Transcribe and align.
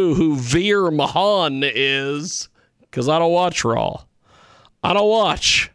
Clue 0.00 0.14
who 0.14 0.34
Veer 0.34 0.84
Mahaan 0.84 1.70
is 1.74 2.48
because 2.80 3.06
I 3.06 3.18
don't 3.18 3.32
watch 3.32 3.66
Raw. 3.66 4.04
I 4.82 4.94
don't 4.94 5.10
watch 5.10 5.70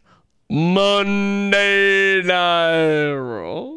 Monday 0.50 2.22
Night 2.22 3.12
Raw. 3.12 3.76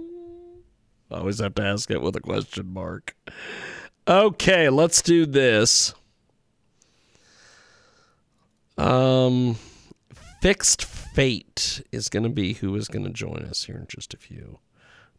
I 1.12 1.20
always 1.20 1.38
have 1.38 1.54
to 1.54 1.62
ask 1.62 1.92
it 1.92 2.02
with 2.02 2.16
a 2.16 2.20
question 2.20 2.74
mark. 2.74 3.16
Okay, 4.08 4.70
let's 4.70 5.04
do 5.04 5.28
this. 5.28 5.94
Um, 8.76 9.56
Fixed 10.42 10.84
Fate 10.84 11.84
is 11.92 12.10
going 12.10 12.24
to 12.24 12.30
be 12.30 12.54
who 12.54 12.76
is 12.76 12.88
going 12.88 13.06
to 13.06 13.12
join 13.12 13.46
us 13.48 13.66
here 13.66 13.76
in 13.76 13.86
just 13.88 14.16
a 14.16 14.18
few. 14.18 14.58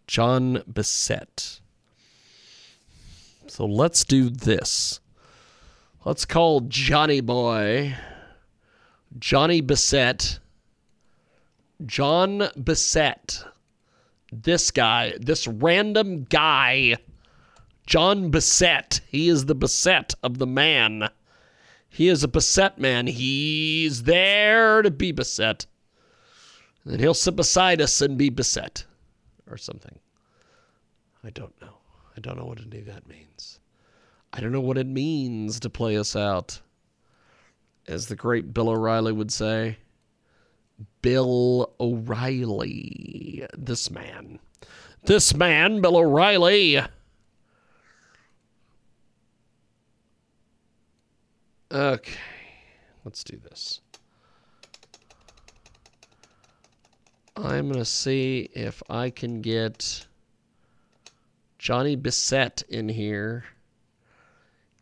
John 0.08 0.64
Bessette. 0.68 1.60
So 3.46 3.64
let's 3.64 4.04
do 4.04 4.28
this. 4.28 4.98
Let's 6.02 6.24
call 6.24 6.60
Johnny 6.60 7.20
Boy, 7.20 7.94
Johnny 9.18 9.60
Bessette, 9.60 10.38
John 11.84 12.38
Bessette. 12.58 13.44
This 14.32 14.70
guy, 14.70 15.12
this 15.20 15.46
random 15.46 16.24
guy, 16.24 16.96
John 17.86 18.30
Bessette. 18.30 19.00
He 19.08 19.28
is 19.28 19.44
the 19.44 19.54
Bissett 19.54 20.14
of 20.22 20.38
the 20.38 20.46
man. 20.46 21.10
He 21.90 22.08
is 22.08 22.24
a 22.24 22.28
Bissett 22.28 22.78
man. 22.78 23.06
He's 23.06 24.04
there 24.04 24.80
to 24.80 24.90
be 24.90 25.12
Bissett. 25.12 25.66
And 26.86 26.98
he'll 26.98 27.12
sit 27.12 27.36
beside 27.36 27.82
us 27.82 28.00
and 28.00 28.16
be 28.16 28.30
Bissett 28.30 28.86
or 29.50 29.58
something. 29.58 29.98
I 31.22 31.28
don't 31.28 31.60
know. 31.60 31.76
I 32.16 32.20
don't 32.20 32.38
know 32.38 32.46
what 32.46 32.60
any 32.60 32.78
of 32.78 32.86
that 32.86 33.06
means. 33.06 33.29
I 34.32 34.40
don't 34.40 34.52
know 34.52 34.60
what 34.60 34.78
it 34.78 34.86
means 34.86 35.60
to 35.60 35.70
play 35.70 35.96
us 35.96 36.14
out. 36.14 36.60
As 37.88 38.06
the 38.06 38.16
great 38.16 38.54
Bill 38.54 38.68
O'Reilly 38.68 39.12
would 39.12 39.32
say. 39.32 39.78
Bill 41.02 41.72
O'Reilly. 41.80 43.46
This 43.56 43.90
man. 43.90 44.38
This 45.04 45.34
man, 45.34 45.80
Bill 45.80 45.96
O'Reilly. 45.96 46.80
Okay. 51.72 52.18
Let's 53.04 53.24
do 53.24 53.38
this. 53.38 53.80
I'm 57.36 57.68
going 57.68 57.78
to 57.78 57.84
see 57.84 58.50
if 58.54 58.82
I 58.90 59.08
can 59.10 59.40
get 59.40 60.06
Johnny 61.58 61.96
Bessette 61.96 62.62
in 62.68 62.88
here. 62.88 63.44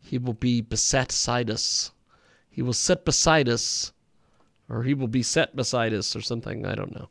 He 0.01 0.17
will 0.17 0.33
be 0.33 0.61
beset 0.61 1.09
beside 1.09 1.49
us. 1.49 1.91
He 2.49 2.61
will 2.61 2.73
sit 2.73 3.05
beside 3.05 3.47
us. 3.47 3.93
Or 4.69 4.83
he 4.83 4.93
will 4.93 5.07
be 5.07 5.23
set 5.23 5.55
beside 5.55 5.93
us 5.93 6.15
or 6.15 6.21
something. 6.21 6.65
I 6.65 6.75
don't 6.75 6.93
know. 6.93 7.09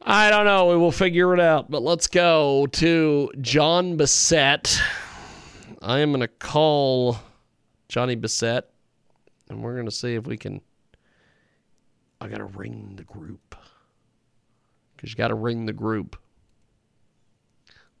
I 0.00 0.30
don't 0.30 0.46
know. 0.46 0.66
We 0.66 0.76
will 0.76 0.92
figure 0.92 1.34
it 1.34 1.40
out. 1.40 1.70
But 1.70 1.82
let's 1.82 2.06
go 2.06 2.66
to 2.66 3.30
John 3.40 3.96
Bessette. 3.96 4.80
I 5.80 6.00
am 6.00 6.10
going 6.10 6.20
to 6.20 6.28
call 6.28 7.18
Johnny 7.88 8.16
Bessette. 8.16 8.64
And 9.48 9.62
we're 9.62 9.74
going 9.74 9.86
to 9.86 9.92
see 9.92 10.14
if 10.14 10.26
we 10.26 10.36
can. 10.36 10.60
I 12.20 12.28
got 12.28 12.38
to 12.38 12.44
ring 12.44 12.94
the 12.96 13.04
group. 13.04 13.54
Because 14.96 15.10
you 15.10 15.16
got 15.16 15.28
to 15.28 15.34
ring 15.34 15.66
the 15.66 15.72
group. 15.72 16.16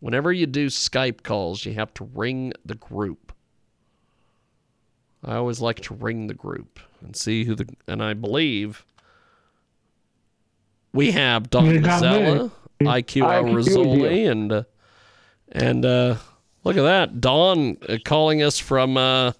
Whenever 0.02 0.32
you 0.32 0.46
do 0.46 0.66
Skype 0.66 1.22
calls, 1.22 1.64
you 1.64 1.74
have 1.74 1.94
to 1.94 2.02
ring 2.12 2.52
the 2.66 2.74
group. 2.74 3.32
I 5.24 5.36
always 5.36 5.60
like 5.60 5.78
to 5.82 5.94
ring 5.94 6.26
the 6.26 6.34
group 6.34 6.80
and 7.00 7.14
see 7.14 7.44
who 7.44 7.54
the. 7.54 7.68
And 7.86 8.02
I 8.02 8.12
believe 8.14 8.84
we 10.92 11.12
have 11.12 11.50
Don 11.50 11.66
You 11.66 11.80
Mazzella. 11.80 12.50
IQ 12.80 13.54
Rassolli, 13.54 14.28
and 14.28 14.52
uh, 14.52 14.64
and 15.52 15.84
uh, 15.84 16.16
look 16.64 16.76
at 16.76 16.82
that, 16.82 17.20
Don 17.20 17.76
uh, 17.88 17.98
calling 18.04 18.42
us 18.42 18.58
from. 18.58 18.96
Uh, 18.96 19.32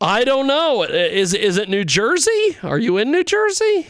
I 0.00 0.24
don't 0.24 0.48
know. 0.48 0.82
Is 0.82 1.34
is 1.34 1.56
it 1.56 1.68
New 1.68 1.84
Jersey? 1.84 2.56
Are 2.64 2.78
you 2.78 2.96
in 2.96 3.12
New 3.12 3.22
Jersey 3.22 3.86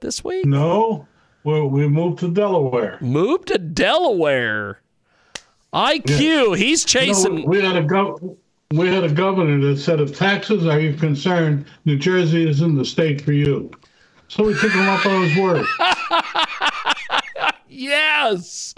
this 0.00 0.24
week? 0.24 0.46
No, 0.46 1.06
well, 1.48 1.66
we 1.66 1.88
moved 1.88 2.18
to 2.18 2.28
Delaware. 2.28 2.98
Moved 3.00 3.48
to 3.48 3.56
Delaware. 3.58 4.80
IQ, 5.72 6.56
he's 6.58 6.82
You 6.94 7.00
know, 7.00 7.06
chasing. 7.06 7.48
we 7.48 7.62
had 7.62 7.76
a 7.76 7.82
gov- 7.82 8.36
we 8.72 8.86
had 8.88 9.02
a 9.04 9.08
governor 9.10 9.58
that 9.66 9.78
said, 9.78 9.98
"If 9.98 10.14
taxes 10.18 10.66
are 10.66 10.78
you 10.78 10.92
concerned, 10.92 11.64
New 11.86 11.96
Jersey 11.96 12.46
isn't 12.48 12.76
the 12.76 12.84
state 12.84 13.22
for 13.22 13.32
you." 13.32 13.70
So 14.28 14.44
we 14.44 14.52
took 14.54 14.72
him 14.72 14.86
up 14.88 15.06
on 15.06 15.22
his 15.24 15.36
word. 15.38 15.64
Yes, 17.70 18.74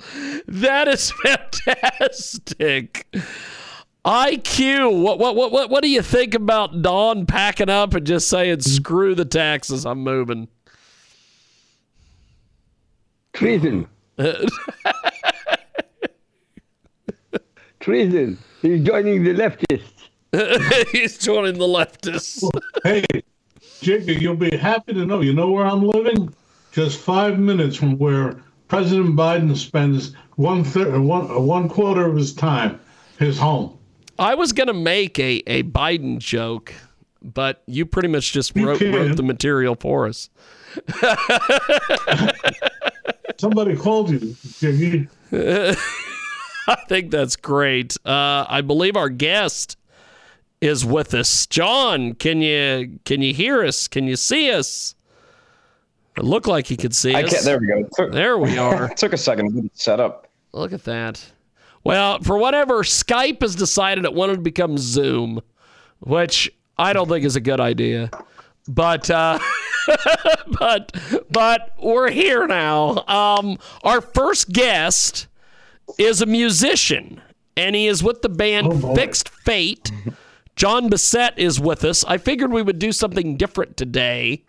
that 0.46 0.86
is 0.88 1.10
fantastic. 1.24 3.06
IQ, 4.04 5.00
what 5.02 5.18
what 5.18 5.36
what 5.36 5.52
what 5.52 5.70
what 5.70 5.82
do 5.82 5.88
you 5.88 6.02
think 6.02 6.34
about 6.34 6.82
Don 6.82 7.24
packing 7.24 7.68
up 7.70 7.94
and 7.94 8.06
just 8.06 8.28
saying 8.28 8.60
screw 8.60 9.14
the 9.14 9.24
taxes, 9.24 9.86
I'm 9.86 10.00
moving? 10.00 10.48
Treason. 13.32 13.86
Treason. 17.80 18.38
He's 18.60 18.82
joining 18.82 19.24
the 19.24 19.30
leftists. 19.30 19.92
He's 20.92 21.18
joining 21.18 21.58
the 21.58 21.66
leftists. 21.66 22.48
hey, 22.84 23.04
Jacob, 23.80 24.20
you'll 24.20 24.36
be 24.36 24.56
happy 24.56 24.92
to 24.92 25.06
know. 25.06 25.22
You 25.22 25.32
know 25.32 25.50
where 25.50 25.66
I'm 25.66 25.82
living? 25.82 26.32
Just 26.72 27.00
five 27.00 27.38
minutes 27.38 27.76
from 27.76 27.98
where 27.98 28.36
President 28.68 29.16
Biden 29.16 29.56
spends 29.56 30.14
one 30.36 30.62
third, 30.62 30.98
one 31.00 31.30
uh, 31.30 31.40
one 31.40 31.68
quarter 31.68 32.06
of 32.06 32.16
his 32.16 32.32
time, 32.34 32.78
his 33.18 33.38
home. 33.38 33.76
I 34.18 34.34
was 34.34 34.52
gonna 34.52 34.74
make 34.74 35.18
a, 35.18 35.42
a 35.46 35.62
Biden 35.64 36.18
joke, 36.18 36.72
but 37.22 37.62
you 37.66 37.86
pretty 37.86 38.08
much 38.08 38.32
just 38.32 38.54
wrote, 38.54 38.80
wrote 38.80 39.16
the 39.16 39.22
material 39.22 39.74
for 39.74 40.06
us. 40.06 40.30
Somebody 43.40 43.74
called 43.74 44.10
you. 44.10 44.36
Jiggy. 44.58 45.08
I 45.32 46.74
think 46.88 47.10
that's 47.10 47.36
great. 47.36 47.96
Uh, 48.04 48.44
I 48.46 48.60
believe 48.60 48.96
our 48.96 49.08
guest 49.08 49.78
is 50.60 50.84
with 50.84 51.14
us. 51.14 51.46
John, 51.46 52.12
can 52.14 52.42
you 52.42 52.98
can 53.06 53.22
you 53.22 53.32
hear 53.32 53.64
us? 53.64 53.88
Can 53.88 54.06
you 54.06 54.16
see 54.16 54.50
us? 54.52 54.94
It 56.18 56.24
looked 56.24 56.46
like 56.46 56.66
he 56.66 56.76
could 56.76 56.94
see 56.94 57.14
I 57.14 57.22
us. 57.22 57.32
can't. 57.32 57.44
There 57.46 57.58
we 57.58 57.66
go. 57.66 57.88
Took, 57.94 58.12
There 58.12 58.36
we 58.36 58.58
are. 58.58 58.88
took 58.96 59.14
a 59.14 59.16
second 59.16 59.52
to 59.54 59.70
set 59.72 60.00
up. 60.00 60.28
Look 60.52 60.74
at 60.74 60.84
that. 60.84 61.24
Well, 61.82 62.18
for 62.20 62.36
whatever, 62.36 62.82
Skype 62.82 63.40
has 63.40 63.54
decided 63.54 64.04
it 64.04 64.12
wanted 64.12 64.34
to 64.34 64.42
become 64.42 64.76
Zoom, 64.76 65.40
which 66.00 66.52
I 66.76 66.92
don't 66.92 67.08
think 67.08 67.24
is 67.24 67.36
a 67.36 67.40
good 67.40 67.58
idea. 67.60 68.10
But 68.68 69.08
uh, 69.10 69.38
but 70.58 70.96
but 71.30 71.74
we're 71.82 72.10
here 72.10 72.46
now. 72.46 73.04
Um, 73.06 73.58
our 73.82 74.00
first 74.00 74.50
guest 74.52 75.26
is 75.98 76.20
a 76.22 76.26
musician, 76.26 77.20
and 77.56 77.74
he 77.74 77.86
is 77.86 78.02
with 78.02 78.22
the 78.22 78.28
band 78.28 78.68
Oh. 78.70 78.94
Fixed 78.94 79.28
Fate. 79.28 79.90
John 80.56 80.90
Bessette 80.90 81.38
is 81.38 81.58
with 81.58 81.84
us. 81.84 82.04
I 82.04 82.18
figured 82.18 82.52
we 82.52 82.60
would 82.62 82.78
do 82.78 82.92
something 82.92 83.36
different 83.36 83.76
today. 83.76 84.44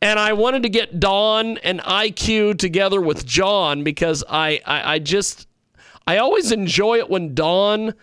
And 0.00 0.20
I 0.20 0.32
wanted 0.32 0.62
to 0.62 0.68
get 0.68 1.00
Don 1.00 1.58
and 1.58 1.80
IQ 1.80 2.58
together 2.58 3.00
with 3.00 3.26
John 3.26 3.82
because 3.82 4.22
I, 4.28 4.60
I, 4.64 4.94
I 4.94 4.98
just, 5.00 5.48
I 6.06 6.18
always 6.18 6.52
enjoy 6.52 6.98
it 6.98 7.10
when 7.10 7.34
Don 7.34 7.94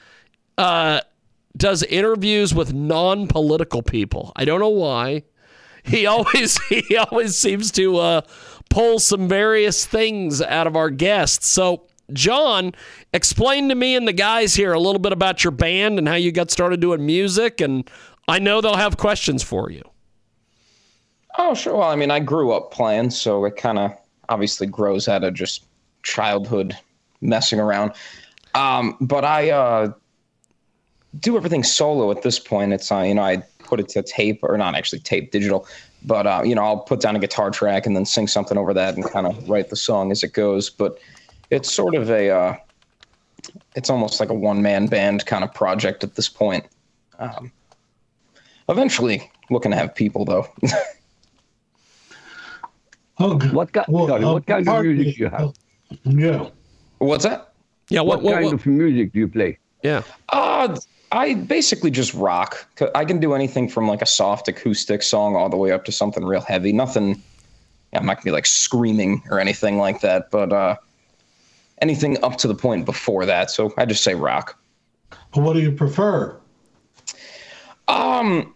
uh, 0.58 1.00
does 1.56 1.84
interviews 1.84 2.54
with 2.54 2.74
non 2.74 3.28
political 3.28 3.82
people. 3.82 4.34
I 4.36 4.44
don't 4.44 4.60
know 4.60 4.68
why. 4.68 5.24
He 5.86 6.06
always, 6.06 6.62
he 6.70 6.98
always 6.98 7.38
seems 7.38 7.72
to 7.72 7.98
uh, 7.98 8.22
pull 8.70 9.00
some 9.00 9.28
various 9.28 9.86
things 9.86 10.42
out 10.42 10.68
of 10.68 10.76
our 10.76 10.90
guests. 10.90 11.48
So, 11.48 11.84
John, 12.14 12.74
explain 13.14 13.70
to 13.70 13.76
me 13.76 13.96
and 13.96 14.08
the 14.08 14.14
guys 14.14 14.56
here 14.56 14.74
a 14.74 14.80
little 14.80 15.00
bit 15.00 15.12
about 15.12 15.44
your 15.44 15.52
band 15.52 15.98
and 15.98 16.08
how 16.08 16.16
you 16.16 16.32
got 16.32 16.52
started 16.52 16.80
doing 16.80 17.06
music. 17.06 17.62
And 17.62 17.90
I 18.28 18.40
know 18.40 18.62
they'll 18.62 18.76
have 18.76 18.98
questions 18.98 19.44
for 19.44 19.72
you. 19.72 19.84
Oh, 21.38 21.54
sure. 21.54 21.76
Well, 21.78 21.90
I 21.90 21.96
mean, 21.96 22.12
I 22.12 22.20
grew 22.20 22.52
up 22.52 22.72
playing, 22.72 23.10
so 23.10 23.44
it 23.46 23.58
kind 23.58 23.78
of 23.78 23.92
obviously 24.30 24.68
grows 24.68 25.08
out 25.08 25.24
of 25.24 25.34
just 25.34 25.66
childhood 26.04 26.78
messing 27.22 27.60
around. 27.60 27.92
Um, 28.54 28.96
but 29.02 29.26
I 29.26 29.50
uh, 29.50 29.92
do 31.20 31.36
everything 31.36 31.64
solo 31.64 32.12
at 32.12 32.22
this 32.22 32.40
point. 32.40 32.74
It's 32.74 32.92
uh, 32.92 33.00
you 33.00 33.16
know 33.16 33.24
I 33.24 33.44
put 33.66 33.80
it 33.80 33.90
to 33.90 34.02
tape 34.04 34.40
or 34.44 34.58
not 34.58 34.76
actually 34.76 35.00
tape 35.00 35.32
digital, 35.32 35.68
but 36.04 36.26
uh, 36.28 36.42
you 36.46 36.56
know 36.56 36.64
I'll 36.64 36.80
put 36.80 37.02
down 37.02 37.16
a 37.16 37.20
guitar 37.20 37.50
track 37.52 37.86
and 37.86 37.96
then 37.96 38.06
sing 38.06 38.28
something 38.28 38.58
over 38.58 38.74
that 38.74 38.96
and 38.96 39.04
kind 39.12 39.28
of 39.28 39.50
write 39.50 39.70
the 39.70 39.76
song 39.76 40.12
as 40.12 40.24
it 40.24 40.34
goes. 40.34 40.70
But 40.70 40.98
it's 41.50 41.72
sort 41.74 41.96
of 41.96 42.10
a 42.10 42.30
uh, 42.30 42.56
it's 43.76 43.90
almost 43.90 44.20
like 44.20 44.30
a 44.30 44.34
one 44.34 44.62
man 44.62 44.88
band 44.88 45.26
kind 45.26 45.44
of 45.44 45.54
project 45.54 46.04
at 46.04 46.16
this 46.16 46.30
point. 46.30 46.66
Um, 47.20 47.52
eventually, 48.70 49.30
looking 49.50 49.72
to 49.72 49.78
have 49.78 49.94
people 49.96 50.26
though. 50.26 50.48
Okay. 53.20 53.48
What, 53.50 53.72
ki- 53.72 53.80
Well, 53.88 54.08
sorry, 54.08 54.24
uh, 54.26 54.34
what 54.34 54.46
kind 54.46 54.68
of 54.68 54.84
music 54.84 55.16
do 55.16 55.24
you 55.24 55.30
have? 55.30 55.54
Yeah. 56.04 56.50
What's 56.98 57.24
that? 57.24 57.54
Yeah, 57.90 58.02
What, 58.02 58.18
what, 58.22 58.24
what, 58.24 58.34
kind 58.34 58.46
what- 58.48 58.54
of 58.56 58.66
music 58.66 59.14
do 59.14 59.20
you 59.20 59.28
play? 59.28 59.58
yeah. 59.84 60.02
Uh, 60.30 60.76
I 61.16 61.34
basically 61.34 61.92
just 61.92 62.14
rock. 62.14 62.68
I 62.94 63.06
can 63.06 63.22
do 63.22 63.34
anything 63.34 63.70
from 63.70 63.88
like 63.88 64.02
a 64.02 64.06
soft 64.06 64.50
acoustic 64.50 65.02
song 65.02 65.38
all 65.38 65.48
the 65.48 65.56
way 65.56 65.72
up 65.72 65.86
to 65.86 65.92
something 65.92 66.26
real 66.26 66.42
heavy. 66.42 66.74
Nothing. 66.74 67.24
I'm 67.94 68.06
not 68.06 68.18
gonna 68.18 68.26
be 68.26 68.32
like 68.32 68.46
screaming 68.46 69.24
or 69.32 69.40
anything 69.40 69.78
like 69.78 70.02
that, 70.02 70.30
but 70.30 70.52
uh, 70.52 70.76
anything 71.82 72.22
up 72.22 72.36
to 72.40 72.50
the 72.50 72.54
point 72.54 72.84
before 72.86 73.26
that. 73.26 73.50
So 73.50 73.74
I 73.78 73.86
just 73.86 74.04
say 74.04 74.14
rock. 74.14 74.60
What 75.34 75.54
do 75.54 75.62
you 75.62 75.72
prefer? 75.72 76.38
Um, 77.88 78.54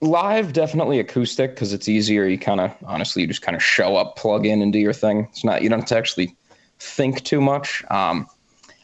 live 0.00 0.52
definitely 0.52 1.00
acoustic 1.00 1.56
because 1.56 1.72
it's 1.72 1.88
easier. 1.88 2.26
You 2.26 2.38
kind 2.38 2.60
of 2.60 2.72
honestly, 2.84 3.22
you 3.22 3.28
just 3.28 3.42
kind 3.42 3.56
of 3.56 3.62
show 3.62 3.96
up, 3.96 4.14
plug 4.14 4.46
in, 4.46 4.62
and 4.62 4.72
do 4.72 4.78
your 4.78 4.92
thing. 4.92 5.26
It's 5.32 5.42
not 5.42 5.62
you 5.62 5.68
don't 5.68 5.80
have 5.80 5.88
to 5.88 5.98
actually 5.98 6.36
think 6.78 7.24
too 7.24 7.40
much. 7.40 7.82
Um, 7.90 8.28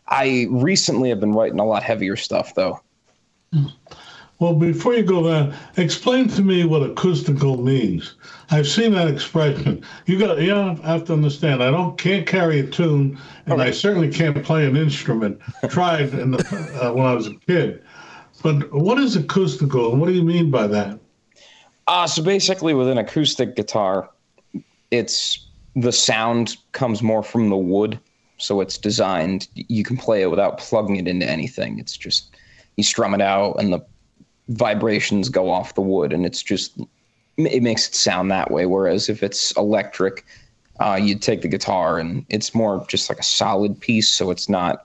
I 0.09 0.47
recently 0.51 1.09
have 1.09 1.21
been 1.21 1.33
writing 1.33 1.59
a 1.59 1.65
lot 1.65 1.83
heavier 1.83 2.17
stuff 2.17 2.55
though. 2.55 2.81
Well, 4.39 4.55
before 4.55 4.95
you 4.95 5.03
go 5.03 5.23
there, 5.23 5.55
explain 5.79 6.29
to 6.29 6.43
me 6.43 6.65
what 6.65 6.83
acoustical 6.83 7.57
means. 7.57 8.17
I've 8.51 8.69
seen 8.69 8.93
that 8.93 9.09
expression. 9.09 9.83
You 10.05 10.19
got 10.19 10.41
you 10.41 10.51
have 10.53 11.05
to 11.07 11.15
understand. 11.15 11.63
I 11.63 11.71
don't 11.71 11.97
can't 11.97 12.27
carry 12.27 12.61
a 12.61 12.67
tune, 12.67 13.19
and 13.47 13.63
I 13.63 13.71
certainly 13.71 14.13
can't 14.13 14.45
play 14.45 14.67
an 14.67 14.77
instrument. 14.77 15.41
Tried 15.71 16.13
in 16.13 16.33
the, 16.33 16.81
uh, 16.83 16.93
when 16.93 17.07
I 17.07 17.15
was 17.15 17.29
a 17.29 17.35
kid. 17.35 17.83
But 18.43 18.71
what 18.73 18.99
is 18.99 19.17
acoustical, 19.17 19.93
and 19.93 20.01
what 20.01 20.09
do 20.09 20.13
you 20.13 20.23
mean 20.23 20.51
by 20.51 20.67
that? 20.67 20.99
Uh, 21.87 22.07
so 22.07 22.23
basically, 22.23 22.75
with 22.75 22.89
an 22.89 22.99
acoustic 22.99 23.57
guitar, 23.57 24.11
it's 24.91 25.47
the 25.77 25.93
sound 25.93 26.57
comes 26.73 27.03
more 27.03 27.23
from 27.23 27.49
the 27.49 27.57
wood. 27.57 27.99
So 28.39 28.61
it's 28.61 28.77
designed, 28.79 29.49
you 29.55 29.83
can 29.83 29.97
play 29.97 30.23
it 30.23 30.31
without 30.31 30.59
plugging 30.59 30.97
it 30.97 31.09
into 31.09 31.29
anything. 31.29 31.79
It's 31.79 31.97
just, 31.97 32.37
you 32.77 32.85
strum 32.85 33.15
it 33.15 33.23
out 33.23 33.55
and 33.59 33.73
the 33.73 33.81
vibrations 34.49 35.29
go 35.29 35.51
off 35.51 35.75
the 35.75 35.81
wood, 35.81 36.13
and 36.13 36.27
it's 36.27 36.43
just, 36.43 36.79
it 37.37 37.63
makes 37.63 37.89
it 37.89 37.95
sound 37.95 38.31
that 38.31 38.51
way. 38.51 38.67
Whereas 38.67 39.09
if 39.09 39.23
it's 39.23 39.53
electric, 39.53 40.25
uh, 40.81 40.99
you'd 41.01 41.23
take 41.23 41.43
the 41.43 41.49
guitar 41.49 41.99
and 41.99 42.27
it's 42.29 42.55
more 42.55 42.85
just 42.89 43.09
like 43.09 43.19
a 43.19 43.25
solid 43.25 43.81
piece. 43.81 44.09
So 44.09 44.31
it's 44.31 44.49
not 44.49 44.85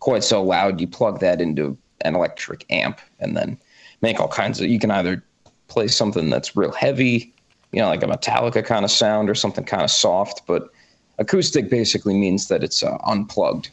quite 0.00 0.24
so 0.24 0.42
loud. 0.42 0.80
You 0.80 0.86
plug 0.88 1.20
that 1.20 1.40
into 1.40 1.78
an 2.02 2.14
electric 2.14 2.64
amp 2.70 3.00
and 3.20 3.36
then 3.36 3.58
make 4.02 4.20
all 4.20 4.28
kinds 4.28 4.60
of, 4.60 4.68
you 4.68 4.78
can 4.78 4.90
either 4.90 5.22
play 5.68 5.88
something 5.88 6.30
that's 6.30 6.56
real 6.56 6.72
heavy, 6.72 7.32
you 7.72 7.80
know, 7.80 7.88
like 7.88 8.02
a 8.02 8.06
Metallica 8.06 8.64
kind 8.64 8.84
of 8.84 8.90
sound 8.90 9.30
or 9.30 9.34
something 9.34 9.64
kind 9.64 9.82
of 9.82 9.90
soft. 9.90 10.42
But 10.46 10.68
acoustic 11.18 11.68
basically 11.68 12.14
means 12.14 12.48
that 12.48 12.64
it's 12.64 12.82
uh, 12.82 12.96
unplugged. 13.06 13.70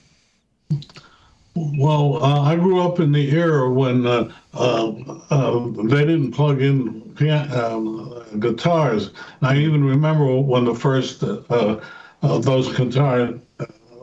Well, 1.56 2.22
uh, 2.22 2.42
I 2.42 2.58
grew 2.58 2.82
up 2.82 3.00
in 3.00 3.14
the 3.14 3.32
era 3.32 3.70
when 3.72 4.06
uh, 4.06 4.30
uh, 4.54 4.92
uh, 5.30 5.68
they 5.84 6.04
didn't 6.04 6.32
plug 6.32 6.62
in 6.62 7.02
pian- 7.16 7.50
um, 7.52 8.40
guitars. 8.42 9.12
I 9.42 9.58
even 9.58 9.86
remember 9.86 10.36
when 10.42 10.66
the 10.66 10.76
first 10.76 11.24
uh, 11.24 11.80
those 12.22 12.76
guitars 12.76 13.40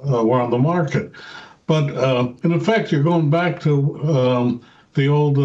were 0.04 0.40
on 0.40 0.50
the 0.50 0.58
market. 0.58 1.12
But 1.66 1.90
in 2.42 2.52
effect, 2.52 2.90
you're 2.90 3.02
going 3.02 3.28
back 3.28 3.60
to 3.60 4.02
um, 4.10 4.62
the 4.94 5.08
old 5.08 5.36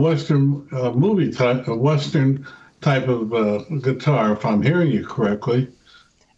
Western 0.00 0.68
movie 0.94 1.32
type, 1.32 1.66
Western 1.66 2.46
type 2.82 3.08
of 3.08 3.82
guitar, 3.82 4.32
if 4.32 4.44
I'm 4.46 4.62
hearing 4.62 4.92
you 4.92 5.04
correctly. 5.04 5.68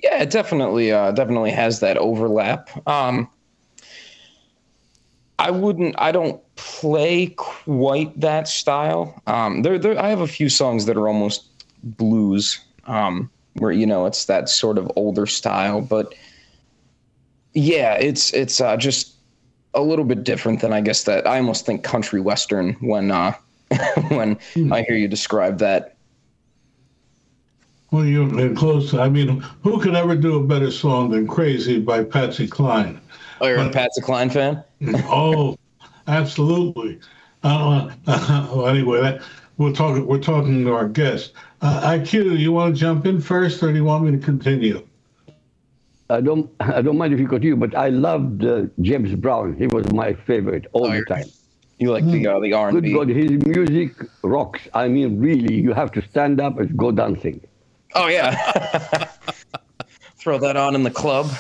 Yeah, 0.05 0.21
it 0.21 0.29
definitely 0.29 0.93
uh, 0.93 1.13
definitely 1.13 1.51
has 1.53 1.81
that 1.81 1.97
overlap. 1.97 2.69
Um, 2.87 3.27
I 5.39 5.51
wouldn't. 5.51 5.95
I 5.99 6.13
don't 6.13 6.43
play 6.57 7.29
quite 7.29 8.21
that 8.21 8.47
style. 8.47 9.19
Um, 9.27 9.63
there, 9.63 9.79
there. 9.79 9.99
I 9.99 10.11
have 10.11 10.21
a 10.21 10.27
few 10.27 10.51
songs 10.51 10.85
that 10.85 10.99
are 10.99 11.09
almost 11.09 11.47
blues, 11.83 12.61
um, 12.85 13.31
where 13.55 13.73
you 13.73 13.87
know 13.87 14.05
it's 14.05 14.27
that 14.27 14.51
sort 14.51 14.77
of 14.77 14.93
older 14.95 15.25
style. 15.25 15.81
But 15.81 16.15
yeah, 17.55 17.95
it's 17.95 18.31
it's 18.35 18.61
uh, 18.61 18.77
just 18.77 19.15
a 19.73 19.81
little 19.81 20.05
bit 20.05 20.23
different 20.23 20.61
than 20.61 20.75
I 20.75 20.83
guess 20.83 21.05
that 21.05 21.27
I 21.27 21.39
almost 21.39 21.65
think 21.65 21.83
country 21.83 22.21
western 22.21 22.75
when 22.81 23.11
uh, 23.11 23.33
when 24.09 24.39
I 24.71 24.83
hear 24.83 24.97
you 24.97 25.09
describe 25.09 25.61
that. 25.61 25.94
Well, 27.91 28.05
you're 28.05 28.55
close. 28.55 28.93
I 28.95 29.09
mean, 29.09 29.41
who 29.63 29.81
could 29.81 29.95
ever 29.95 30.17
do 30.17 30.37
a 30.37 30.43
better 30.43 30.71
song 30.71 31.11
than 31.11 31.27
"Crazy" 31.27 31.79
by 31.79 32.03
Patsy 32.03 32.49
Cline? 32.49 33.01
Oh, 33.41 33.47
you're 33.47 33.59
a 33.59 33.71
Patsy 33.71 34.01
Cline 34.01 34.31
fan? 34.31 34.63
oh, 35.07 35.57
absolutely. 36.09 36.99
Uh, 37.43 37.91
well, 38.07 38.67
anyway, 38.67 39.01
that, 39.01 39.23
we're 39.59 39.73
talking. 39.73 40.07
We're 40.07 40.19
talking 40.19 40.65
to 40.65 40.73
our 40.73 40.89
guest. 40.89 41.35
Uh, 41.61 41.81
IQ, 41.83 42.39
you 42.39 42.53
want 42.53 42.75
to 42.75 42.81
jump 42.81 43.07
in 43.07 43.21
first, 43.21 43.63
or 43.63 43.71
do 43.71 43.77
you 43.77 43.85
want 43.85 44.05
me 44.05 44.11
to 44.11 44.19
continue? 44.19 44.87
I 46.11 46.21
don't, 46.21 46.51
I 46.61 46.83
don't 46.83 46.99
mind 46.99 47.15
if 47.15 47.21
you 47.21 47.29
continue, 47.29 47.57
but 47.57 47.75
I 47.75 47.89
loved 47.89 48.45
uh, 48.45 48.65
James 48.81 49.15
Brown. 49.15 49.57
He 49.57 49.67
was 49.67 49.91
my 49.93 50.13
favorite 50.13 50.67
all 50.73 50.91
the 50.91 51.05
time. 51.05 51.25
You 51.79 51.93
like 51.93 52.05
the 52.05 52.27
uh, 52.27 52.39
the 52.41 52.53
R&B? 52.53 52.81
Good 52.81 52.95
God, 52.95 53.09
his 53.09 53.31
music 53.31 53.93
rocks. 54.23 54.61
I 54.75 54.89
mean, 54.89 55.19
really, 55.19 55.55
you 55.55 55.73
have 55.73 55.91
to 55.93 56.03
stand 56.03 56.41
up 56.41 56.59
and 56.59 56.77
go 56.77 56.93
dancing. 56.93 57.41
Oh 57.95 58.09
yeah. 58.09 58.35
Throw 60.17 60.39
that 60.39 60.57
on 60.57 60.75
in 60.75 60.83
the 60.83 60.91
club. 60.91 61.31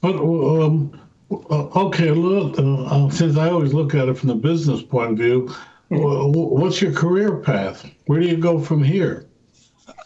But 0.00 0.16
um, 0.16 1.00
uh, 1.30 1.86
okay, 1.86 2.10
look. 2.10 2.58
Uh, 2.58 2.84
uh, 2.84 3.10
since 3.10 3.36
I 3.36 3.48
always 3.50 3.72
look 3.72 3.94
at 3.94 4.08
it 4.08 4.18
from 4.18 4.28
the 4.28 4.34
business 4.34 4.82
point 4.82 5.12
of 5.12 5.18
view, 5.18 5.48
wh- 5.90 6.30
wh- 6.30 6.52
what's 6.52 6.82
your 6.82 6.92
career 6.92 7.36
path? 7.36 7.90
Where 8.06 8.20
do 8.20 8.26
you 8.26 8.36
go 8.36 8.60
from 8.60 8.82
here? 8.82 9.26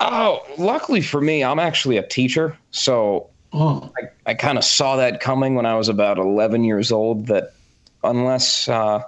Oh, 0.01 0.45
luckily 0.59 1.01
for 1.03 1.21
me, 1.21 1.43
I'm 1.43 1.59
actually 1.59 1.97
a 1.97 2.07
teacher, 2.07 2.57
so 2.71 3.31
Oh, 3.53 3.91
I, 3.99 4.31
I 4.31 4.35
kind 4.35 4.59
of 4.59 4.65
saw 4.65 4.97
that 4.97 5.21
coming 5.21 5.55
when 5.55 5.65
I 5.67 5.75
was 5.75 5.89
about 5.89 6.19
11 6.19 6.65
years 6.65 6.93
old. 6.93 7.27
That 7.27 7.53
unless 8.05 8.69
uh, 8.69 9.03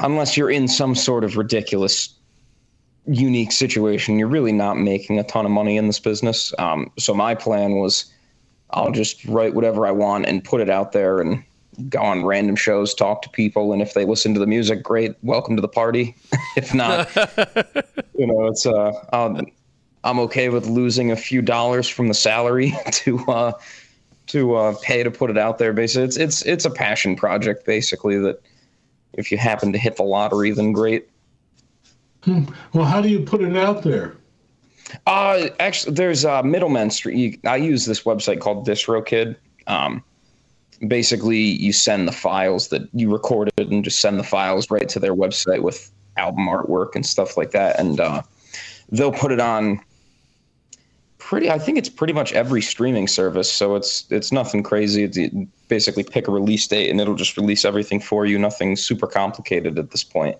unless 0.00 0.36
you're 0.36 0.50
in 0.50 0.68
some 0.68 0.94
sort 0.94 1.24
of 1.24 1.36
ridiculous, 1.36 2.14
unique 3.06 3.52
situation, 3.52 4.18
you're 4.18 4.28
really 4.28 4.52
not 4.52 4.78
making 4.78 5.18
a 5.18 5.24
ton 5.24 5.44
of 5.44 5.50
money 5.50 5.76
in 5.76 5.86
this 5.86 6.00
business. 6.00 6.52
Um, 6.58 6.90
so 6.98 7.14
my 7.14 7.34
plan 7.34 7.76
was, 7.76 8.06
I'll 8.70 8.92
just 8.92 9.24
write 9.26 9.54
whatever 9.54 9.86
I 9.86 9.90
want 9.90 10.26
and 10.26 10.42
put 10.42 10.60
it 10.60 10.70
out 10.70 10.92
there 10.92 11.20
and 11.20 11.44
go 11.88 12.00
on 12.00 12.24
random 12.24 12.56
shows, 12.56 12.94
talk 12.94 13.22
to 13.22 13.28
people, 13.30 13.72
and 13.72 13.82
if 13.82 13.94
they 13.94 14.04
listen 14.04 14.34
to 14.34 14.40
the 14.40 14.46
music, 14.46 14.82
great, 14.82 15.14
welcome 15.22 15.56
to 15.56 15.62
the 15.62 15.68
party. 15.68 16.14
if 16.56 16.72
not, 16.74 17.14
you 18.16 18.26
know, 18.26 18.46
it's 18.46 18.66
uh, 18.66 18.92
I'll, 19.12 19.40
I'm 20.04 20.18
okay 20.20 20.48
with 20.48 20.66
losing 20.66 21.10
a 21.10 21.16
few 21.16 21.42
dollars 21.42 21.88
from 21.88 22.08
the 22.08 22.14
salary 22.14 22.74
to 22.92 23.18
uh, 23.26 23.52
to 24.28 24.54
uh, 24.54 24.74
pay 24.82 25.02
to 25.02 25.10
put 25.10 25.30
it 25.30 25.38
out 25.38 25.58
there. 25.58 25.72
Basically, 25.72 26.04
it's 26.04 26.16
it's 26.16 26.42
it's 26.42 26.64
a 26.64 26.70
passion 26.70 27.16
project. 27.16 27.66
Basically, 27.66 28.18
that 28.18 28.40
if 29.14 29.32
you 29.32 29.38
happen 29.38 29.72
to 29.72 29.78
hit 29.78 29.96
the 29.96 30.02
lottery, 30.02 30.50
then 30.50 30.72
great. 30.72 31.08
Well, 32.72 32.84
how 32.84 33.00
do 33.00 33.08
you 33.08 33.20
put 33.20 33.42
it 33.42 33.56
out 33.56 33.82
there? 33.82 34.16
Uh, 35.06 35.48
actually, 35.60 35.94
there's 35.94 36.24
uh, 36.24 36.42
Middleman 36.42 36.90
Street. 36.90 37.40
I 37.44 37.56
use 37.56 37.86
this 37.86 38.02
website 38.02 38.40
called 38.40 38.66
DistroKid. 38.66 39.36
Um, 39.66 40.02
basically, 40.86 41.38
you 41.38 41.72
send 41.72 42.06
the 42.06 42.12
files 42.12 42.68
that 42.68 42.88
you 42.92 43.12
recorded 43.12 43.52
and 43.58 43.84
just 43.84 44.00
send 44.00 44.18
the 44.18 44.24
files 44.24 44.70
right 44.70 44.88
to 44.88 45.00
their 45.00 45.14
website 45.14 45.62
with 45.62 45.90
album 46.16 46.46
artwork 46.46 46.94
and 46.94 47.04
stuff 47.04 47.36
like 47.36 47.50
that. 47.52 47.78
And 47.78 47.98
uh, 47.98 48.22
they'll 48.90 49.12
put 49.12 49.32
it 49.32 49.40
on 49.40 49.80
pretty 51.24 51.50
I 51.50 51.58
think 51.58 51.78
it's 51.78 51.88
pretty 51.88 52.12
much 52.12 52.32
every 52.34 52.60
streaming 52.60 53.08
service, 53.08 53.50
so 53.50 53.76
it's 53.76 54.04
it's 54.10 54.30
nothing 54.30 54.62
crazy. 54.62 55.04
It's 55.04 55.18
basically 55.68 56.04
pick 56.04 56.28
a 56.28 56.30
release 56.30 56.66
date 56.66 56.90
and 56.90 57.00
it'll 57.00 57.14
just 57.14 57.36
release 57.36 57.64
everything 57.64 58.00
for 58.00 58.26
you, 58.26 58.38
nothing 58.38 58.76
super 58.76 59.06
complicated 59.06 59.78
at 59.78 59.90
this 59.90 60.04
point. 60.04 60.36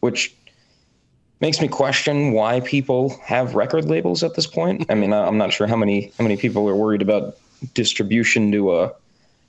Which 0.00 0.34
makes 1.40 1.60
me 1.60 1.68
question 1.68 2.32
why 2.32 2.60
people 2.60 3.18
have 3.24 3.54
record 3.54 3.84
labels 3.86 4.22
at 4.22 4.34
this 4.34 4.46
point. 4.46 4.86
I 4.88 4.94
mean, 4.94 5.12
I'm 5.12 5.38
not 5.38 5.52
sure 5.52 5.66
how 5.66 5.76
many 5.76 6.12
how 6.18 6.24
many 6.24 6.36
people 6.36 6.68
are 6.68 6.74
worried 6.74 7.02
about 7.02 7.38
distribution 7.74 8.52
to 8.52 8.76
a 8.76 8.92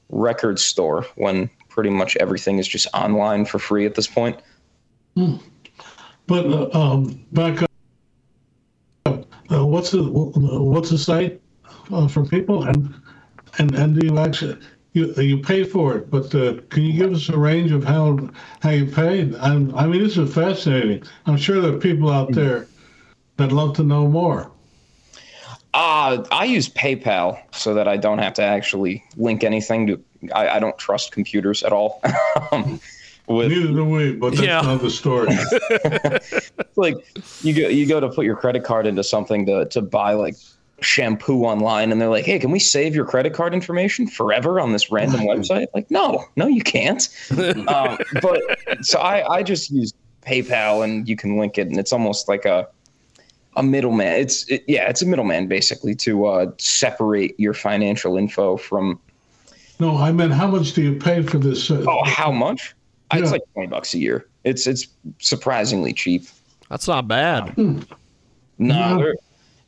record 0.10 0.60
store 0.60 1.06
when 1.16 1.50
pretty 1.70 1.90
much 1.90 2.16
everything 2.18 2.58
is 2.58 2.68
just 2.68 2.88
online 2.94 3.46
for 3.46 3.60
free 3.60 3.86
at 3.86 3.96
this 3.96 4.08
point. 4.08 4.40
But 6.28 6.46
uh, 6.46 6.70
um, 6.74 7.26
back 7.32 7.64
up. 7.64 9.26
Uh, 9.52 9.66
what's 9.66 9.92
the 9.92 10.04
what's 10.04 10.90
the 10.92 10.98
site 10.98 11.42
uh, 11.92 12.08
for 12.08 12.24
people 12.24 12.64
and 12.64 12.94
and 13.58 13.74
and 13.74 14.00
do 14.00 14.06
you 14.06 14.20
actually 14.20 14.58
you 14.94 15.14
you 15.16 15.38
pay 15.40 15.64
for 15.64 15.98
it? 15.98 16.10
But 16.10 16.34
uh, 16.36 16.56
can 16.70 16.84
you 16.84 16.94
give 16.94 17.14
us 17.14 17.30
a 17.30 17.38
range 17.38 17.72
of 17.72 17.84
how 17.84 18.30
how 18.62 18.70
you 18.72 18.86
paid? 18.86 19.36
I'm, 19.36 19.74
I 19.76 19.88
mean, 19.88 20.02
this 20.04 20.18
is 20.18 20.34
fascinating. 20.34 21.04
I'm 21.26 21.38
sure 21.38 21.62
there 21.62 21.74
are 21.74 21.80
people 21.80 22.10
out 22.10 22.32
there 22.34 22.68
that 23.38 23.52
love 23.52 23.76
to 23.78 23.84
know 23.84 24.08
more. 24.08 24.52
Uh, 25.74 26.24
I 26.32 26.46
use 26.46 26.68
PayPal 26.68 27.40
so 27.54 27.76
that 27.76 27.88
I 27.88 27.96
don't 27.98 28.18
have 28.18 28.34
to 28.36 28.44
actually 28.44 29.04
link 29.18 29.44
anything 29.44 29.88
to. 29.88 30.04
I, 30.34 30.50
I 30.50 30.60
don't 30.60 30.78
trust 30.78 31.12
computers 31.12 31.64
at 31.64 31.72
all. 31.74 32.02
Um, 32.52 32.80
with 33.28 33.52
Neither 33.52 33.68
do 33.68 33.86
we, 33.86 34.14
but 34.14 34.32
that's 34.32 34.42
Yeah. 34.42 34.62
another 34.62 34.90
story. 34.90 35.30
like 36.76 36.96
you 37.42 37.54
go 37.54 37.68
you 37.70 37.86
go 37.86 38.00
to 38.00 38.10
put 38.10 38.26
your 38.26 38.36
credit 38.36 38.64
card 38.64 38.88
into 38.88 39.04
something 39.04 39.46
to 39.46 39.66
to 39.66 39.82
buy 39.84 40.14
like 40.14 40.36
shampoo 40.82 41.44
online 41.44 41.92
and 41.92 42.02
they're 42.02 42.10
like 42.10 42.26
hey 42.26 42.40
can 42.40 42.52
we 42.52 42.60
save 42.60 42.96
your 42.96 43.06
credit 43.06 43.34
card 43.34 43.54
information 43.54 44.08
forever 44.08 44.60
on 44.60 44.72
this 44.74 44.92
random 44.92 45.22
website? 45.22 45.68
Like 45.74 45.90
no 45.92 46.26
no 46.36 46.48
you 46.48 46.62
can't. 46.62 47.08
Um, 47.70 47.98
but 48.22 48.42
so 48.82 49.00
I, 49.00 49.36
I 49.36 49.44
just 49.44 49.70
use 49.70 49.94
paypal 50.26 50.84
and 50.84 51.08
you 51.08 51.16
can 51.16 51.38
link 51.38 51.58
it 51.58 51.68
and 51.68 51.78
it's 51.78 51.94
almost 51.94 52.28
like 52.28 52.46
a 52.46 52.68
a 53.56 53.64
middleman. 53.64 54.14
It's 54.14 54.48
it, 54.50 54.64
yeah 54.68 54.90
it's 54.90 55.02
a 55.02 55.06
middleman 55.06 55.48
basically 55.48 55.96
to 55.96 56.26
uh, 56.26 56.52
separate 56.58 57.40
your 57.40 57.54
financial 57.54 58.18
info 58.18 58.58
from 58.58 59.00
no, 59.80 59.96
I 59.98 60.12
meant 60.12 60.34
how 60.34 60.48
much 60.48 60.74
do 60.74 60.82
you 60.82 60.96
pay 60.96 61.22
for 61.22 61.38
this? 61.38 61.72
Uh, 61.72 61.84
oh 61.88 62.04
how 62.04 62.32
much? 62.32 62.76
It's 63.14 63.32
like 63.32 63.42
20 63.54 63.70
bucks 63.70 63.94
a 63.94 63.98
year. 63.98 64.28
It's 64.44 64.68
it's 64.68 64.88
surprisingly 65.20 65.94
cheap. 65.94 66.28
That's 66.70 66.88
not 66.88 67.08
bad. 67.08 67.58
No, 67.58 67.84
Yeah. 68.60 69.14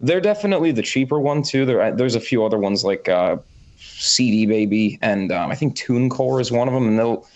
They're 0.02 0.12
they're 0.12 0.22
definitely 0.22 0.72
the 0.72 0.82
cheaper 0.82 1.20
one 1.20 1.44
too. 1.44 1.66
There, 1.66 1.96
there's 1.96 2.16
a 2.16 2.20
few 2.20 2.44
other 2.44 2.58
ones 2.58 2.84
like 2.84 3.08
uh, 3.08 3.38
CD 3.78 4.46
Baby 4.46 5.00
and 5.02 5.32
um, 5.32 5.52
I 5.52 5.56
think 5.56 5.76
TuneCore 5.76 6.42
is 6.42 6.52
one 6.52 6.68
of 6.68 6.74
them, 6.74 6.88
and 6.88 7.00
they'll 7.00 7.28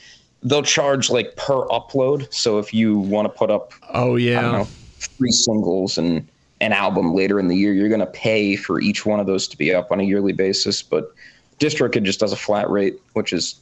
they'll 0.44 0.64
charge 0.64 1.10
like 1.10 1.36
per 1.36 1.66
upload. 1.68 2.32
So 2.34 2.60
if 2.60 2.74
you 2.74 2.98
want 2.98 3.32
to 3.32 3.38
put 3.38 3.50
up, 3.50 3.74
Oh 3.94 4.16
I 4.18 4.20
don't 4.20 4.20
yeah. 4.20 4.52
know, 4.52 4.68
three 5.00 5.32
singles 5.32 5.98
and 5.98 6.28
an 6.62 6.72
album 6.72 7.14
later 7.14 7.40
in 7.40 7.48
the 7.48 7.56
year, 7.56 7.74
you're 7.74 7.90
gonna 7.90 8.06
pay 8.06 8.56
for 8.56 8.82
each 8.82 9.06
one 9.06 9.20
of 9.20 9.28
those 9.28 9.48
to 9.50 9.58
be 9.58 9.74
up 9.74 9.92
on 9.92 10.00
a 10.00 10.04
yearly 10.04 10.34
basis. 10.34 10.82
But 10.82 11.14
DistroKid 11.60 12.04
just 12.04 12.20
does 12.20 12.34
a 12.34 12.38
flat 12.38 12.70
rate, 12.70 13.00
which 13.14 13.34
is 13.34 13.60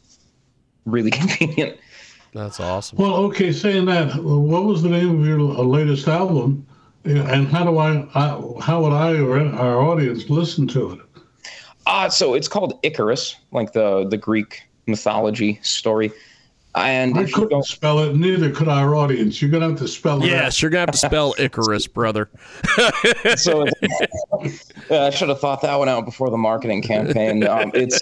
really 0.86 1.12
convenient. 1.20 1.78
That's 2.34 2.60
awesome. 2.60 2.98
Well, 2.98 3.16
okay, 3.26 3.52
saying 3.52 3.86
that, 3.86 4.16
what 4.16 4.64
was 4.64 4.82
the 4.82 4.90
name 4.90 5.22
of 5.22 5.28
your 5.28 5.40
latest 5.40 6.08
album, 6.08 6.66
and 7.06 7.48
how 7.48 7.64
do 7.64 7.78
I, 7.78 8.08
I 8.16 8.62
how 8.62 8.84
would 8.84 8.94
I 8.94 9.18
or 9.18 9.40
our 9.40 9.82
audience 9.82 10.30
listen 10.30 10.68
to 10.70 10.92
it? 10.92 11.00
Uh, 11.86 12.10
so 12.10 12.34
it's 12.34 12.48
called 12.48 12.80
Icarus, 12.84 13.36
like 13.52 13.74
the 13.74 14.08
the 14.08 14.18
Greek 14.18 14.64
mythology 14.88 15.60
story. 15.62 16.12
And 16.76 17.16
I 17.20 17.26
couldn't 17.26 17.50
don't, 17.50 17.66
spell 17.66 18.00
it, 18.00 18.16
neither 18.16 18.50
could 18.50 18.68
our 18.68 18.96
audience. 18.96 19.42
You're 19.42 19.52
gonna 19.52 19.70
have 19.70 19.78
to 19.78 19.88
spell 19.88 20.24
it. 20.24 20.28
Yes, 20.28 20.60
you're 20.60 20.72
gonna 20.72 20.82
have 20.82 20.92
to 20.92 20.98
spell 20.98 21.36
Icarus, 21.38 21.86
brother. 21.86 22.30
so 23.36 23.66
Yeah, 24.90 25.04
I 25.04 25.10
should 25.12 25.30
have 25.30 25.40
thought 25.40 25.62
that 25.62 25.76
one 25.76 25.88
out 25.88 26.06
before 26.06 26.32
the 26.32 26.38
marketing 26.38 26.82
campaign. 26.82 27.46
Um, 27.46 27.72
it's 27.76 28.02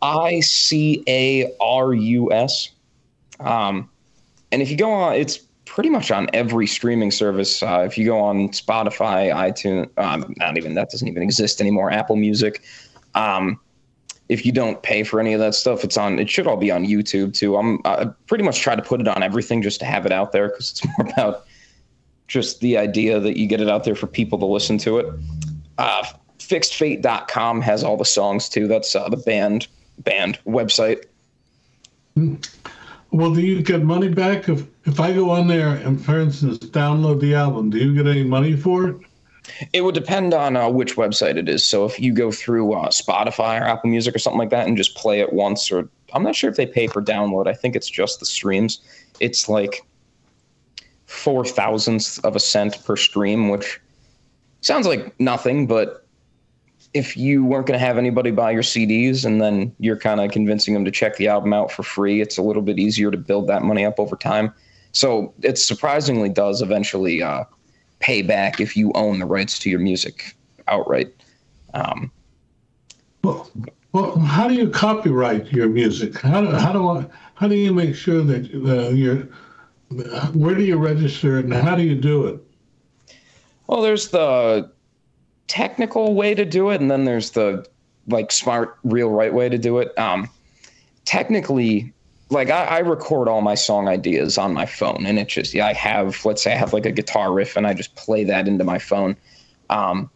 I 0.00 0.40
C 0.40 1.04
A 1.08 1.52
R 1.60 1.92
U 1.92 2.32
S. 2.32 2.70
Um, 3.38 3.90
and 4.50 4.62
if 4.62 4.70
you 4.70 4.76
go 4.76 4.90
on, 4.90 5.14
it's 5.14 5.40
pretty 5.70 5.88
much 5.88 6.10
on 6.10 6.28
every 6.32 6.66
streaming 6.66 7.12
service. 7.12 7.62
Uh, 7.62 7.84
if 7.86 7.96
you 7.96 8.04
go 8.04 8.18
on 8.18 8.48
Spotify, 8.48 9.32
iTunes, 9.32 9.88
um, 9.98 10.34
not 10.36 10.56
even 10.56 10.74
that 10.74 10.90
doesn't 10.90 11.06
even 11.06 11.22
exist 11.22 11.60
anymore. 11.60 11.92
Apple 11.92 12.16
Music. 12.16 12.62
Um, 13.14 13.58
if 14.28 14.44
you 14.44 14.50
don't 14.50 14.82
pay 14.82 15.04
for 15.04 15.20
any 15.20 15.32
of 15.32 15.38
that 15.38 15.54
stuff, 15.54 15.84
it's 15.84 15.96
on. 15.96 16.18
It 16.18 16.28
should 16.28 16.48
all 16.48 16.56
be 16.56 16.72
on 16.72 16.84
YouTube 16.84 17.34
too. 17.34 17.56
I'm 17.56 17.78
I 17.84 18.06
pretty 18.26 18.42
much 18.42 18.60
try 18.60 18.74
to 18.74 18.82
put 18.82 19.00
it 19.00 19.06
on 19.06 19.22
everything 19.22 19.62
just 19.62 19.78
to 19.80 19.86
have 19.86 20.06
it 20.06 20.12
out 20.12 20.32
there 20.32 20.48
because 20.48 20.72
it's 20.72 20.84
more 20.98 21.08
about 21.08 21.46
just 22.26 22.60
the 22.60 22.76
idea 22.76 23.20
that 23.20 23.38
you 23.38 23.46
get 23.46 23.60
it 23.60 23.68
out 23.68 23.84
there 23.84 23.94
for 23.94 24.08
people 24.08 24.40
to 24.40 24.46
listen 24.46 24.76
to 24.78 24.98
it. 24.98 25.06
Uh, 25.78 26.04
fixedfate.com 26.40 27.60
has 27.60 27.84
all 27.84 27.96
the 27.96 28.04
songs 28.04 28.48
too. 28.48 28.66
That's 28.66 28.96
uh, 28.96 29.08
the 29.08 29.18
band 29.18 29.68
band 30.00 30.40
website. 30.44 31.04
Well, 33.12 33.34
do 33.34 33.40
you 33.40 33.62
get 33.62 33.82
money 33.82 34.08
back 34.08 34.48
if 34.48 34.66
if 34.84 35.00
I 35.00 35.12
go 35.12 35.30
on 35.30 35.48
there 35.48 35.68
and, 35.68 36.02
for 36.02 36.18
instance, 36.18 36.58
download 36.58 37.20
the 37.20 37.34
album? 37.34 37.70
Do 37.70 37.78
you 37.78 37.94
get 37.94 38.06
any 38.06 38.22
money 38.24 38.56
for 38.56 38.88
it? 38.88 38.96
It 39.72 39.82
would 39.82 39.94
depend 39.94 40.32
on 40.32 40.56
uh, 40.56 40.68
which 40.68 40.96
website 40.96 41.36
it 41.36 41.48
is. 41.48 41.64
So 41.64 41.84
if 41.84 41.98
you 41.98 42.12
go 42.12 42.30
through 42.30 42.72
uh, 42.72 42.88
Spotify 42.88 43.60
or 43.60 43.64
Apple 43.64 43.90
Music 43.90 44.14
or 44.14 44.18
something 44.18 44.38
like 44.38 44.50
that 44.50 44.68
and 44.68 44.76
just 44.76 44.94
play 44.94 45.20
it 45.20 45.32
once, 45.32 45.72
or 45.72 45.88
I'm 46.12 46.22
not 46.22 46.36
sure 46.36 46.50
if 46.50 46.56
they 46.56 46.66
pay 46.66 46.86
for 46.86 47.02
download. 47.02 47.48
I 47.48 47.54
think 47.54 47.74
it's 47.74 47.88
just 47.88 48.20
the 48.20 48.26
streams. 48.26 48.80
It's 49.18 49.48
like 49.48 49.84
four 51.06 51.44
thousandths 51.44 52.18
of 52.20 52.36
a 52.36 52.40
cent 52.40 52.84
per 52.84 52.96
stream, 52.96 53.48
which 53.48 53.80
sounds 54.60 54.86
like 54.86 55.18
nothing, 55.18 55.66
but 55.66 55.99
if 56.92 57.16
you 57.16 57.44
weren't 57.44 57.66
going 57.66 57.78
to 57.78 57.84
have 57.84 57.98
anybody 57.98 58.30
buy 58.30 58.50
your 58.50 58.62
CDs 58.62 59.24
and 59.24 59.40
then 59.40 59.74
you're 59.78 59.96
kind 59.96 60.20
of 60.20 60.30
convincing 60.30 60.74
them 60.74 60.84
to 60.84 60.90
check 60.90 61.16
the 61.16 61.28
album 61.28 61.52
out 61.52 61.70
for 61.70 61.82
free, 61.82 62.20
it's 62.20 62.36
a 62.36 62.42
little 62.42 62.62
bit 62.62 62.78
easier 62.78 63.10
to 63.10 63.16
build 63.16 63.46
that 63.46 63.62
money 63.62 63.84
up 63.84 64.00
over 64.00 64.16
time. 64.16 64.52
So 64.92 65.32
it 65.42 65.56
surprisingly 65.56 66.28
does 66.28 66.62
eventually 66.62 67.22
uh, 67.22 67.44
pay 68.00 68.22
back 68.22 68.60
if 68.60 68.76
you 68.76 68.90
own 68.94 69.20
the 69.20 69.26
rights 69.26 69.58
to 69.60 69.70
your 69.70 69.78
music 69.78 70.34
outright. 70.66 71.12
Um, 71.74 72.10
Well, 73.22 73.50
well, 73.92 74.18
how 74.18 74.48
do 74.48 74.54
you 74.54 74.68
copyright 74.70 75.52
your 75.52 75.68
music? 75.68 76.18
How 76.20 76.40
do 76.40 76.50
how 76.52 76.72
do 76.72 76.88
I 76.88 77.06
how 77.34 77.48
do 77.48 77.56
you 77.56 77.72
make 77.72 77.94
sure 77.94 78.22
that 78.22 78.50
uh, 78.52 78.90
you're 78.90 79.28
where 80.32 80.54
do 80.54 80.62
you 80.62 80.76
register 80.76 81.38
it 81.38 81.44
and 81.44 81.54
how 81.54 81.74
do 81.76 81.82
you 81.82 81.94
do 81.94 82.26
it? 82.26 82.40
well, 83.66 83.82
there's 83.82 84.08
the 84.08 84.70
technical 85.50 86.14
way 86.14 86.32
to 86.32 86.44
do 86.44 86.70
it, 86.70 86.80
and 86.80 86.88
then 86.88 87.04
there's 87.06 87.32
the 87.32 87.66
like 88.06 88.30
smart, 88.30 88.78
real 88.84 89.10
right 89.10 89.34
way 89.34 89.48
to 89.48 89.58
do 89.58 89.78
it. 89.78 89.98
Um, 89.98 90.30
technically, 91.04 91.92
like 92.30 92.50
I, 92.50 92.64
I 92.66 92.78
record 92.78 93.26
all 93.26 93.40
my 93.40 93.56
song 93.56 93.88
ideas 93.88 94.38
on 94.38 94.54
my 94.54 94.64
phone, 94.64 95.04
and 95.06 95.18
it's 95.18 95.34
just 95.34 95.52
yeah, 95.52 95.66
I 95.66 95.72
have 95.72 96.24
let's 96.24 96.40
say 96.40 96.52
I 96.52 96.56
have 96.56 96.72
like 96.72 96.86
a 96.86 96.92
guitar 96.92 97.32
riff, 97.32 97.56
and 97.56 97.66
I 97.66 97.74
just 97.74 97.96
play 97.96 98.22
that 98.24 98.46
into 98.46 98.62
my 98.62 98.78
phone. 98.78 99.16
Um, 99.70 100.08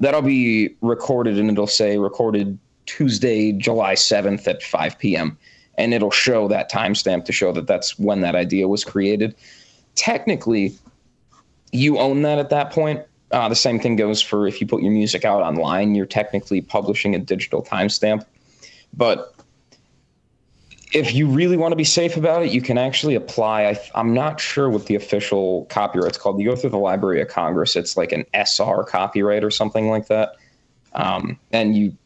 that'll 0.00 0.22
be 0.22 0.74
recorded, 0.80 1.38
and 1.38 1.50
it'll 1.50 1.66
say 1.66 1.98
recorded 1.98 2.58
Tuesday, 2.86 3.52
July 3.52 3.94
seventh 3.94 4.48
at 4.48 4.62
five 4.62 4.98
p.m. 4.98 5.36
And 5.76 5.94
it'll 5.94 6.10
show 6.10 6.48
that 6.48 6.70
timestamp 6.70 7.26
to 7.26 7.32
show 7.32 7.52
that 7.52 7.66
that's 7.66 7.98
when 7.98 8.22
that 8.22 8.34
idea 8.34 8.66
was 8.66 8.82
created. 8.84 9.34
Technically, 9.94 10.74
you 11.72 11.98
own 11.98 12.22
that 12.22 12.38
at 12.38 12.48
that 12.50 12.70
point. 12.70 13.02
Uh, 13.30 13.48
the 13.48 13.54
same 13.54 13.78
thing 13.78 13.96
goes 13.96 14.20
for 14.20 14.46
if 14.46 14.60
you 14.60 14.66
put 14.66 14.82
your 14.82 14.90
music 14.90 15.24
out 15.24 15.42
online, 15.42 15.94
you're 15.94 16.06
technically 16.06 16.60
publishing 16.60 17.14
a 17.14 17.18
digital 17.18 17.62
timestamp. 17.62 18.24
But 18.92 19.34
if 20.92 21.14
you 21.14 21.28
really 21.28 21.56
want 21.56 21.72
to 21.72 21.76
be 21.76 21.84
safe 21.84 22.16
about 22.16 22.42
it, 22.42 22.50
you 22.50 22.60
can 22.60 22.76
actually 22.76 23.14
apply. 23.14 23.66
I, 23.66 23.78
I'm 23.94 24.12
not 24.12 24.40
sure 24.40 24.68
what 24.68 24.86
the 24.86 24.96
official 24.96 25.66
copyright's 25.66 26.18
called. 26.18 26.40
You 26.40 26.50
go 26.50 26.56
through 26.56 26.70
the 26.70 26.78
Library 26.78 27.20
of 27.20 27.28
Congress, 27.28 27.76
it's 27.76 27.96
like 27.96 28.12
an 28.12 28.24
SR 28.34 28.82
copyright 28.84 29.44
or 29.44 29.50
something 29.50 29.88
like 29.88 30.08
that. 30.08 30.36
Um, 30.94 31.38
and 31.52 31.76
you 31.76 31.96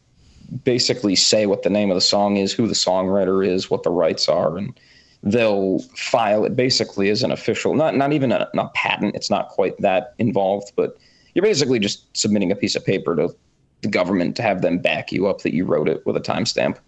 basically 0.65 1.17
say 1.17 1.47
what 1.47 1.63
the 1.63 1.71
name 1.71 1.91
of 1.91 1.95
the 1.95 2.03
song 2.03 2.37
is, 2.37 2.53
who 2.53 2.67
the 2.67 2.75
songwriter 2.75 3.47
is, 3.47 3.71
what 3.71 3.83
the 3.83 3.91
rights 3.91 4.29
are, 4.29 4.59
and 4.59 4.79
they'll 5.23 5.79
file 5.97 6.45
it 6.45 6.55
basically 6.55 7.09
as 7.09 7.23
an 7.23 7.33
official, 7.33 7.75
not 7.75 7.97
not 7.97 8.13
even 8.13 8.31
a, 8.31 8.49
a 8.55 8.69
patent. 8.75 9.15
It's 9.15 9.31
not 9.31 9.49
quite 9.49 9.79
that 9.81 10.15
involved, 10.19 10.73
but 10.77 10.99
you're 11.35 11.45
basically 11.45 11.79
just 11.79 12.17
submitting 12.17 12.53
a 12.53 12.57
piece 12.57 12.77
of 12.77 12.85
paper 12.85 13.17
to 13.17 13.35
the 13.83 13.89
government 13.89 14.37
to 14.37 14.43
have 14.43 14.63
them 14.63 14.79
back 14.79 15.13
you 15.13 15.27
up 15.27 15.43
that 15.43 15.55
you 15.55 15.65
wrote 15.65 15.89
it 15.89 16.05
with 16.07 16.17
a 16.17 16.21
timestamp. 16.21 16.79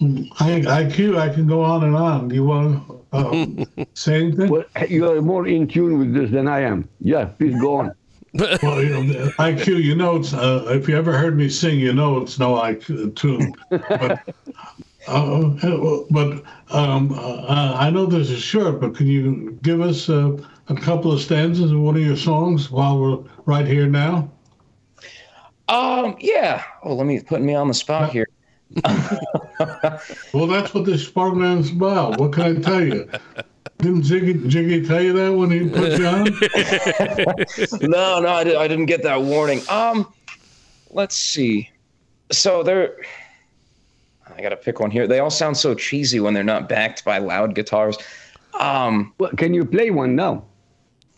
I, 0.00 0.60
IQ, 0.60 1.18
I 1.18 1.28
can 1.28 1.46
go 1.46 1.62
on 1.62 1.84
and 1.84 1.96
on. 1.96 2.28
Do 2.28 2.34
you 2.34 2.44
want 2.44 2.84
uh, 3.12 3.84
say 3.94 4.22
anything? 4.22 4.48
Well, 4.48 4.64
you 4.88 5.10
are 5.10 5.20
more 5.20 5.46
in 5.46 5.66
tune 5.66 5.98
with 5.98 6.14
this 6.14 6.30
than 6.30 6.46
I 6.46 6.60
am. 6.60 6.88
Yeah, 7.00 7.26
please 7.26 7.58
go 7.60 7.76
on. 7.76 7.94
Well, 8.34 8.82
you 8.84 8.90
know, 8.90 9.30
IQ, 9.38 9.82
you 9.82 9.96
know, 9.96 10.16
it's, 10.16 10.34
uh, 10.34 10.66
if 10.68 10.86
you 10.86 10.96
ever 10.96 11.16
heard 11.16 11.36
me 11.36 11.48
sing, 11.48 11.80
you 11.80 11.94
know 11.94 12.18
it's 12.18 12.38
no 12.38 12.54
IQ 12.56 13.16
tune. 13.16 13.54
But, 13.70 14.22
uh, 15.08 16.04
but 16.10 16.42
um, 16.70 17.12
uh, 17.14 17.74
I 17.74 17.88
know 17.90 18.04
this 18.04 18.28
is 18.30 18.40
short, 18.40 18.80
but 18.80 18.94
can 18.94 19.06
you 19.06 19.58
give 19.62 19.80
us 19.80 20.10
uh, 20.10 20.36
a 20.68 20.74
couple 20.74 21.12
of 21.12 21.20
stanzas 21.20 21.72
of 21.72 21.80
one 21.80 21.96
of 21.96 22.02
your 22.02 22.16
songs 22.16 22.70
while 22.70 22.98
we're 22.98 23.18
right 23.46 23.66
here 23.66 23.86
now? 23.86 24.30
Um, 25.68 26.16
yeah. 26.20 26.64
Oh, 26.82 26.94
let 26.94 27.06
me 27.06 27.20
put 27.20 27.40
me 27.40 27.54
on 27.54 27.68
the 27.68 27.74
spot 27.74 28.10
here. 28.10 28.26
Well, 30.32 30.46
that's 30.46 30.72
what 30.72 30.84
this 30.84 31.10
program's 31.10 31.72
about. 31.72 32.18
What 32.20 32.32
can 32.32 32.42
I 32.42 32.60
tell 32.60 32.80
you? 32.84 33.10
Didn't 33.78 34.02
Jiggy, 34.02 34.34
Jiggy 34.46 34.86
tell 34.86 35.02
you 35.02 35.12
that 35.14 35.32
when 35.34 35.50
he 35.50 35.68
put 35.68 35.98
you 35.98 36.06
on? 36.06 36.24
no, 37.90 38.20
no, 38.20 38.28
I, 38.28 38.44
did, 38.44 38.54
I 38.56 38.68
didn't 38.68 38.86
get 38.86 39.02
that 39.02 39.20
warning. 39.22 39.60
Um, 39.68 40.12
let's 40.90 41.16
see. 41.16 41.70
So 42.30 42.62
they're. 42.62 42.96
I 44.36 44.42
gotta 44.42 44.56
pick 44.56 44.78
one 44.78 44.92
here. 44.92 45.08
They 45.08 45.18
all 45.18 45.30
sound 45.30 45.56
so 45.56 45.74
cheesy 45.74 46.20
when 46.20 46.34
they're 46.34 46.44
not 46.44 46.68
backed 46.68 47.04
by 47.04 47.18
loud 47.18 47.54
guitars. 47.56 47.98
Um, 48.60 49.12
Well, 49.18 49.32
can 49.32 49.54
you 49.54 49.64
play 49.64 49.90
one 49.90 50.14
now? 50.14 50.44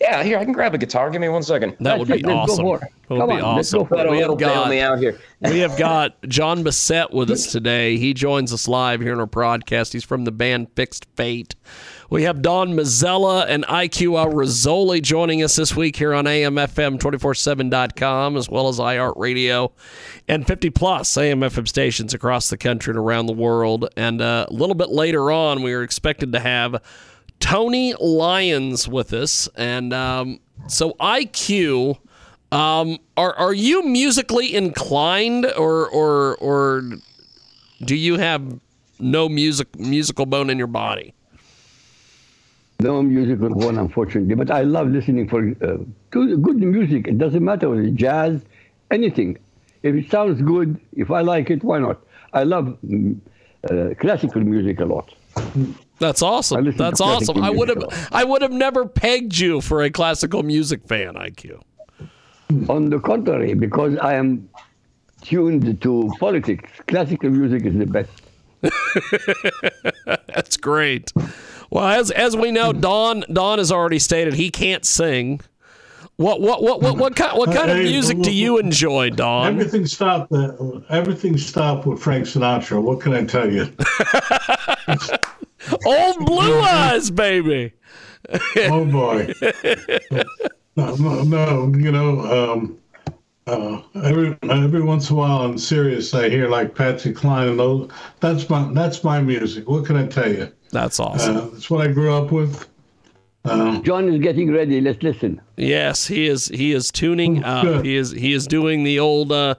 Yeah, 0.00 0.22
here 0.22 0.38
I 0.38 0.44
can 0.44 0.54
grab 0.54 0.74
a 0.74 0.78
guitar. 0.78 1.10
Give 1.10 1.20
me 1.20 1.28
one 1.28 1.42
second. 1.42 1.76
That 1.80 1.98
would 1.98 2.08
be 2.08 2.14
it, 2.14 2.22
go 2.22 2.34
awesome. 2.34 2.64
That 2.64 2.90
would 3.10 3.18
Come 3.18 3.28
be 3.28 3.34
on, 3.34 3.56
let's 3.56 3.74
awesome. 3.74 3.80
go 3.80 3.84
for 3.84 3.96
We 3.96 4.02
have 4.02 4.20
that'll 4.20 4.36
got 4.36 4.70
me 4.70 4.80
out 4.80 4.98
here. 4.98 5.20
we 5.40 5.58
have 5.58 5.76
got 5.76 6.16
John 6.26 6.64
Bessette 6.64 7.12
with 7.12 7.30
us 7.30 7.46
today. 7.52 7.98
He 7.98 8.14
joins 8.14 8.50
us 8.52 8.66
live 8.66 9.02
here 9.02 9.12
in 9.12 9.20
our 9.20 9.26
broadcast. 9.26 9.92
He's 9.92 10.04
from 10.04 10.24
the 10.24 10.32
band 10.32 10.68
Fixed 10.74 11.04
Fate. 11.16 11.54
We 12.08 12.22
have 12.22 12.40
Don 12.40 12.72
Mazzella 12.72 13.44
and 13.46 13.64
IQ 13.66 14.32
Rassolli 14.32 15.02
joining 15.02 15.42
us 15.42 15.56
this 15.56 15.76
week 15.76 15.96
here 15.96 16.14
on 16.14 16.24
AMFM247.com 16.24 18.36
as 18.36 18.48
well 18.48 18.68
as 18.68 18.78
iHeartRadio 18.78 19.70
and 20.28 20.46
50 20.46 20.70
plus 20.70 21.14
AM/FM 21.16 21.68
stations 21.68 22.14
across 22.14 22.48
the 22.48 22.56
country 22.56 22.92
and 22.92 22.98
around 22.98 23.26
the 23.26 23.34
world. 23.34 23.86
And 23.96 24.22
uh, 24.22 24.46
a 24.48 24.52
little 24.52 24.74
bit 24.74 24.88
later 24.88 25.30
on, 25.30 25.62
we 25.62 25.74
are 25.74 25.82
expected 25.82 26.32
to 26.32 26.40
have 26.40 26.80
Tony 27.40 27.94
Lyons 27.94 28.86
with 28.86 29.12
us. 29.12 29.48
And 29.56 29.92
um, 29.92 30.38
so, 30.68 30.92
IQ, 31.00 31.98
um, 32.52 32.98
are 33.16 33.34
are 33.34 33.52
you 33.52 33.82
musically 33.82 34.54
inclined, 34.54 35.46
or 35.46 35.88
or 35.88 36.36
or 36.36 36.84
do 37.84 37.96
you 37.96 38.18
have 38.18 38.60
no 38.98 39.28
music 39.28 39.78
musical 39.78 40.26
bone 40.26 40.50
in 40.50 40.58
your 40.58 40.66
body? 40.66 41.14
No 42.80 43.02
musical 43.02 43.50
one, 43.50 43.76
unfortunately, 43.76 44.34
but 44.34 44.50
I 44.50 44.62
love 44.62 44.88
listening 44.88 45.28
for 45.28 45.48
uh, 45.62 45.76
good, 46.10 46.42
good 46.42 46.56
music. 46.56 47.08
It 47.08 47.18
doesn't 47.18 47.44
matter 47.44 47.68
whether 47.68 47.82
it's 47.82 47.96
jazz, 47.96 48.40
anything. 48.90 49.36
If 49.82 49.94
it 49.94 50.10
sounds 50.10 50.40
good, 50.40 50.80
if 50.94 51.10
I 51.10 51.20
like 51.20 51.50
it, 51.50 51.62
why 51.62 51.78
not? 51.78 52.00
I 52.32 52.44
love 52.44 52.78
mm, 52.86 53.18
uh, 53.70 53.94
classical 54.00 54.40
music 54.40 54.80
a 54.80 54.86
lot. 54.86 55.12
That's 56.00 56.22
awesome. 56.22 56.64
listen 56.64 56.78
That's 56.78 57.00
awesome. 57.00 57.42
I 57.42 57.50
would 57.50 57.68
have 57.68 58.08
I 58.10 58.24
would 58.24 58.42
have 58.42 58.52
never 58.52 58.86
pegged 58.86 59.38
you 59.38 59.60
for 59.60 59.82
a 59.82 59.90
classical 59.90 60.42
music 60.42 60.86
fan, 60.88 61.14
IQ. 61.14 61.60
On 62.68 62.90
the 62.90 62.98
contrary, 62.98 63.54
because 63.54 63.96
I 63.98 64.14
am 64.14 64.48
tuned 65.22 65.80
to 65.82 66.12
politics, 66.18 66.68
classical 66.88 67.30
music 67.30 67.64
is 67.66 67.78
the 67.78 67.86
best. 67.86 68.10
That's 70.26 70.56
great. 70.56 71.12
Well, 71.70 71.86
as 71.86 72.10
as 72.10 72.36
we 72.36 72.50
know, 72.50 72.72
Don 72.72 73.24
Don 73.32 73.58
has 73.58 73.70
already 73.70 73.98
stated 73.98 74.34
he 74.34 74.50
can't 74.50 74.84
sing. 74.84 75.40
What 76.16 76.40
what 76.40 76.62
what 76.62 76.82
what 76.82 76.96
what 76.96 77.16
kind 77.16 77.38
what 77.38 77.54
kind 77.54 77.70
of 77.70 77.76
Hey, 77.76 77.84
music 77.84 78.20
do 78.20 78.32
you 78.32 78.58
enjoy, 78.58 79.10
Don? 79.10 79.46
Everything 79.46 79.86
stopped. 79.86 80.32
Uh, 80.32 80.80
everything 80.90 81.38
stopped 81.38 81.86
with 81.86 82.00
Frank 82.00 82.26
Sinatra. 82.26 82.82
What 82.82 83.00
can 83.00 83.12
I 83.14 83.24
tell 83.24 83.50
you? 83.50 83.68
Old 85.84 86.26
Blue 86.26 86.60
Eyes, 86.60 87.10
baby. 87.10 87.72
Oh 88.56 88.84
boy. 88.84 89.32
No, 90.76 90.94
no, 90.94 91.22
no, 91.24 91.74
you 91.76 91.90
know, 91.90 92.20
um, 92.52 92.78
uh, 93.46 93.82
every 94.04 94.38
every 94.48 94.82
once 94.82 95.10
in 95.10 95.16
a 95.16 95.18
while 95.18 95.38
on 95.38 95.58
Sirius, 95.58 96.14
I 96.14 96.28
hear 96.28 96.48
like 96.48 96.74
Patsy 96.74 97.12
Cline 97.12 97.48
and 97.48 97.58
those. 97.58 97.90
That's 98.20 98.48
my 98.48 98.72
that's 98.72 99.02
my 99.02 99.20
music. 99.20 99.68
What 99.68 99.84
can 99.84 99.96
I 99.96 100.06
tell 100.06 100.32
you? 100.32 100.50
That's 100.70 101.00
awesome. 101.00 101.36
Uh, 101.36 101.40
that's 101.48 101.68
what 101.68 101.86
I 101.86 101.92
grew 101.92 102.14
up 102.14 102.30
with. 102.30 102.68
Um, 103.44 103.82
John 103.82 104.08
is 104.08 104.20
getting 104.20 104.52
ready. 104.52 104.80
Let's 104.80 105.02
listen. 105.02 105.40
Yes, 105.56 106.06
he 106.06 106.28
is. 106.28 106.48
He 106.48 106.72
is 106.72 106.90
tuning 106.90 107.42
up. 107.42 107.64
Good. 107.64 107.84
He 107.84 107.96
is. 107.96 108.12
He 108.12 108.32
is 108.32 108.46
doing 108.46 108.84
the 108.84 109.00
old, 109.00 109.32
uh, 109.32 109.56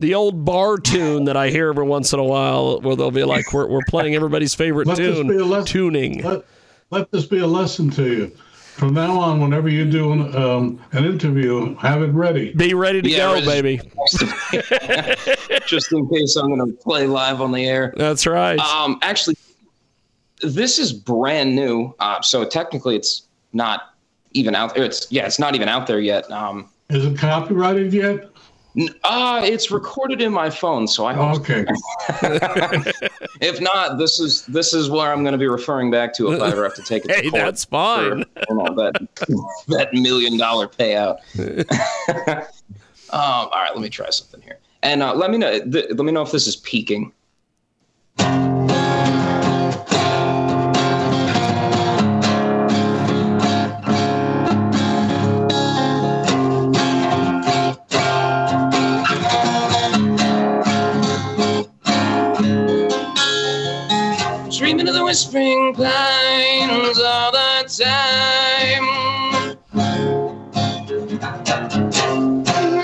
the 0.00 0.14
old 0.14 0.44
bar 0.44 0.76
tune 0.78 1.24
that 1.24 1.36
I 1.36 1.50
hear 1.50 1.68
every 1.68 1.84
once 1.84 2.12
in 2.12 2.18
a 2.18 2.24
while, 2.24 2.80
where 2.80 2.96
they'll 2.96 3.10
be 3.10 3.24
like, 3.24 3.52
"We're 3.52 3.66
we're 3.68 3.84
playing 3.88 4.14
everybody's 4.14 4.54
favorite 4.54 4.86
Let 4.88 4.96
this 4.96 5.16
tune." 5.16 5.28
be 5.28 5.36
a 5.36 5.44
lesson. 5.44 5.66
Tuning. 5.66 6.22
let, 6.22 6.44
let 6.90 7.10
this 7.12 7.26
be 7.26 7.38
a 7.38 7.46
lesson 7.46 7.90
to 7.90 8.04
you. 8.10 8.32
From 8.74 8.94
now 8.94 9.18
on, 9.20 9.40
whenever 9.42 9.68
you 9.68 9.84
do 9.84 10.12
an, 10.12 10.34
um, 10.34 10.80
an 10.92 11.04
interview, 11.04 11.74
have 11.76 12.02
it 12.02 12.12
ready. 12.12 12.54
Be 12.54 12.72
ready 12.72 13.02
to 13.02 13.10
Yeah, 13.10 13.18
go, 13.18 13.34
it's- 13.36 13.46
baby. 13.46 13.78
Just 15.66 15.92
in 15.92 16.08
case 16.08 16.36
I'm 16.36 16.48
going 16.56 16.66
to 16.70 16.76
play 16.82 17.06
live 17.06 17.40
on 17.42 17.52
the 17.52 17.66
air. 17.66 17.92
That's 17.96 18.26
right. 18.26 18.58
Um, 18.58 18.98
actually, 19.02 19.36
this 20.42 20.78
is 20.78 20.92
brand 20.94 21.54
new. 21.54 21.94
Uh, 22.00 22.22
so 22.22 22.44
technically, 22.44 22.96
it's 22.96 23.24
not 23.52 23.94
even 24.32 24.54
out 24.54 24.74
there. 24.74 24.84
It's 24.84 25.10
yeah, 25.12 25.26
it's 25.26 25.38
not 25.38 25.54
even 25.54 25.68
out 25.68 25.86
there 25.86 26.00
yet. 26.00 26.30
Um, 26.30 26.68
Is 26.88 27.04
it 27.04 27.18
copyrighted 27.18 27.92
yet? 27.92 28.29
N- 28.76 28.94
uh, 29.04 29.40
it's 29.44 29.70
recorded 29.70 30.20
in 30.20 30.32
my 30.32 30.50
phone, 30.50 30.86
so 30.88 31.06
I 31.06 31.14
hope. 31.14 31.40
Okay. 31.40 31.64
If 33.40 33.58
not, 33.58 33.96
this 33.96 34.20
is 34.20 34.44
this 34.46 34.74
is 34.74 34.90
where 34.90 35.10
I'm 35.10 35.22
going 35.22 35.32
to 35.32 35.38
be 35.38 35.48
referring 35.48 35.90
back 35.90 36.12
to 36.16 36.30
if 36.32 36.42
I 36.42 36.48
ever 36.48 36.62
have 36.62 36.74
to 36.74 36.82
take 36.82 37.06
it. 37.06 37.10
Hey, 37.10 37.30
that's 37.30 37.64
fine. 37.64 38.24
For, 38.24 38.44
you 38.50 38.54
know, 38.54 38.74
that 38.74 39.08
that 39.68 39.94
million 39.94 40.36
dollar 40.36 40.68
payout. 40.68 41.20
um, 42.28 42.38
all 43.10 43.50
right, 43.50 43.70
let 43.72 43.80
me 43.80 43.88
try 43.88 44.10
something 44.10 44.42
here, 44.42 44.58
and 44.82 45.02
uh, 45.02 45.14
let 45.14 45.30
me 45.30 45.38
know. 45.38 45.58
Th- 45.58 45.86
let 45.88 46.04
me 46.04 46.12
know 46.12 46.20
if 46.20 46.32
this 46.32 46.46
is 46.46 46.56
peaking. 46.56 47.12
Whispering 65.20 65.74
pines 65.74 66.98
all 66.98 67.30
the 67.30 67.64
time. 67.68 68.86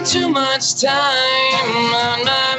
Too 0.04 0.28
much 0.28 0.82
time 0.82 1.94
on 1.94 2.24
my 2.26 2.55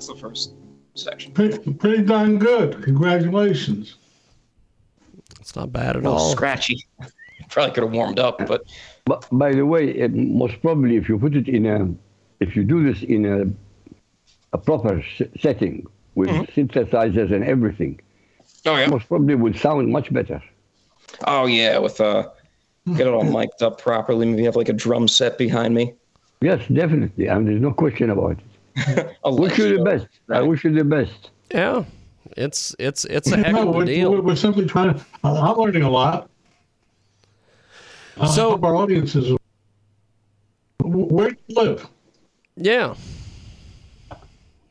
That's 0.00 0.08
the 0.08 0.16
first 0.16 0.54
section. 0.94 1.30
Pretty, 1.32 1.74
pretty 1.74 2.02
darn 2.04 2.38
good. 2.38 2.82
Congratulations. 2.84 3.96
It's 5.38 5.54
not 5.54 5.74
bad 5.74 5.94
at 5.98 6.06
A 6.06 6.08
all. 6.08 6.30
scratchy. 6.32 6.86
Probably 7.50 7.74
could 7.74 7.82
have 7.82 7.92
warmed 7.92 8.18
up, 8.18 8.38
but 8.46 8.62
But 9.04 9.26
by 9.30 9.52
the 9.52 9.66
way, 9.66 9.90
it, 9.90 10.14
most 10.14 10.54
probably, 10.62 10.96
if 10.96 11.06
you 11.06 11.18
put 11.18 11.36
it 11.36 11.48
in 11.48 11.66
a, 11.66 11.86
if 12.42 12.56
you 12.56 12.64
do 12.64 12.82
this 12.90 13.02
in 13.02 13.26
a, 13.26 13.44
a 14.54 14.58
proper 14.58 15.00
s- 15.00 15.28
setting, 15.38 15.86
with 16.14 16.30
synthesizers 16.56 17.30
and 17.30 17.44
everything. 17.44 18.00
Oh 18.64 18.76
yeah. 18.76 18.86
Most 18.86 19.06
probably 19.06 19.34
would 19.34 19.58
sound 19.58 19.92
much 19.92 20.10
better. 20.10 20.42
Oh 21.26 21.44
yeah, 21.44 21.76
with 21.76 22.00
uh, 22.00 22.26
get 22.96 23.06
it 23.06 23.12
all 23.12 23.22
mic'd 23.24 23.62
up 23.62 23.78
properly. 23.78 24.24
Maybe 24.24 24.44
have 24.44 24.56
like 24.56 24.70
a 24.70 24.72
drum 24.72 25.08
set 25.08 25.36
behind 25.36 25.74
me. 25.74 25.92
Yes, 26.40 26.66
definitely. 26.72 27.28
I 27.28 27.36
And 27.36 27.46
there's 27.46 27.60
no 27.60 27.72
question 27.74 28.08
about 28.08 28.32
it. 28.32 28.38
A 29.24 29.34
Wish 29.34 29.58
you 29.58 29.76
the 29.76 29.82
lecture. 29.82 30.06
best. 30.06 30.20
I 30.30 30.40
wish 30.42 30.64
you 30.64 30.72
the 30.72 30.84
best. 30.84 31.30
Yeah, 31.52 31.84
it's 32.36 32.74
it's 32.78 33.04
it's 33.06 33.30
a 33.32 33.36
heck 33.36 33.52
No, 33.52 33.62
of 33.62 33.68
a 33.68 33.78
we're, 33.78 33.84
deal. 33.84 34.10
we're- 34.10 34.22
we're 34.22 34.36
simply 34.36 34.66
trying 34.66 34.94
to. 34.94 35.04
I'm 35.24 35.56
learning 35.56 35.82
a 35.82 35.90
lot. 35.90 36.28
I 38.18 38.26
So- 38.26 38.50
hope 38.50 38.64
our 38.64 38.76
audiences. 38.76 39.36
Where 40.82 41.30
do 41.30 41.36
you 41.46 41.54
live? 41.56 41.86
Yeah. 42.56 42.94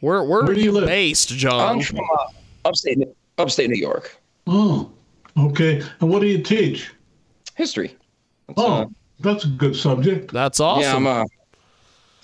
Where 0.02 0.24
where, 0.24 0.44
Where 0.44 0.54
do 0.54 0.60
you 0.62 0.66
you 0.68 0.72
live? 0.72 0.88
based, 0.88 1.30
John? 1.30 1.78
I'm 1.78 1.82
from 1.82 2.00
uh, 2.00 2.26
upstate 2.66 3.00
upstate 3.38 3.70
New 3.70 3.80
York. 3.80 4.18
Oh, 4.48 4.92
okay. 5.38 5.82
And 6.00 6.10
what 6.10 6.22
do 6.22 6.28
you 6.28 6.42
teach? 6.42 6.92
History. 7.56 7.96
That's, 8.48 8.60
Oh, 8.62 8.74
uh, 8.74 8.86
that's 9.20 9.44
a 9.44 9.50
good 9.50 9.76
subject. 9.76 10.32
That's 10.32 10.60
awesome. 10.60 10.84
Yeah, 10.84 10.96
I'm 10.96 11.08
uh, 11.08 11.26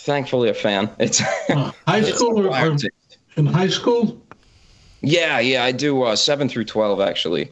thankfully 0.06 0.50
a 0.50 0.54
fan. 0.54 0.90
It's 1.00 1.22
Uh, 1.50 1.72
high 1.88 2.02
it's 2.06 2.18
school 2.18 2.40
or, 2.40 2.46
or 2.46 2.48
acquired 2.48 2.78
taste. 2.80 3.18
in 3.38 3.46
high 3.46 3.68
school? 3.70 4.22
Yeah, 5.02 5.40
yeah, 5.40 5.64
I 5.64 5.72
do 5.72 6.04
uh, 6.04 6.16
seven 6.16 6.50
through 6.50 6.66
twelve 6.66 7.00
actually. 7.02 7.52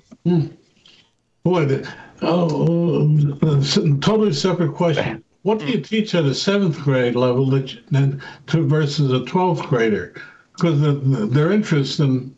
Boy, 1.43 1.65
the, 1.65 1.93
oh, 2.21 3.01
um, 3.01 3.99
totally 3.99 4.33
separate 4.33 4.73
question. 4.73 5.23
What 5.43 5.59
do 5.59 5.65
you 5.67 5.81
teach 5.81 6.15
at 6.15 6.23
a 6.23 6.33
seventh 6.33 6.79
grade 6.79 7.15
level 7.15 7.49
that 7.49 7.73
you, 7.73 7.81
then 7.91 8.21
to 8.47 8.65
versus 8.65 9.11
a 9.11 9.25
twelfth 9.25 9.63
grader? 9.63 10.13
Because 10.53 10.79
the, 10.81 10.93
the, 10.93 11.25
their 11.25 11.51
interests 11.51 11.99
and 11.99 12.33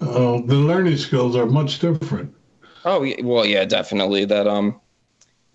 uh, 0.00 0.40
the 0.46 0.54
learning 0.56 0.96
skills 0.96 1.36
are 1.36 1.46
much 1.46 1.78
different. 1.80 2.32
Oh 2.84 3.06
well, 3.22 3.44
yeah, 3.44 3.64
definitely. 3.66 4.24
That 4.24 4.46
um, 4.46 4.80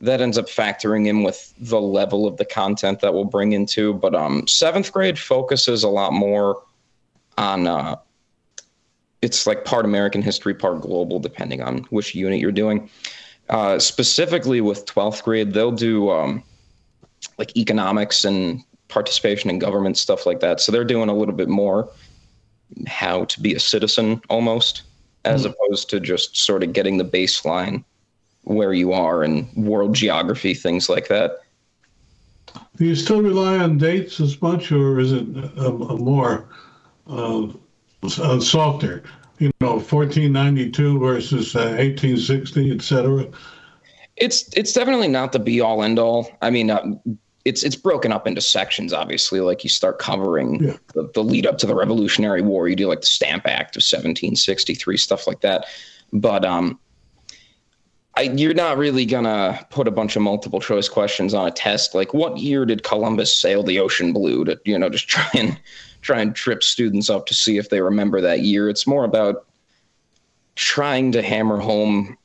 that 0.01 0.21
ends 0.21 0.37
up 0.37 0.47
factoring 0.47 1.07
in 1.07 1.23
with 1.23 1.53
the 1.59 1.79
level 1.79 2.27
of 2.27 2.37
the 2.37 2.45
content 2.45 2.99
that 3.01 3.13
we'll 3.13 3.25
bring 3.25 3.53
into. 3.53 3.93
But 3.93 4.15
um, 4.15 4.47
seventh 4.47 4.91
grade 4.91 5.17
focuses 5.17 5.83
a 5.83 5.89
lot 5.89 6.13
more 6.13 6.61
on 7.37 7.67
uh, 7.67 7.95
it's 9.21 9.45
like 9.45 9.65
part 9.65 9.85
American 9.85 10.21
history, 10.21 10.53
part 10.53 10.81
global, 10.81 11.19
depending 11.19 11.61
on 11.61 11.79
which 11.89 12.15
unit 12.15 12.39
you're 12.39 12.51
doing. 12.51 12.89
Uh, 13.49 13.77
specifically 13.79 14.61
with 14.61 14.85
twelfth 14.85 15.23
grade, 15.23 15.53
they'll 15.53 15.71
do 15.71 16.09
um, 16.09 16.43
like 17.37 17.55
economics 17.55 18.25
and 18.25 18.63
participation 18.87 19.49
in 19.49 19.59
government 19.59 19.97
stuff 19.97 20.25
like 20.25 20.39
that. 20.41 20.59
So 20.59 20.71
they're 20.71 20.83
doing 20.83 21.09
a 21.09 21.15
little 21.15 21.35
bit 21.35 21.47
more 21.47 21.89
how 22.87 23.25
to 23.25 23.41
be 23.41 23.53
a 23.53 23.59
citizen 23.59 24.21
almost 24.29 24.83
as 25.23 25.45
opposed 25.45 25.89
to 25.89 25.99
just 25.99 26.35
sort 26.35 26.63
of 26.63 26.73
getting 26.73 26.97
the 26.97 27.05
baseline 27.05 27.83
where 28.43 28.73
you 28.73 28.91
are 28.93 29.23
and 29.23 29.47
world 29.55 29.93
geography 29.95 30.53
things 30.53 30.89
like 30.89 31.07
that 31.07 31.39
Do 32.77 32.85
you 32.85 32.95
still 32.95 33.21
rely 33.21 33.57
on 33.59 33.77
dates 33.77 34.19
as 34.19 34.41
much, 34.41 34.71
or 34.71 34.99
is 34.99 35.11
it 35.13 35.25
a, 35.57 35.67
a 35.67 35.97
more 35.97 36.49
uh, 37.07 37.47
s- 38.03 38.19
uh, 38.19 38.39
softer? 38.39 39.03
You 39.39 39.51
know, 39.61 39.73
1492 39.79 40.99
versus 40.99 41.55
uh, 41.55 41.59
1860, 41.77 42.71
et 42.71 42.81
cetera. 42.81 43.25
it's 44.17 44.49
it's 44.55 44.73
definitely 44.73 45.07
not 45.07 45.31
the 45.31 45.39
be 45.39 45.61
all 45.61 45.83
end 45.83 45.97
all 45.97 46.29
i 46.41 46.49
mean 46.49 46.69
uh, 46.69 46.83
it's 47.45 47.63
it's 47.63 47.75
broken 47.75 48.11
up 48.11 48.27
into 48.27 48.41
sections 48.41 48.93
obviously 48.93 49.39
like 49.39 49.63
you 49.63 49.69
start 49.69 49.97
covering 49.97 50.61
Yeah. 50.63 50.77
the, 50.93 51.09
the 51.13 51.23
lead 51.23 51.47
up 51.47 51.57
to 51.59 51.65
the 51.65 51.73
revolutionary 51.75 52.41
war 52.41 52.67
you 52.67 52.75
do 52.75 52.87
like 52.87 53.01
the 53.01 53.07
stamp 53.07 53.47
act 53.47 53.75
of 53.77 53.81
1763 53.81 54.97
stuff 54.97 55.25
like 55.27 55.41
that 55.41 55.65
but 56.13 56.43
um 56.45 56.77
I, 58.15 58.23
you're 58.23 58.53
not 58.53 58.77
really 58.77 59.05
gonna 59.05 59.65
put 59.69 59.87
a 59.87 59.91
bunch 59.91 60.15
of 60.15 60.21
multiple 60.21 60.59
choice 60.59 60.89
questions 60.89 61.33
on 61.33 61.47
a 61.47 61.51
test 61.51 61.95
like 61.95 62.13
what 62.13 62.37
year 62.37 62.65
did 62.65 62.83
columbus 62.83 63.35
sail 63.35 63.63
the 63.63 63.79
ocean 63.79 64.11
blue 64.11 64.43
to 64.45 64.59
you 64.65 64.77
know 64.77 64.89
just 64.89 65.07
try 65.07 65.29
and 65.33 65.59
try 66.01 66.19
and 66.19 66.35
trip 66.35 66.61
students 66.61 67.09
up 67.09 67.25
to 67.27 67.33
see 67.33 67.57
if 67.57 67.69
they 67.69 67.81
remember 67.81 68.19
that 68.19 68.41
year 68.41 68.69
it's 68.69 68.85
more 68.85 69.05
about 69.05 69.45
trying 70.55 71.11
to 71.11 71.21
hammer 71.21 71.59
home 71.59 72.17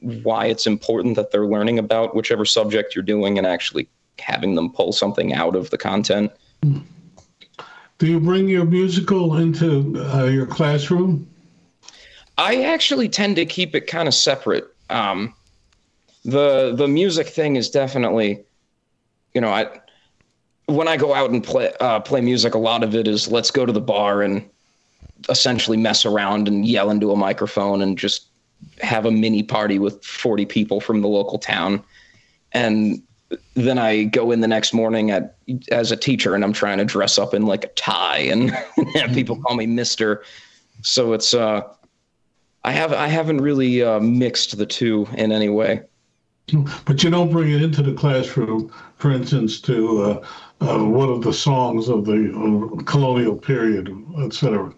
why 0.00 0.46
it's 0.46 0.66
important 0.66 1.16
that 1.16 1.30
they're 1.30 1.46
learning 1.46 1.78
about 1.78 2.14
whichever 2.14 2.44
subject 2.44 2.94
you're 2.94 3.02
doing 3.02 3.38
and 3.38 3.46
actually 3.46 3.88
having 4.18 4.54
them 4.54 4.72
pull 4.72 4.92
something 4.92 5.32
out 5.32 5.56
of 5.56 5.70
the 5.70 5.78
content. 5.78 6.30
Do 6.62 8.06
you 8.06 8.20
bring 8.20 8.48
your 8.48 8.64
musical 8.64 9.36
into 9.36 9.94
uh, 10.14 10.24
your 10.24 10.46
classroom? 10.46 11.28
I 12.38 12.64
actually 12.64 13.08
tend 13.08 13.36
to 13.36 13.46
keep 13.46 13.74
it 13.74 13.86
kind 13.86 14.06
of 14.06 14.14
separate. 14.14 14.66
Um, 14.90 15.34
the 16.24 16.74
the 16.74 16.88
music 16.88 17.28
thing 17.28 17.56
is 17.56 17.70
definitely, 17.70 18.44
you 19.34 19.40
know, 19.40 19.50
I 19.50 19.80
when 20.66 20.88
I 20.88 20.96
go 20.96 21.14
out 21.14 21.30
and 21.30 21.42
play 21.42 21.72
uh, 21.80 22.00
play 22.00 22.20
music, 22.20 22.54
a 22.54 22.58
lot 22.58 22.82
of 22.82 22.94
it 22.94 23.06
is 23.06 23.28
let's 23.28 23.50
go 23.50 23.64
to 23.64 23.72
the 23.72 23.80
bar 23.80 24.22
and 24.22 24.48
essentially 25.28 25.76
mess 25.76 26.04
around 26.04 26.48
and 26.48 26.66
yell 26.66 26.90
into 26.90 27.12
a 27.12 27.16
microphone 27.16 27.80
and 27.80 27.96
just 27.96 28.26
have 28.80 29.06
a 29.06 29.10
mini 29.10 29.42
party 29.42 29.78
with 29.78 30.04
40 30.04 30.46
people 30.46 30.80
from 30.80 31.00
the 31.00 31.08
local 31.08 31.38
town. 31.38 31.82
And 32.52 33.02
then 33.54 33.78
I 33.78 34.04
go 34.04 34.30
in 34.30 34.40
the 34.40 34.48
next 34.48 34.72
morning 34.72 35.10
at 35.10 35.36
as 35.70 35.90
a 35.90 35.96
teacher 35.96 36.34
and 36.34 36.44
I'm 36.44 36.52
trying 36.52 36.78
to 36.78 36.84
dress 36.84 37.18
up 37.18 37.34
in 37.34 37.46
like 37.46 37.64
a 37.64 37.68
tie 37.68 38.18
and 38.18 38.50
have 38.94 39.12
people 39.12 39.36
call 39.36 39.56
me 39.56 39.66
Mister. 39.66 40.22
So 40.82 41.12
it's 41.12 41.34
uh 41.34 41.62
I 42.66 42.72
have 42.72 42.92
I 42.92 43.06
haven't 43.06 43.40
really 43.40 43.82
uh, 43.82 44.00
mixed 44.00 44.58
the 44.58 44.66
two 44.66 45.06
in 45.16 45.30
any 45.30 45.48
way. 45.48 45.82
But 46.84 47.02
you 47.02 47.10
don't 47.10 47.30
bring 47.30 47.50
it 47.52 47.62
into 47.62 47.80
the 47.82 47.92
classroom, 47.92 48.72
for 48.96 49.10
instance, 49.12 49.60
to 49.62 50.02
uh, 50.02 50.26
uh, 50.60 50.84
one 50.84 51.08
of 51.08 51.22
the 51.22 51.32
songs 51.32 51.88
of 51.88 52.04
the 52.04 52.32
uh, 52.32 52.82
colonial 52.82 53.36
period, 53.36 53.96
etc. 54.18 54.72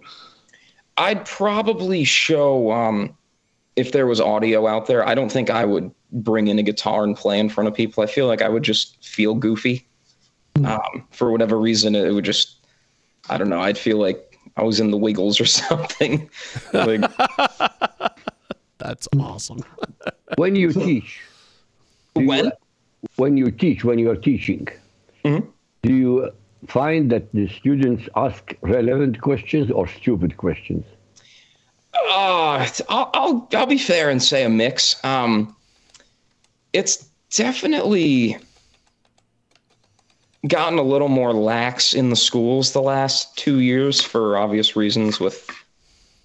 I'd 0.98 1.24
probably 1.24 2.04
show 2.04 2.72
um, 2.72 3.16
if 3.76 3.92
there 3.92 4.06
was 4.06 4.20
audio 4.20 4.66
out 4.66 4.86
there. 4.86 5.06
I 5.06 5.14
don't 5.14 5.32
think 5.32 5.48
I 5.48 5.64
would 5.64 5.90
bring 6.12 6.48
in 6.48 6.58
a 6.58 6.62
guitar 6.62 7.04
and 7.04 7.16
play 7.16 7.38
in 7.38 7.48
front 7.48 7.68
of 7.68 7.74
people. 7.74 8.02
I 8.02 8.06
feel 8.06 8.26
like 8.26 8.42
I 8.42 8.48
would 8.50 8.64
just 8.64 9.02
feel 9.02 9.34
goofy. 9.34 9.86
Um, 10.64 11.06
for 11.10 11.30
whatever 11.30 11.58
reason, 11.58 11.94
it 11.94 12.12
would 12.12 12.24
just 12.24 12.56
I 13.30 13.38
don't 13.38 13.48
know. 13.48 13.60
I'd 13.60 13.78
feel 13.78 13.98
like 13.98 14.27
I 14.58 14.62
was 14.64 14.80
in 14.80 14.90
the 14.90 14.96
Wiggles 14.96 15.40
or 15.40 15.44
something. 15.60 16.28
like, 16.72 17.00
That's 18.78 19.08
awesome. 19.18 19.60
When 20.36 20.54
you 20.56 20.72
teach, 20.72 21.20
do 22.14 22.22
you- 22.22 22.28
when? 22.28 22.52
when 23.16 23.36
you 23.36 23.50
teach, 23.50 23.84
when 23.84 23.98
you're 23.98 24.16
teaching, 24.16 24.66
Mhm. 25.24 25.46
do 25.82 25.92
you 25.94 26.30
find 26.66 27.10
that 27.12 27.32
the 27.32 27.48
students 27.48 28.08
ask 28.16 28.54
relevant 28.62 29.20
questions 29.20 29.70
or 29.70 29.86
stupid 29.86 30.36
questions? 30.36 30.84
Uh, 31.94 32.66
I'll, 32.88 33.10
I'll 33.14 33.48
I'll 33.54 33.66
be 33.66 33.78
fair 33.78 34.10
and 34.10 34.22
say 34.22 34.44
a 34.44 34.48
mix. 34.48 35.02
Um, 35.04 35.54
it's 36.72 37.08
definitely 37.34 38.36
gotten 40.46 40.78
a 40.78 40.82
little 40.82 41.08
more 41.08 41.32
lax 41.32 41.94
in 41.94 42.10
the 42.10 42.16
schools 42.16 42.72
the 42.72 42.82
last 42.82 43.36
two 43.36 43.60
years 43.60 44.00
for 44.00 44.36
obvious 44.36 44.76
reasons 44.76 45.18
with 45.18 45.50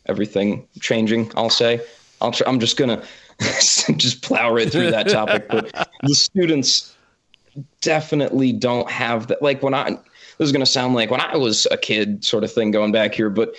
everything 0.05 0.67
changing. 0.79 1.31
I'll 1.35 1.49
say 1.49 1.81
I'll 2.21 2.33
I'm 2.45 2.59
just 2.59 2.77
gonna 2.77 3.03
just 3.39 4.21
plow 4.21 4.53
right 4.53 4.71
through 4.71 4.91
that 4.91 5.09
topic, 5.09 5.47
but 5.49 5.89
the 6.03 6.15
students 6.15 6.95
definitely 7.81 8.51
don't 8.51 8.89
have 8.89 9.27
that. 9.27 9.41
Like 9.41 9.63
when 9.63 9.73
I 9.73 9.91
this 10.37 10.47
is 10.47 10.51
gonna 10.51 10.65
sound 10.65 10.93
like 10.93 11.09
when 11.09 11.21
I 11.21 11.35
was 11.35 11.67
a 11.71 11.77
kid, 11.77 12.23
sort 12.23 12.43
of 12.43 12.51
thing 12.51 12.71
going 12.71 12.91
back 12.91 13.15
here, 13.15 13.29
but 13.29 13.55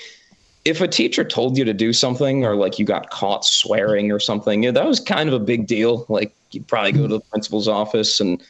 if 0.65 0.81
a 0.81 0.89
teacher 0.89 1.25
told 1.25 1.59
you 1.59 1.65
to 1.65 1.75
do 1.75 1.93
something 1.93 2.45
or 2.45 2.57
like 2.57 2.79
you 2.79 2.87
got 2.87 3.11
caught 3.11 3.45
swearing 3.45 4.11
or 4.11 4.19
something, 4.19 4.63
that 4.73 4.87
was 4.87 4.99
kind 4.99 5.29
of 5.29 5.35
a 5.35 5.39
big 5.39 5.67
deal. 5.67 6.07
Like 6.09 6.35
you'd 6.53 6.67
probably 6.67 6.93
go 6.93 7.03
to 7.03 7.09
the 7.09 7.21
principal's 7.21 7.69
office 7.69 8.19
and 8.21 8.43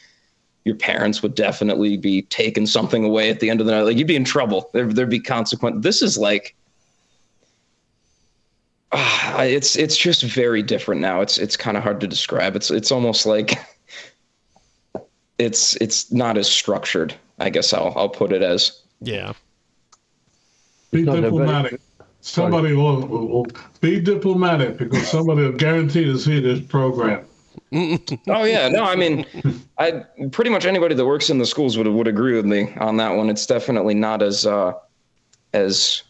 your 0.65 0.75
parents 0.75 1.21
would 1.21 1.35
definitely 1.35 1.95
be 1.95 2.23
taking 2.23 2.65
something 2.65 3.05
away 3.05 3.29
at 3.29 3.39
the 3.39 3.49
end 3.49 3.61
of 3.61 3.67
the 3.67 3.71
night. 3.71 3.83
Like 3.83 3.97
you'd 3.97 4.07
be 4.07 4.15
in 4.15 4.25
trouble. 4.25 4.69
There, 4.73 4.91
there'd 4.91 5.09
be 5.09 5.19
consequence. 5.19 5.83
This 5.83 6.01
is 6.01 6.17
like, 6.17 6.55
ah, 8.91 9.43
it's 9.43 9.75
it's 9.75 9.95
just 9.95 10.23
very 10.23 10.63
different 10.63 11.01
now. 11.01 11.21
It's 11.21 11.37
it's 11.37 11.55
kind 11.55 11.77
of 11.77 11.83
hard 11.83 12.01
to 12.01 12.07
describe. 12.07 12.55
It's 12.55 12.71
it's 12.71 12.91
almost 12.91 13.27
like 13.27 13.59
it's 15.37 15.75
it's 15.77 16.11
not 16.11 16.35
as 16.35 16.49
structured. 16.49 17.13
I 17.39 17.51
guess 17.51 17.71
I'll 17.71 17.93
I'll 17.95 18.09
put 18.09 18.31
it 18.33 18.41
as. 18.41 18.81
Yeah. 19.01 19.33
Be 20.91 21.03
not 21.03 21.19
a 21.19 21.21
very- 21.21 21.31
diplomatic. 21.31 21.81
Somebody 22.21 22.73
will, 22.73 23.05
will, 23.05 23.27
will 23.27 23.47
be 23.81 23.99
diplomatic 23.99 24.79
because 24.79 25.07
somebody 25.07 25.43
will 25.43 25.51
guarantee 25.51 26.05
to 26.05 26.17
see 26.17 26.39
this 26.39 26.59
program. 26.59 27.23
Oh 27.73 28.43
yeah, 28.43 28.69
no, 28.69 28.83
I 28.83 28.95
mean, 28.95 29.25
I 29.77 30.03
pretty 30.31 30.49
much 30.49 30.65
anybody 30.65 30.95
that 30.95 31.05
works 31.05 31.29
in 31.29 31.37
the 31.37 31.45
schools 31.45 31.77
would 31.77 31.87
would 31.87 32.07
agree 32.07 32.35
with 32.35 32.45
me 32.45 32.73
on 32.77 32.97
that 32.97 33.15
one. 33.15 33.29
It's 33.29 33.45
definitely 33.45 33.93
not 33.93 34.21
as 34.21 34.45
uh, 34.45 34.73
as 35.53 36.03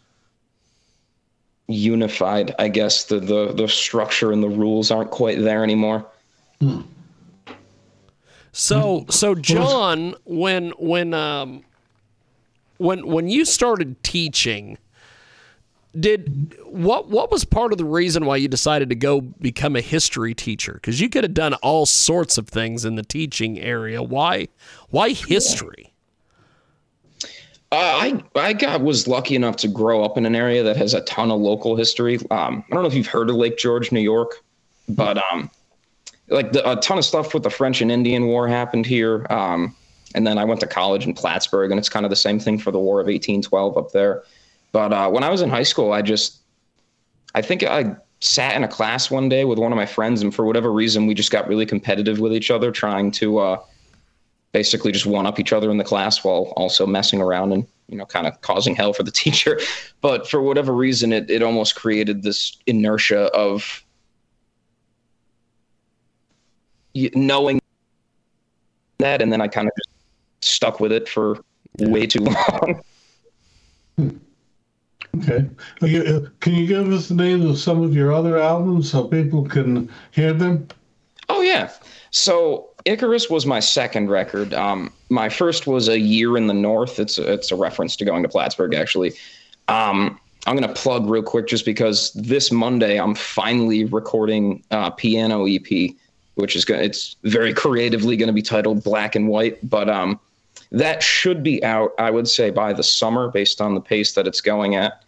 unified. 1.67 2.53
I 2.59 2.67
guess 2.67 3.05
the 3.05 3.19
the 3.19 3.53
the 3.53 3.67
structure 3.67 4.31
and 4.31 4.43
the 4.43 4.49
rules 4.49 4.91
aren't 4.91 5.11
quite 5.11 5.39
there 5.39 5.63
anymore. 5.63 6.05
So 8.51 9.05
so 9.09 9.35
John, 9.35 10.15
when 10.25 10.71
when 10.77 11.13
um 11.13 11.63
when 12.77 13.05
when 13.07 13.29
you 13.29 13.45
started 13.45 14.01
teaching, 14.03 14.77
did 15.99 16.55
what 16.65 17.09
what 17.09 17.31
was 17.31 17.45
part 17.45 17.71
of 17.71 17.77
the 17.77 17.85
reason 17.85 18.25
why 18.25 18.37
you 18.37 18.47
decided 18.47 18.89
to 18.89 18.95
go 18.95 19.21
become 19.21 19.75
a 19.75 19.81
history 19.81 20.33
teacher? 20.33 20.73
Because 20.73 20.99
you 20.99 21.09
could 21.09 21.23
have 21.23 21.33
done 21.33 21.53
all 21.55 21.85
sorts 21.85 22.37
of 22.37 22.47
things 22.47 22.85
in 22.85 22.95
the 22.95 23.03
teaching 23.03 23.59
area. 23.59 24.01
Why 24.01 24.47
why 24.89 25.09
history? 25.09 25.93
Uh, 27.71 27.75
I 27.75 28.23
I 28.35 28.53
got 28.53 28.81
was 28.81 29.07
lucky 29.07 29.35
enough 29.35 29.55
to 29.57 29.67
grow 29.67 30.03
up 30.03 30.17
in 30.17 30.25
an 30.25 30.35
area 30.35 30.63
that 30.63 30.77
has 30.77 30.93
a 30.93 31.01
ton 31.01 31.31
of 31.31 31.39
local 31.39 31.75
history. 31.75 32.17
Um, 32.31 32.63
I 32.69 32.73
don't 32.73 32.83
know 32.83 32.87
if 32.87 32.93
you've 32.93 33.07
heard 33.07 33.29
of 33.29 33.35
Lake 33.35 33.57
George, 33.57 33.91
New 33.91 34.01
York, 34.01 34.43
but 34.89 35.17
um, 35.31 35.49
like 36.29 36.51
the, 36.51 36.69
a 36.69 36.75
ton 36.77 36.97
of 36.97 37.05
stuff 37.05 37.33
with 37.33 37.43
the 37.43 37.49
French 37.49 37.81
and 37.81 37.91
Indian 37.91 38.27
War 38.27 38.47
happened 38.47 38.85
here. 38.85 39.25
Um, 39.29 39.75
and 40.13 40.25
then 40.25 40.37
I 40.37 40.45
went 40.45 40.61
to 40.61 40.67
college 40.67 41.05
in 41.05 41.13
Plattsburgh, 41.13 41.71
and 41.71 41.77
it's 41.77 41.89
kind 41.89 42.05
of 42.05 42.09
the 42.09 42.15
same 42.15 42.39
thing 42.39 42.57
for 42.57 42.71
the 42.71 42.79
War 42.79 43.01
of 43.01 43.07
1812 43.07 43.77
up 43.77 43.91
there. 43.91 44.23
But 44.75 44.91
uh, 44.91 45.09
when 45.09 45.23
I 45.23 45.29
was 45.29 45.41
in 45.41 45.49
high 45.49 45.63
school, 45.63 45.93
I 45.93 46.01
just, 46.01 46.41
I 47.33 47.41
think 47.41 47.63
I 47.63 47.95
sat 48.19 48.57
in 48.57 48.63
a 48.65 48.67
class 48.67 49.09
one 49.09 49.29
day 49.29 49.45
with 49.45 49.57
one 49.57 49.71
of 49.71 49.77
my 49.77 49.85
friends, 49.85 50.21
and 50.21 50.35
for 50.35 50.43
whatever 50.43 50.69
reason, 50.69 51.07
we 51.07 51.13
just 51.13 51.31
got 51.31 51.47
really 51.47 51.65
competitive 51.65 52.19
with 52.19 52.33
each 52.33 52.51
other, 52.51 52.73
trying 52.73 53.09
to 53.11 53.37
uh, 53.37 53.61
basically 54.51 54.91
just 54.91 55.05
one 55.05 55.25
up 55.25 55.39
each 55.39 55.53
other 55.53 55.71
in 55.71 55.77
the 55.77 55.85
class 55.85 56.25
while 56.25 56.51
also 56.57 56.85
messing 56.85 57.21
around 57.21 57.53
and 57.53 57.65
you 57.87 57.97
know 57.97 58.05
kind 58.05 58.27
of 58.27 58.41
causing 58.41 58.75
hell 58.75 58.91
for 58.91 59.03
the 59.03 59.11
teacher. 59.23 59.61
But 60.01 60.29
for 60.29 60.41
whatever 60.41 60.73
reason, 60.73 61.13
it 61.13 61.31
it 61.31 61.41
almost 61.41 61.75
created 61.75 62.23
this 62.23 62.57
inertia 62.67 63.33
of 63.33 63.81
knowing 66.93 67.61
that, 68.97 69.21
and 69.21 69.31
then 69.31 69.39
I 69.39 69.47
kind 69.47 69.69
of 69.69 69.73
just 69.77 70.53
stuck 70.53 70.81
with 70.81 70.91
it 70.91 71.07
for 71.07 71.39
way 71.79 72.05
too 72.05 72.19
long. 73.97 74.21
Okay. 75.17 75.49
Uh, 75.81 76.29
Can 76.39 76.53
you 76.53 76.67
give 76.67 76.91
us 76.91 77.07
the 77.07 77.15
names 77.15 77.45
of 77.45 77.57
some 77.57 77.83
of 77.83 77.95
your 77.95 78.13
other 78.13 78.37
albums 78.37 78.91
so 78.91 79.07
people 79.07 79.47
can 79.47 79.89
hear 80.11 80.33
them? 80.33 80.67
Oh 81.29 81.41
yeah. 81.41 81.71
So 82.11 82.69
Icarus 82.85 83.29
was 83.29 83.45
my 83.45 83.59
second 83.59 84.09
record. 84.09 84.53
Um, 84.53 84.91
my 85.09 85.29
first 85.29 85.67
was 85.67 85.87
a 85.89 85.99
year 85.99 86.37
in 86.37 86.47
the 86.47 86.53
north. 86.53 86.99
It's 86.99 87.17
a, 87.17 87.33
it's 87.33 87.51
a 87.51 87.55
reference 87.55 87.95
to 87.97 88.05
going 88.05 88.23
to 88.23 88.29
Plattsburgh 88.29 88.73
actually. 88.73 89.13
Um, 89.67 90.19
I'm 90.45 90.55
gonna 90.55 90.73
plug 90.73 91.09
real 91.09 91.23
quick 91.23 91.47
just 91.47 91.65
because 91.65 92.13
this 92.13 92.51
Monday 92.51 92.99
I'm 92.99 93.15
finally 93.15 93.85
recording 93.85 94.63
uh, 94.69 94.91
piano 94.91 95.47
EP, 95.47 95.91
which 96.35 96.55
is 96.55 96.65
gonna 96.65 96.83
it's 96.83 97.15
very 97.23 97.53
creatively 97.53 98.15
gonna 98.15 98.33
be 98.33 98.43
titled 98.43 98.83
Black 98.83 99.15
and 99.15 99.27
White, 99.27 99.67
but 99.67 99.89
um, 99.89 100.19
that 100.71 101.01
should 101.01 101.41
be 101.41 101.63
out 101.63 101.93
I 101.97 102.11
would 102.11 102.27
say 102.27 102.51
by 102.51 102.73
the 102.73 102.83
summer 102.83 103.29
based 103.29 103.59
on 103.59 103.73
the 103.73 103.81
pace 103.81 104.13
that 104.13 104.27
it's 104.27 104.41
going 104.41 104.75
at. 104.75 105.03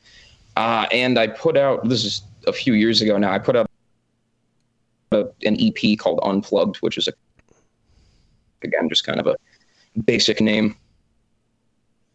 Uh, 0.57 0.87
and 0.91 1.19
I 1.19 1.27
put 1.27 1.55
out 1.55 1.87
this 1.87 2.03
is 2.03 2.23
a 2.47 2.51
few 2.51 2.73
years 2.73 2.99
ago 3.03 3.19
now. 3.19 3.31
I 3.31 3.37
put 3.37 3.55
out 3.55 3.69
a, 5.11 5.27
an 5.45 5.55
EP 5.59 5.99
called 5.99 6.19
Unplugged, 6.23 6.77
which 6.77 6.97
is 6.97 7.07
a 7.07 7.13
again 8.63 8.89
just 8.89 9.05
kind 9.05 9.19
of 9.19 9.27
a 9.27 9.35
basic 10.05 10.41
name, 10.41 10.75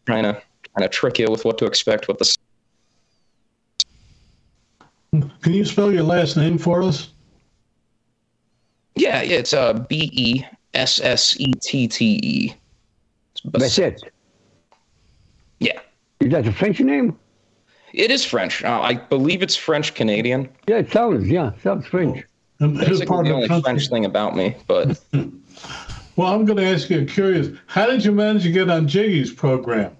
trying 0.05 0.23
to 0.23 0.33
kind 0.75 0.83
of 0.83 0.91
trick 0.91 1.19
you 1.19 1.27
with 1.31 1.45
what 1.45 1.57
to 1.59 1.65
expect 1.65 2.09
with 2.09 2.17
the. 2.17 2.35
Can 5.41 5.53
you 5.53 5.63
spell 5.63 5.93
your 5.93 6.03
last 6.03 6.35
name 6.35 6.57
for 6.57 6.83
us? 6.83 7.13
Yeah, 8.95 9.21
yeah, 9.21 9.37
it's 9.37 9.53
uh, 9.53 9.71
B 9.87 10.09
E 10.11 10.43
S 10.73 10.99
S 10.99 11.39
E 11.39 11.53
T 11.61 11.87
T 11.87 12.19
E. 12.21 12.53
That's 13.45 13.79
it. 13.79 14.03
Yeah, 15.61 15.79
Is 16.19 16.29
that 16.31 16.45
a 16.45 16.51
French 16.51 16.81
name? 16.81 17.17
It 17.93 18.11
is 18.11 18.25
French. 18.25 18.63
Uh, 18.63 18.81
I 18.81 18.95
believe 18.95 19.41
it's 19.43 19.55
French 19.55 19.93
Canadian. 19.93 20.49
Yeah, 20.67 20.77
it 20.77 20.91
sounds, 20.91 21.27
yeah, 21.27 21.49
it 21.53 21.61
sounds 21.63 21.85
French. 21.87 22.23
And 22.59 22.77
his 22.77 22.87
Basically, 22.89 23.05
part 23.07 23.25
the 23.25 23.31
of 23.31 23.35
only 23.35 23.47
country. 23.47 23.63
French 23.63 23.89
thing 23.89 24.05
about 24.05 24.35
me, 24.35 24.55
but 24.67 24.99
Well, 26.15 26.31
I'm 26.33 26.45
going 26.45 26.57
to 26.57 26.65
ask 26.65 26.89
you, 26.89 27.01
a 27.01 27.05
curious, 27.05 27.49
how 27.65 27.87
did 27.87 28.05
you 28.05 28.11
manage 28.11 28.43
to 28.43 28.51
get 28.51 28.69
on 28.69 28.87
Jiggy's 28.87 29.31
program? 29.31 29.95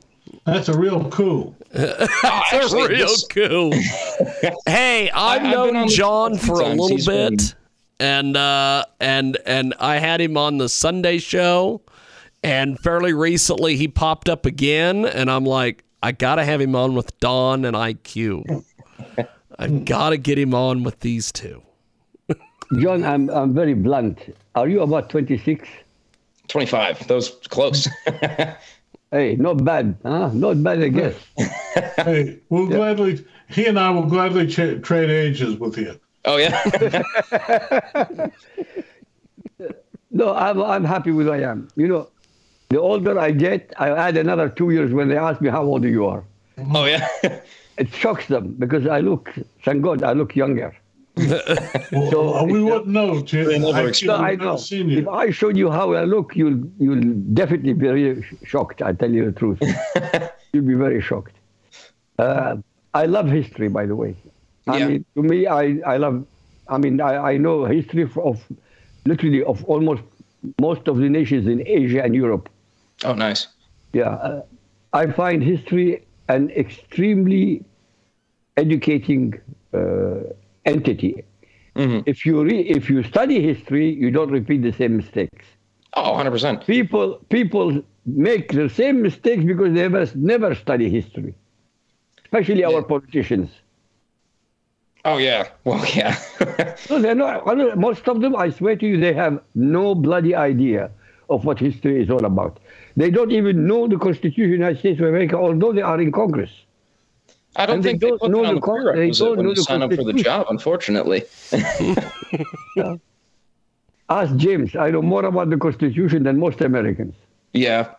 That's 0.45 0.69
a 0.69 0.77
real 0.77 1.10
coup. 1.10 1.56
That's 1.71 2.13
actually, 2.53 2.88
real 2.89 3.08
this- 3.08 3.25
cool. 3.27 3.71
hey, 4.67 5.10
I've 5.12 5.41
I've 5.43 5.51
known 5.51 5.88
John 5.88 6.34
show 6.34 6.36
a 6.36 6.39
few 6.39 6.47
for 6.56 6.62
a 6.62 6.67
little 6.69 6.88
He's 6.89 7.08
been- 7.08 7.38
bit, 7.38 7.56
and 7.99 8.38
uh, 8.38 8.86
and 8.99 9.38
and 9.45 9.73
I 9.79 9.97
had 9.97 10.21
him 10.21 10.38
on 10.38 10.58
the 10.60 10.69
Sunday 10.69 11.17
show, 11.17 11.82
and 12.43 12.79
fairly 12.79 13.13
recently 13.13 13.75
he 13.75 13.88
popped 13.88 14.29
up 14.29 14.45
again, 14.45 15.06
and 15.06 15.32
I'm 15.32 15.45
like, 15.45 15.84
I 16.03 16.11
gotta 16.11 16.43
have 16.43 16.59
him 16.59 16.75
on 16.75 16.95
with 16.95 17.17
Don 17.21 17.63
and 17.63 17.77
IQ. 17.77 18.65
I've 19.57 19.85
got 19.85 20.09
to 20.09 20.17
get 20.17 20.37
him 20.37 20.53
on 20.53 20.83
with 20.83 20.99
these 20.99 21.31
two. 21.31 21.63
John, 22.77 23.05
I'm, 23.05 23.29
I'm 23.29 23.53
very 23.53 23.73
blunt. 23.73 24.19
Are 24.55 24.67
you 24.67 24.81
about 24.81 25.09
26? 25.09 25.67
25. 26.49 27.07
Those 27.07 27.29
close. 27.49 27.87
Hey, 29.11 29.35
not 29.35 29.63
bad, 29.63 29.95
huh? 30.01 30.31
Not 30.33 30.63
bad, 30.63 30.81
I 30.81 30.87
guess. 30.87 31.15
Hey, 31.97 32.39
we'll 32.49 32.65
gladly, 32.65 33.23
he 33.47 33.67
and 33.67 33.77
I 33.79 33.91
will 33.91 34.07
gladly 34.07 34.47
tra- 34.47 34.79
trade 34.79 35.11
ages 35.11 35.55
with 35.57 35.77
you. 35.77 35.99
oh 36.25 36.37
yeah. 36.37 36.59
No, 40.09 40.33
I'm, 40.35 40.61
I'm 40.63 40.83
happy 40.83 41.11
with 41.11 41.27
who 41.27 41.33
I 41.33 41.41
am. 41.41 41.67
You 41.75 41.87
know, 41.87 42.09
the 42.73 42.79
older 42.91 43.13
I 43.19 43.31
get, 43.31 43.73
I 43.86 43.89
add 44.07 44.17
another 44.17 44.47
two 44.49 44.69
years 44.75 44.91
when 44.97 45.07
they 45.09 45.17
ask 45.17 45.41
me 45.41 45.49
how 45.57 45.63
old 45.63 45.83
you 45.97 46.05
are. 46.13 46.23
oh 46.79 46.86
yeah. 46.86 47.07
It 47.81 47.89
shocks 48.01 48.27
them 48.27 48.45
because 48.63 48.86
I 48.95 48.99
look, 49.09 49.29
thank 49.65 49.81
God, 49.88 50.03
I 50.09 50.13
look 50.13 50.36
younger. 50.43 50.71
Well, 51.91 52.12
So- 52.12 52.33
uh, 52.39 52.43
we 52.53 52.59
wouldn't 52.67 52.88
know, 52.97 53.09
Jim. 53.29 53.45
They 53.47 53.59
never 53.59 53.89
I, 53.89 53.91
No, 54.09 54.15
I've 54.15 54.21
I 54.21 54.31
never 54.31 54.43
know. 54.45 54.57
seen 54.57 54.91
If. 54.99 55.07
I 55.23 55.25
showed 55.39 55.57
you 55.62 55.71
how 55.77 55.86
I 56.01 56.03
look, 56.15 56.36
you'll 56.39 56.59
you'll 56.83 57.03
definitely 57.41 57.73
be 57.73 57.88
really 57.95 58.21
sh- 58.27 58.33
shocked. 58.51 58.81
I 58.89 58.91
tell 59.01 59.12
you 59.17 59.23
the 59.31 59.36
truth. 59.41 59.59
you'll 60.53 60.69
be 60.73 60.77
very 60.86 61.01
shocked. 61.09 61.36
Uh, 62.25 62.57
I 63.01 63.03
love 63.17 63.27
history, 63.39 63.69
by 63.79 63.86
the 63.91 63.95
way. 64.03 64.12
I 64.67 64.77
Yeah. 64.77 64.88
mean, 64.89 65.05
to 65.15 65.21
me, 65.31 65.38
I, 65.62 65.63
I 65.93 65.97
love. 66.05 66.15
I 66.75 66.77
mean, 66.83 67.01
I, 67.09 67.13
I 67.31 67.38
know 67.38 67.55
history 67.65 68.03
of 68.31 68.38
literally 69.12 69.43
of 69.43 69.63
almost 69.65 70.03
most 70.67 70.83
of 70.88 70.95
the 71.03 71.09
nations 71.19 71.47
in 71.47 71.59
Asia 71.81 72.01
and 72.05 72.13
Europe. 72.23 72.49
Oh 73.03 73.13
nice. 73.13 73.47
Yeah, 73.93 74.10
uh, 74.10 74.41
I 74.93 75.08
find 75.08 75.43
history 75.43 76.06
an 76.29 76.49
extremely 76.51 77.63
educating 78.58 79.39
uh, 79.73 80.34
entity. 80.65 81.23
If 82.06 82.25
you 82.25 82.43
re- 82.43 82.62
if 82.62 82.89
you 82.89 83.03
study 83.03 83.41
history, 83.41 83.91
you 83.91 84.12
don't 84.12 84.29
repeat 84.32 84.62
the 84.62 84.71
same 84.71 84.97
mistakes. 84.97 85.45
Oh, 85.95 86.13
100%. 86.13 86.65
People 86.65 87.19
people 87.29 87.84
make 88.06 88.51
the 88.51 88.69
same 88.69 89.01
mistakes 89.01 89.43
because 89.43 89.73
they 89.73 89.82
never 89.88 90.06
never 90.15 90.56
study 90.56 90.89
history, 90.89 91.34
especially 92.25 92.63
our 92.63 92.84
politicians. 92.84 93.49
Oh 95.06 95.17
yeah. 95.17 95.49
Well, 95.65 95.86
yeah. 95.93 96.15
No, 96.89 96.99
they're 96.99 97.15
not. 97.15 97.45
Most 97.77 98.08
of 98.08 98.21
them, 98.21 98.36
I 98.36 98.49
swear 98.51 98.75
to 98.75 98.86
you, 98.86 98.99
they 98.99 99.13
have 99.13 99.41
no 99.56 99.95
bloody 99.95 100.36
idea 100.36 100.91
of 101.29 101.45
what 101.45 101.59
history 101.59 102.01
is 102.01 102.09
all 102.09 102.25
about. 102.25 102.59
They 102.95 103.09
don't 103.09 103.31
even 103.31 103.65
know 103.67 103.88
the 103.88 103.97
Constitution 103.97 104.43
of 104.45 104.49
the 104.49 104.57
United 104.57 104.79
States 104.79 104.99
of 104.99 105.07
America, 105.07 105.36
although 105.38 105.73
they 105.73 105.81
are 105.81 105.99
in 106.01 106.12
Congress. 106.12 106.51
I 107.55 107.65
don't 107.67 107.75
And 107.77 107.83
they 107.83 107.89
think 107.89 108.01
they, 108.01 108.09
don't 108.09 108.19
put 108.19 108.31
know 108.31 108.45
the 108.45 108.53
the 108.55 108.62
con- 108.62 108.95
they 108.95 109.12
don't 109.12 109.38
when 109.38 109.45
know 109.45 109.49
you 109.51 109.55
the 109.55 109.63
sign 109.63 109.81
up 109.83 109.93
for 109.93 110.03
the 110.03 110.13
job, 110.13 110.47
unfortunately. 110.49 111.23
Ask 114.09 114.36
James. 114.36 114.75
I 114.75 114.91
know 114.91 115.01
more 115.01 115.25
about 115.25 115.49
the 115.49 115.57
Constitution 115.57 116.23
than 116.23 116.38
most 116.39 116.62
Americans. 116.62 117.15
yeah. 117.53 117.95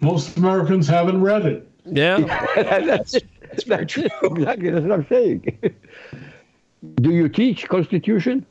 Most 0.00 0.36
Americans 0.36 0.86
haven't 0.86 1.22
read 1.22 1.46
it. 1.46 1.68
Yeah. 1.86 2.18
that's 2.56 3.12
that's 3.48 3.64
very 3.64 3.86
true. 3.86 4.06
Exactly. 4.22 4.70
That's 4.70 4.84
what 4.84 4.92
I'm 4.92 5.06
saying. 5.08 5.58
Do 6.96 7.10
you 7.10 7.28
teach 7.28 7.68
Constitution? 7.68 8.46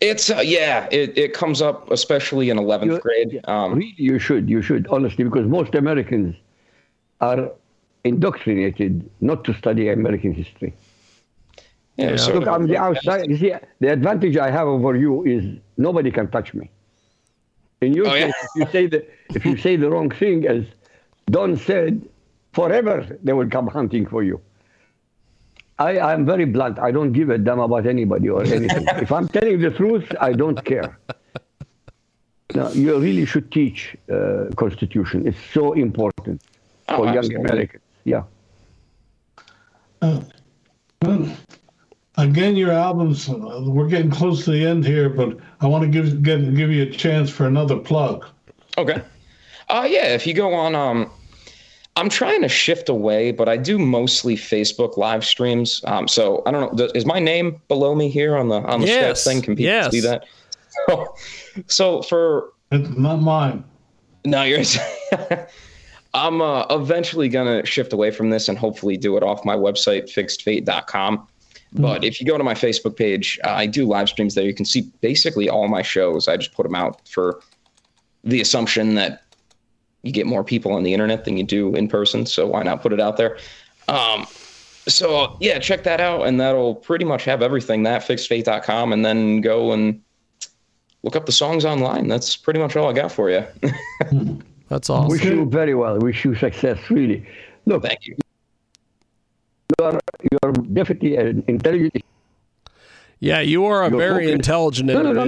It's, 0.00 0.30
uh, 0.30 0.40
yeah, 0.44 0.88
it, 0.90 1.16
it 1.16 1.32
comes 1.34 1.60
up, 1.62 1.90
especially 1.90 2.50
in 2.50 2.56
11th 2.58 2.84
You- 2.86 2.98
grade. 3.00 3.40
Um, 3.44 3.74
Really, 3.74 3.94
you 3.96 4.18
should. 4.18 4.48
You 4.48 4.62
should 4.62 4.86
honestly, 4.88 5.24
because 5.24 5.46
most 5.46 5.74
Americans 5.74 6.34
are 7.20 7.50
indoctrinated 8.04 9.08
not 9.20 9.44
to 9.44 9.54
study 9.54 9.88
American 9.88 10.32
history. 10.32 10.74
yeah, 11.96 12.16
sort 12.16 12.34
Look, 12.36 12.46
of- 12.46 12.54
I'm 12.54 12.66
the 12.66 12.76
outside. 12.76 13.28
You 13.30 13.36
see, 13.36 13.52
the 13.80 13.88
advantage 13.92 14.36
I 14.36 14.50
have 14.50 14.66
over 14.68 14.96
you 14.96 15.24
is 15.24 15.44
nobody 15.76 16.10
can 16.10 16.28
touch 16.30 16.52
me. 16.54 16.70
In 17.80 17.92
your 17.94 18.08
Oh, 18.08 18.14
yeah? 18.14 18.26
case, 18.26 18.34
if 18.44 18.56
you 18.56 18.66
say 18.72 18.86
the 18.86 19.06
if 19.34 19.44
you 19.44 19.56
say 19.56 19.76
the 19.76 19.90
wrong 19.90 20.10
thing, 20.10 20.46
as 20.46 20.64
Don 21.30 21.56
said, 21.56 22.02
forever 22.52 23.06
they 23.22 23.32
will 23.32 23.48
come 23.48 23.66
hunting 23.66 24.06
for 24.06 24.22
you. 24.22 24.40
I, 25.78 25.98
I'm 26.00 26.24
very 26.24 26.44
blunt. 26.44 26.78
I 26.78 26.90
don't 26.92 27.12
give 27.12 27.30
a 27.30 27.38
damn 27.38 27.58
about 27.58 27.86
anybody 27.86 28.28
or 28.28 28.42
anything. 28.58 28.86
if 29.02 29.10
I'm 29.12 29.28
telling 29.28 29.60
the 29.60 29.70
truth, 29.70 30.06
I 30.20 30.32
don't 30.32 30.64
care. 30.64 30.98
Now, 32.54 32.68
you 32.68 32.96
really 33.00 33.24
should 33.24 33.50
teach 33.50 33.96
uh, 34.12 34.44
Constitution. 34.56 35.26
It's 35.26 35.38
so 35.52 35.72
important 35.72 36.40
Oh, 36.88 36.98
for 36.98 37.06
young 37.06 37.16
absolutely. 37.18 37.44
Americans. 37.50 37.82
Yeah. 38.04 38.22
Well, 41.02 41.36
again, 42.18 42.54
your 42.54 42.70
albums. 42.70 43.28
Uh, 43.28 43.62
we're 43.66 43.88
getting 43.88 44.10
close 44.10 44.44
to 44.44 44.52
the 44.52 44.64
end 44.64 44.84
here, 44.84 45.08
but 45.08 45.38
I 45.60 45.66
want 45.66 45.82
to 45.82 45.88
give 45.88 46.22
get, 46.22 46.54
give 46.54 46.70
you 46.70 46.82
a 46.84 46.90
chance 46.90 47.30
for 47.30 47.46
another 47.46 47.76
plug. 47.76 48.24
Okay. 48.78 49.02
Uh, 49.70 49.86
yeah, 49.88 50.14
if 50.14 50.26
you 50.26 50.34
go 50.34 50.52
on, 50.54 50.74
um, 50.74 51.10
I'm 51.96 52.08
trying 52.08 52.42
to 52.42 52.48
shift 52.48 52.88
away, 52.88 53.30
but 53.30 53.48
I 53.48 53.56
do 53.56 53.78
mostly 53.78 54.36
Facebook 54.36 54.96
live 54.96 55.24
streams. 55.24 55.80
Um, 55.86 56.08
so 56.08 56.42
I 56.44 56.50
don't 56.50 56.72
know, 56.72 56.76
does- 56.76 56.92
is 56.92 57.06
my 57.06 57.20
name 57.20 57.60
below 57.68 57.94
me 57.94 58.08
here 58.08 58.36
on 58.36 58.48
the 58.48 58.56
on 58.62 58.80
the 58.80 58.86
Yes, 58.88 59.20
stats 59.22 59.24
thing? 59.26 59.42
Can 59.42 59.54
people 59.56 59.72
yes. 59.72 59.90
see 59.92 60.00
that? 60.00 60.24
So, 60.88 61.14
so 61.68 62.02
for 62.02 62.52
It's 62.72 62.88
not 62.98 63.22
mine. 63.22 63.64
no, 64.24 64.42
you're. 64.42 64.62
I'm 66.14 66.40
uh, 66.40 66.64
eventually 66.70 67.28
gonna 67.28 67.64
shift 67.66 67.92
away 67.92 68.10
from 68.12 68.30
this 68.30 68.48
and 68.48 68.56
hopefully 68.58 68.96
do 68.96 69.16
it 69.16 69.22
off 69.22 69.44
my 69.44 69.56
website, 69.56 70.04
fixedfate.com. 70.12 71.26
But 71.76 72.04
if 72.04 72.20
you 72.20 72.26
go 72.26 72.38
to 72.38 72.44
my 72.44 72.54
Facebook 72.54 72.96
page, 72.96 73.36
uh, 73.42 73.50
I 73.50 73.66
do 73.66 73.84
live 73.84 74.08
streams 74.08 74.36
there. 74.36 74.44
You 74.44 74.54
can 74.54 74.64
see 74.64 74.82
basically 75.00 75.48
all 75.48 75.66
my 75.66 75.82
shows. 75.82 76.28
I 76.28 76.36
just 76.36 76.52
put 76.54 76.62
them 76.62 76.76
out 76.76 77.00
for 77.08 77.40
the 78.22 78.40
assumption 78.40 78.94
that 78.94 79.23
you 80.04 80.12
get 80.12 80.26
more 80.26 80.44
people 80.44 80.72
on 80.72 80.82
the 80.82 80.92
internet 80.92 81.24
than 81.24 81.36
you 81.36 81.44
do 81.44 81.74
in 81.74 81.88
person. 81.88 82.26
So 82.26 82.46
why 82.46 82.62
not 82.62 82.82
put 82.82 82.92
it 82.92 83.00
out 83.00 83.16
there? 83.16 83.38
Um, 83.88 84.26
so 84.86 85.36
yeah, 85.40 85.58
check 85.58 85.82
that 85.84 86.00
out, 86.00 86.26
and 86.26 86.38
that'll 86.38 86.74
pretty 86.74 87.04
much 87.04 87.24
have 87.24 87.42
everything. 87.42 87.82
That 87.84 88.02
fixedfate.com, 88.02 88.92
and 88.92 89.04
then 89.04 89.40
go 89.40 89.72
and 89.72 90.00
look 91.02 91.16
up 91.16 91.26
the 91.26 91.32
songs 91.32 91.64
online. 91.64 92.08
That's 92.08 92.36
pretty 92.36 92.60
much 92.60 92.76
all 92.76 92.88
I 92.88 92.92
got 92.92 93.10
for 93.10 93.30
you. 93.30 93.44
That's 94.68 94.90
awesome. 94.90 95.08
Wish 95.08 95.24
you 95.24 95.46
very 95.46 95.74
well. 95.74 95.98
Wish 95.98 96.24
you 96.24 96.34
success, 96.34 96.78
really. 96.90 97.26
Look, 97.66 97.84
Thank 97.84 98.06
you. 98.06 98.16
you 99.78 99.84
are, 99.84 100.00
you 100.30 100.38
are 100.42 100.52
definitely 100.52 101.16
an 101.16 101.44
intelligent. 101.48 102.04
Yeah, 103.20 103.40
you 103.40 103.64
are 103.64 103.84
a 103.84 103.90
You're 103.90 103.98
very 103.98 104.24
okay. 104.26 104.32
intelligent 104.32 104.88
No, 104.88 105.00
no, 105.00 105.12
no, 105.12 105.26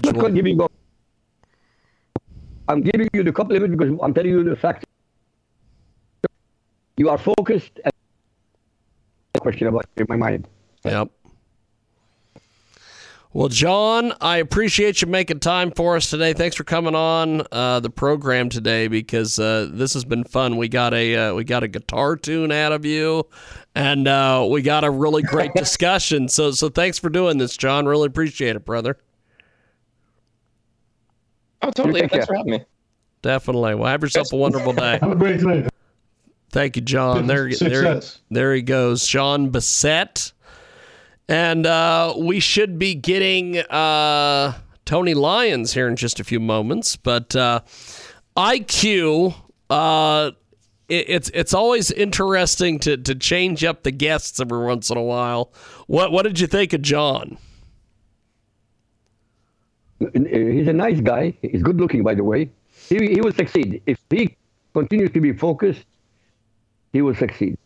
I'm 2.68 2.83
giving 2.83 3.07
up. 3.07 3.07
I'm 3.07 3.07
giving 3.07 3.09
you 3.12 3.22
the 3.22 3.33
compliment 3.33 3.79
because 3.79 3.98
I'm 4.02 4.14
telling 4.14 4.31
you 4.31 4.44
the 4.44 4.57
fact. 4.57 4.85
You 6.96 7.11
are 7.11 7.18
focused. 7.18 7.81
And 7.85 7.92
question 9.40 9.66
about 9.68 9.87
in 9.96 10.07
my 10.09 10.16
mind. 10.16 10.48
Yep. 10.85 11.11
Well, 13.33 13.48
John, 13.48 14.14
I 14.22 14.38
appreciate 14.38 15.02
you 15.02 15.09
making 15.09 15.40
time 15.40 15.70
for 15.70 15.96
us 15.96 16.09
today. 16.09 16.33
Thanks 16.33 16.57
for 16.57 16.64
coming 16.64 16.94
on 16.94 17.42
uh, 17.52 17.81
the 17.81 17.90
program 17.90 18.48
today 18.48 18.88
because 18.88 19.38
uh, 19.38 19.68
this 19.70 19.92
has 19.92 20.07
been 20.07 20.24
fun. 20.24 20.57
We 20.57 20.68
got 20.68 20.94
a 20.94 21.14
uh, 21.14 21.35
we 21.35 21.44
got 21.44 21.62
a 21.62 21.68
guitar 21.68 22.16
tune 22.16 22.50
out 22.50 22.72
of 22.72 22.87
you, 22.87 23.26
and 23.74 24.09
uh, 24.09 24.46
we 24.50 24.62
got 24.62 24.85
a 24.85 24.90
really 24.90 25.22
great 25.22 25.52
discussion. 25.57 26.31
So 26.31 26.50
so 26.52 26.70
thanks 26.70 26.98
for 26.98 27.11
doing 27.11 27.37
this, 27.37 27.59
John. 27.59 27.85
Really 27.85 28.07
appreciate 28.07 28.57
it, 28.57 28.64
brother. 28.64 28.96
Oh, 31.62 31.71
totally. 31.71 32.01
take 32.03 32.11
Thanks 32.11 32.27
care. 32.27 32.35
for 32.35 32.37
having 32.37 32.53
me. 32.53 32.64
Definitely. 33.23 33.75
Well, 33.75 33.90
have 33.90 34.03
yourself 34.03 34.33
a 34.33 34.37
wonderful 34.37 34.73
day. 34.73 34.99
Have 35.01 35.11
a 35.12 35.16
great 35.16 35.40
night. 35.40 35.69
Thank 36.51 36.77
you, 36.77 36.83
John. 36.83 37.27
There, 37.27 37.45
there, 37.49 37.53
Success. 37.53 38.21
there 38.31 38.55
he 38.55 38.62
goes, 38.62 39.07
John 39.07 39.51
Bessette. 39.51 40.33
And 41.29 41.66
uh, 41.66 42.14
we 42.16 42.38
should 42.38 42.79
be 42.79 42.95
getting 42.95 43.59
uh, 43.59 44.53
Tony 44.85 45.14
Lyons 45.14 45.75
here 45.75 45.88
in 45.88 45.97
just 45.97 46.21
a 46.21 46.25
few 46.25 46.38
moments. 46.38 46.95
But 46.95 47.35
uh, 47.35 47.61
IQ, 48.37 49.35
uh, 49.69 50.31
it, 50.88 51.05
it's 51.09 51.31
it's 51.35 51.53
always 51.53 51.90
interesting 51.90 52.79
to 52.81 52.97
to 52.97 53.14
change 53.16 53.64
up 53.64 53.83
the 53.83 53.90
guests 53.90 54.38
every 54.38 54.64
once 54.64 54.88
in 54.88 54.97
a 54.97 55.03
while. 55.03 55.53
What 55.88 56.12
what 56.12 56.23
did 56.23 56.38
you 56.38 56.47
think 56.47 56.73
of 56.73 56.83
John? 56.83 57.38
He's 60.15 60.69
a 60.69 60.73
nice 60.73 61.01
guy. 61.01 61.35
He's 61.43 61.63
good 61.63 61.79
looking, 61.81 62.03
by 62.03 62.15
the 62.15 62.25
way. 62.25 62.51
He, 62.89 62.97
he 63.15 63.21
will 63.21 63.33
succeed. 63.33 63.83
If 63.87 63.99
he 64.11 64.37
continues 64.75 65.11
to 65.13 65.21
be 65.21 65.33
focused, 65.33 65.85
he 66.93 67.01
will 67.03 67.15
succeed. 67.15 67.57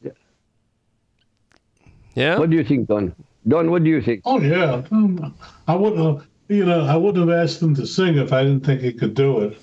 Yeah. 2.15 2.39
What 2.39 2.51
do 2.51 2.57
you 2.57 2.65
think, 2.65 2.89
Don? 2.89 3.15
Don, 3.47 3.71
what 3.71 3.83
do 3.85 3.91
you 3.91 4.03
think? 4.03 4.23
Oh 4.25 4.41
yeah, 4.41 4.83
Um, 4.91 5.35
I 5.67 5.75
wouldn't. 5.75 6.05
have. 6.05 6.27
You 6.49 6.65
know, 6.67 6.81
I 6.85 6.97
wouldn't 6.97 7.29
have 7.29 7.39
asked 7.39 7.63
him 7.63 7.77
to 7.77 7.87
sing 7.87 8.17
if 8.19 8.33
I 8.33 8.43
didn't 8.43 8.67
think 8.67 8.81
he 8.81 8.93
could 8.93 9.15
do 9.15 9.41
it. 9.41 9.59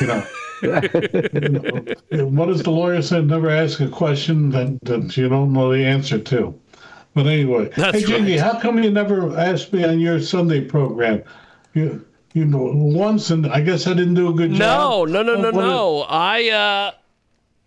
You 0.00 0.06
know. 0.06 0.24
You 0.62 2.18
know, 2.18 2.26
what 2.26 2.46
does 2.48 2.62
the 2.62 2.70
lawyer 2.70 3.00
say? 3.00 3.22
Never 3.22 3.48
ask 3.48 3.80
a 3.80 3.88
question 3.88 4.50
that, 4.50 4.78
that 4.82 5.16
you 5.16 5.26
don't 5.30 5.54
know 5.54 5.72
the 5.72 5.82
answer 5.86 6.18
to. 6.18 6.54
But 7.14 7.26
anyway, 7.26 7.70
That's 7.76 7.98
hey 7.98 8.04
Jiggy, 8.04 8.32
right. 8.32 8.40
how 8.40 8.60
come 8.60 8.82
you 8.82 8.90
never 8.90 9.34
asked 9.38 9.72
me 9.72 9.84
on 9.84 9.98
your 10.00 10.20
Sunday 10.20 10.60
program? 10.60 11.22
You, 11.74 12.04
you 12.32 12.44
know, 12.44 12.70
once, 12.74 13.30
and 13.30 13.46
I 13.46 13.60
guess 13.60 13.86
I 13.86 13.94
didn't 13.94 14.14
do 14.14 14.28
a 14.28 14.32
good 14.32 14.50
No, 14.50 15.04
job. 15.06 15.08
no, 15.08 15.22
no, 15.22 15.34
no, 15.36 15.42
What- 15.42 15.54
what- 15.54 15.64
no. 15.64 16.00
I 16.08 16.48
uh 16.50 16.90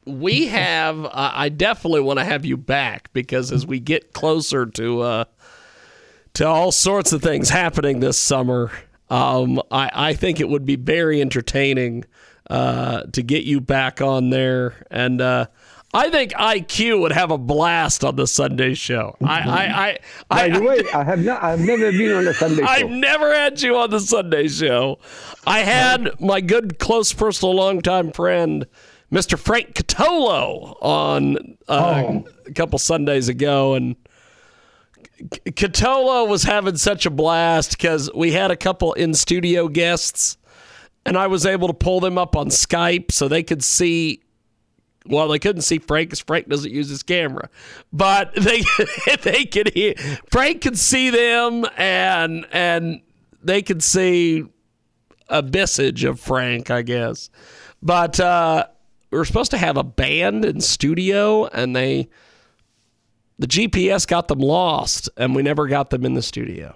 we 0.05 0.47
have 0.59 1.05
uh, 1.05 1.09
I 1.13 1.49
definitely 1.49 2.01
want 2.01 2.19
to 2.19 2.25
have 2.25 2.45
you 2.45 2.57
back 2.57 3.11
because 3.13 3.51
as 3.51 3.65
we 3.65 3.79
get 3.79 4.13
closer 4.13 4.65
to 4.65 5.01
uh 5.01 5.23
to 6.35 6.47
all 6.47 6.71
sorts 6.71 7.13
of 7.13 7.21
things 7.21 7.49
happening 7.49 7.99
this 7.99 8.17
summer, 8.17 8.71
um 9.09 9.61
I 9.71 9.89
I 9.93 10.13
think 10.13 10.39
it 10.39 10.49
would 10.49 10.65
be 10.65 10.75
very 10.75 11.21
entertaining 11.21 12.03
uh 12.49 13.03
to 13.13 13.21
get 13.23 13.43
you 13.45 13.61
back 13.61 14.01
on 14.01 14.29
there 14.31 14.85
and 14.91 15.21
uh 15.21 15.45
I 15.95 16.09
think 16.09 16.31
IQ 16.33 17.01
would 17.01 17.11
have 17.11 17.29
a 17.29 17.37
blast 17.37 18.03
on 18.03 18.15
the 18.15 18.25
Sunday 18.25 18.73
show. 18.73 19.15
I 19.23 19.39
I 19.41 19.65
I, 19.89 19.97
By 20.29 20.49
the 20.49 20.61
way, 20.63 20.81
I 20.93 21.03
have 21.03 21.23
not. 21.23 21.43
I've 21.43 21.59
never 21.59 21.91
been 21.91 22.11
on 22.13 22.27
a 22.27 22.33
Sunday 22.33 22.63
show. 22.63 22.67
I've 22.67 22.89
never 22.89 23.33
had 23.33 23.61
you 23.61 23.77
on 23.77 23.91
the 23.91 23.99
Sunday 23.99 24.47
show. 24.47 24.97
I 25.45 25.59
had 25.59 26.19
my 26.19 26.41
good, 26.41 26.79
close, 26.79 27.13
personal, 27.13 27.55
longtime 27.55 28.11
friend, 28.11 28.65
Mr. 29.11 29.37
Frank 29.37 29.73
Catolo, 29.75 30.75
on 30.81 31.57
uh, 31.67 32.03
Oh. 32.07 32.25
a 32.47 32.53
couple 32.53 32.79
Sundays 32.79 33.27
ago, 33.29 33.75
and 33.75 33.95
Catolo 35.45 36.27
was 36.27 36.43
having 36.43 36.77
such 36.77 37.05
a 37.05 37.09
blast 37.11 37.77
because 37.77 38.09
we 38.15 38.31
had 38.31 38.49
a 38.49 38.55
couple 38.57 38.93
in 38.93 39.13
studio 39.13 39.67
guests, 39.67 40.37
and 41.05 41.15
I 41.17 41.27
was 41.27 41.45
able 41.45 41.67
to 41.67 41.73
pull 41.73 41.99
them 41.99 42.17
up 42.17 42.35
on 42.35 42.47
Skype 42.47 43.11
so 43.11 43.27
they 43.27 43.43
could 43.43 43.63
see 43.63 44.22
well, 45.05 45.27
they 45.27 45.39
couldn't 45.39 45.63
see 45.63 45.79
Frank 45.79 46.09
because 46.09 46.21
Frank 46.21 46.47
doesn't 46.47 46.71
use 46.71 46.89
his 46.89 47.03
camera, 47.03 47.49
but 47.91 48.33
they 48.35 48.63
they 49.21 49.45
could 49.45 49.73
hear 49.73 49.95
Frank 50.31 50.61
could 50.61 50.77
see 50.77 51.09
them 51.09 51.65
and 51.77 52.45
and 52.51 53.01
they 53.43 53.61
could 53.61 53.83
see 53.83 54.45
a 55.29 55.41
visage 55.41 56.03
of 56.03 56.19
Frank, 56.19 56.69
I 56.71 56.81
guess. 56.81 57.29
But 57.81 58.19
uh, 58.19 58.67
we 59.11 59.17
were 59.17 59.25
supposed 59.25 59.51
to 59.51 59.57
have 59.57 59.77
a 59.77 59.83
band 59.83 60.45
in 60.45 60.61
studio, 60.61 61.45
and 61.47 61.75
they 61.75 62.09
the 63.39 63.47
GPS 63.47 64.07
got 64.07 64.27
them 64.27 64.39
lost, 64.39 65.09
and 65.17 65.35
we 65.35 65.41
never 65.41 65.67
got 65.67 65.89
them 65.89 66.05
in 66.05 66.13
the 66.13 66.21
studio. 66.21 66.75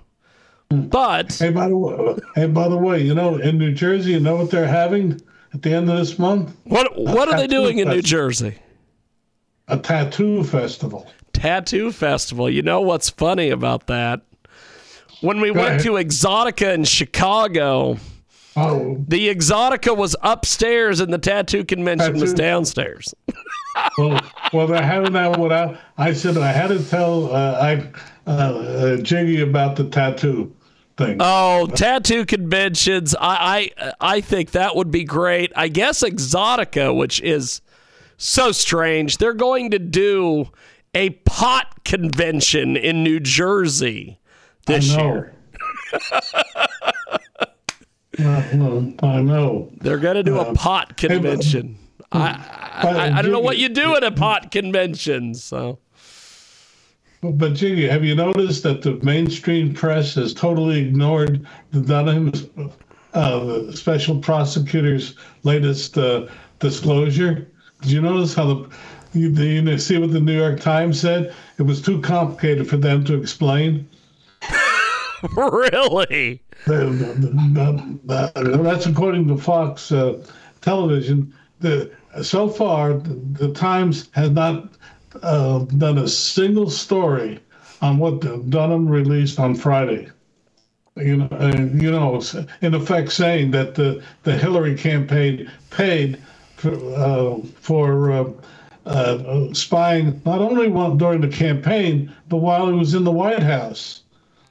But 0.69 1.33
Hey, 1.33 1.51
by 1.51 1.69
the 1.69 1.77
way, 1.77 2.17
hey, 2.35 2.47
by 2.47 2.67
the 2.67 2.77
way, 2.77 3.01
you 3.01 3.15
know, 3.15 3.37
in 3.37 3.57
New 3.57 3.71
Jersey, 3.71 4.11
you 4.11 4.19
know 4.19 4.35
what 4.35 4.51
they're 4.51 4.67
having 4.67 5.21
at 5.53 5.61
the 5.61 5.73
end 5.73 5.89
of 5.89 5.97
this 5.97 6.17
month? 6.19 6.55
what 6.63 6.97
what 6.97 7.27
are 7.27 7.37
they 7.37 7.47
tattoo 7.47 7.63
doing 7.63 7.79
in 7.79 7.89
New. 7.89 8.01
Jersey? 8.01 8.55
A 9.67 9.77
tattoo 9.77 10.43
festival. 10.43 11.07
Tattoo 11.33 11.91
Festival. 11.91 12.49
You 12.49 12.63
know 12.63 12.81
what's 12.81 13.11
funny 13.11 13.51
about 13.51 13.87
that? 13.87 14.21
When 15.21 15.39
we 15.39 15.51
went 15.51 15.67
ahead. 15.67 15.81
to 15.83 15.91
Exotica 15.91 16.73
in 16.73 16.83
Chicago, 16.83 17.97
Oh, 18.59 18.97
the 19.07 19.29
Exotica 19.29 19.95
was 19.95 20.15
upstairs 20.23 20.99
and 20.99 21.13
the 21.13 21.19
tattoo 21.19 21.63
convention 21.63 22.19
was 22.19 22.33
downstairs. 22.33 23.13
well, 23.99 24.19
well, 24.51 24.65
they're 24.65 24.81
having 24.81 25.13
that 25.13 25.39
without. 25.39 25.77
I 25.99 26.13
said 26.13 26.37
I 26.37 26.51
had 26.51 26.69
to 26.69 26.83
tell 26.83 27.31
uh, 27.35 27.59
I 27.61 27.87
uh, 28.25 28.31
uh, 28.31 28.97
Jiggy 28.97 29.41
about 29.41 29.75
the 29.75 29.87
tattoo 29.87 30.55
thing. 30.97 31.17
Oh, 31.19 31.67
tattoo 31.67 32.25
conventions. 32.25 33.15
I, 33.19 33.71
I 33.77 33.93
I 34.01 34.21
think 34.21 34.51
that 34.51 34.75
would 34.75 34.91
be 34.91 35.03
great. 35.03 35.51
I 35.55 35.67
guess 35.67 36.03
Exotica, 36.03 36.95
which 36.95 37.21
is 37.21 37.61
so 38.17 38.51
strange, 38.51 39.17
they're 39.17 39.33
going 39.33 39.71
to 39.71 39.79
do 39.79 40.49
a 40.93 41.11
pot 41.11 41.83
convention 41.85 42.75
in 42.75 43.03
New 43.03 43.19
Jersey 43.19 44.19
this 44.65 44.93
I 44.93 44.97
know. 44.97 45.03
year. 45.03 45.33
I 48.19 49.21
know. 49.21 49.71
They're 49.79 49.99
going 49.99 50.15
to 50.15 50.23
do 50.23 50.37
a 50.37 50.41
Uh, 50.41 50.53
pot 50.53 50.87
but- 50.89 50.97
convention. 50.97 51.77
I, 52.09 52.19
I, 52.83 52.87
I, 52.87 53.17
I 53.17 53.21
don't 53.21 53.31
know 53.31 53.39
what 53.41 53.57
you 53.57 53.67
do 53.67 53.93
at 53.95 54.03
a 54.03 54.11
pot 54.11 54.49
convention. 54.49 55.33
So 55.35 55.79
But 57.31 57.53
Jiggy, 57.53 57.87
have 57.87 58.05
you 58.05 58.15
noticed 58.15 58.63
that 58.63 58.81
the 58.81 58.93
mainstream 59.03 59.73
press 59.73 60.15
has 60.15 60.33
totally 60.33 60.79
ignored 60.79 61.45
the 61.71 61.81
Durham 61.81 62.31
uh, 63.13 63.71
special 63.71 64.19
prosecutor's 64.19 65.15
latest 65.43 65.97
uh, 65.97 66.27
disclosure? 66.59 67.47
Did 67.81 67.91
you 67.91 68.01
notice 68.01 68.33
how 68.33 68.45
the 68.45 68.69
you, 69.13 69.29
you 69.29 69.77
see 69.77 69.97
what 69.97 70.11
the 70.11 70.19
New 70.19 70.37
York 70.37 70.59
Times 70.59 70.99
said? 70.99 71.33
It 71.57 71.63
was 71.63 71.81
too 71.81 72.01
complicated 72.01 72.69
for 72.69 72.77
them 72.77 73.03
to 73.05 73.19
explain. 73.19 73.89
really? 75.35 76.41
That's 76.65 78.85
according 78.85 79.27
to 79.27 79.37
Fox 79.37 79.91
uh, 79.91 80.23
Television. 80.61 81.33
The, 81.59 81.91
so 82.21 82.47
far, 82.47 82.93
the, 82.93 83.47
the 83.47 83.53
Times 83.53 84.09
has 84.13 84.29
not 84.29 84.76
uh, 85.23 85.59
done 85.77 85.97
a 85.97 86.07
single 86.07 86.69
story 86.69 87.39
on 87.81 87.97
what 87.97 88.21
Durham 88.49 88.87
released 88.87 89.39
on 89.39 89.55
Friday. 89.55 90.09
You 90.95 91.17
know, 91.17 91.27
uh, 91.31 91.55
you 91.73 91.91
know, 91.91 92.21
in 92.61 92.73
effect, 92.73 93.11
saying 93.11 93.51
that 93.51 93.75
the 93.75 94.03
the 94.23 94.35
Hillary 94.35 94.75
campaign 94.75 95.49
paid 95.69 96.17
for, 96.55 96.73
uh, 96.95 97.37
for 97.61 98.11
uh, 98.11 98.31
uh, 98.87 99.53
spying 99.53 100.19
not 100.25 100.41
only 100.41 100.69
during 100.97 101.21
the 101.21 101.27
campaign 101.27 102.11
but 102.29 102.37
while 102.37 102.67
he 102.67 102.73
was 102.73 102.93
in 102.93 103.03
the 103.03 103.11
White 103.11 103.43
House. 103.43 104.03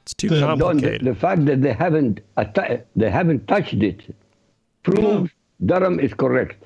It's 0.03 0.13
too 0.13 0.29
the, 0.29 0.39
complicated. 0.39 1.01
The, 1.01 1.11
the, 1.11 1.15
fact 1.15 1.45
that 1.45 1.61
they 1.61 1.73
haven't 1.73 2.21
they 2.95 3.09
haven't 3.09 3.47
touched 3.47 3.73
it 3.83 4.15
proves 4.83 5.01
yeah. 5.59 5.79
Durham 5.79 5.99
is 5.99 6.13
correct. 6.13 6.63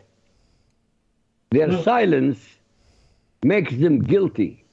Their 1.50 1.72
yeah. 1.72 1.82
silence 1.82 2.40
makes 3.44 3.74
them 3.76 4.04
guilty. 4.04 4.64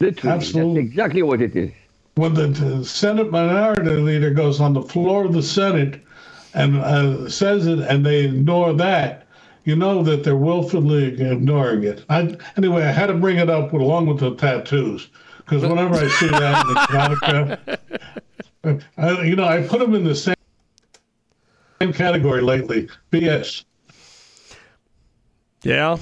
Literally, 0.00 0.36
Absolutely. 0.36 0.74
that's 0.82 0.90
exactly 0.90 1.22
what 1.22 1.40
it 1.40 1.56
is. 1.56 1.72
When 2.14 2.34
the 2.34 2.84
Senate 2.84 3.30
Minority 3.30 3.90
Leader 3.90 4.30
goes 4.30 4.60
on 4.60 4.74
the 4.74 4.82
floor 4.82 5.24
of 5.24 5.32
the 5.32 5.42
Senate 5.42 6.00
and 6.54 6.76
uh, 6.78 7.28
says 7.28 7.66
it, 7.66 7.78
and 7.78 8.04
they 8.04 8.24
ignore 8.24 8.74
that, 8.74 9.26
you 9.64 9.76
know 9.76 10.02
that 10.02 10.24
they're 10.24 10.36
willfully 10.36 11.20
ignoring 11.20 11.84
it. 11.84 12.04
I, 12.08 12.36
anyway, 12.56 12.82
I 12.82 12.90
had 12.90 13.06
to 13.06 13.14
bring 13.14 13.38
it 13.38 13.48
up 13.48 13.72
with, 13.72 13.80
along 13.80 14.06
with 14.06 14.18
the 14.18 14.34
tattoos 14.34 15.08
because 15.38 15.62
whenever 15.62 15.94
I 15.94 16.08
see 16.08 16.28
that 16.28 16.66
in 16.66 16.74
the 16.74 16.98
autograph, 16.98 18.88
I, 18.98 19.22
you 19.22 19.36
know, 19.36 19.44
I 19.44 19.62
put 19.62 19.78
them 19.80 19.94
in 19.94 20.04
the 20.04 20.14
same 20.14 20.34
category 21.92 22.42
lately. 22.42 22.88
BS. 23.10 23.64
Yeah, 25.62 25.96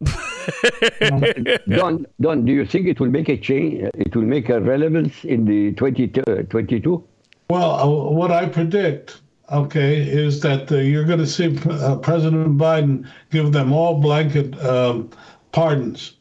Don, 1.68 2.06
Don, 2.20 2.44
do 2.44 2.52
you 2.52 2.66
think 2.66 2.86
it 2.86 3.00
will 3.00 3.10
make 3.10 3.28
a 3.28 3.36
change? 3.36 3.88
It 3.94 4.14
will 4.14 4.22
make 4.22 4.48
a 4.48 4.60
relevance 4.60 5.24
in 5.24 5.44
the 5.44 5.72
2022? 5.74 7.04
well, 7.50 7.70
uh, 7.80 8.10
what 8.10 8.30
I 8.30 8.46
predict, 8.46 9.20
okay, 9.52 10.00
is 10.00 10.40
that 10.40 10.70
uh, 10.72 10.76
you're 10.76 11.04
going 11.04 11.18
to 11.18 11.26
see 11.26 11.58
uh, 11.68 11.96
President 11.96 12.58
Biden 12.58 13.08
give 13.30 13.52
them 13.52 13.72
all 13.72 14.00
blanket 14.00 14.58
um, 14.64 15.10
pardons. 15.52 16.16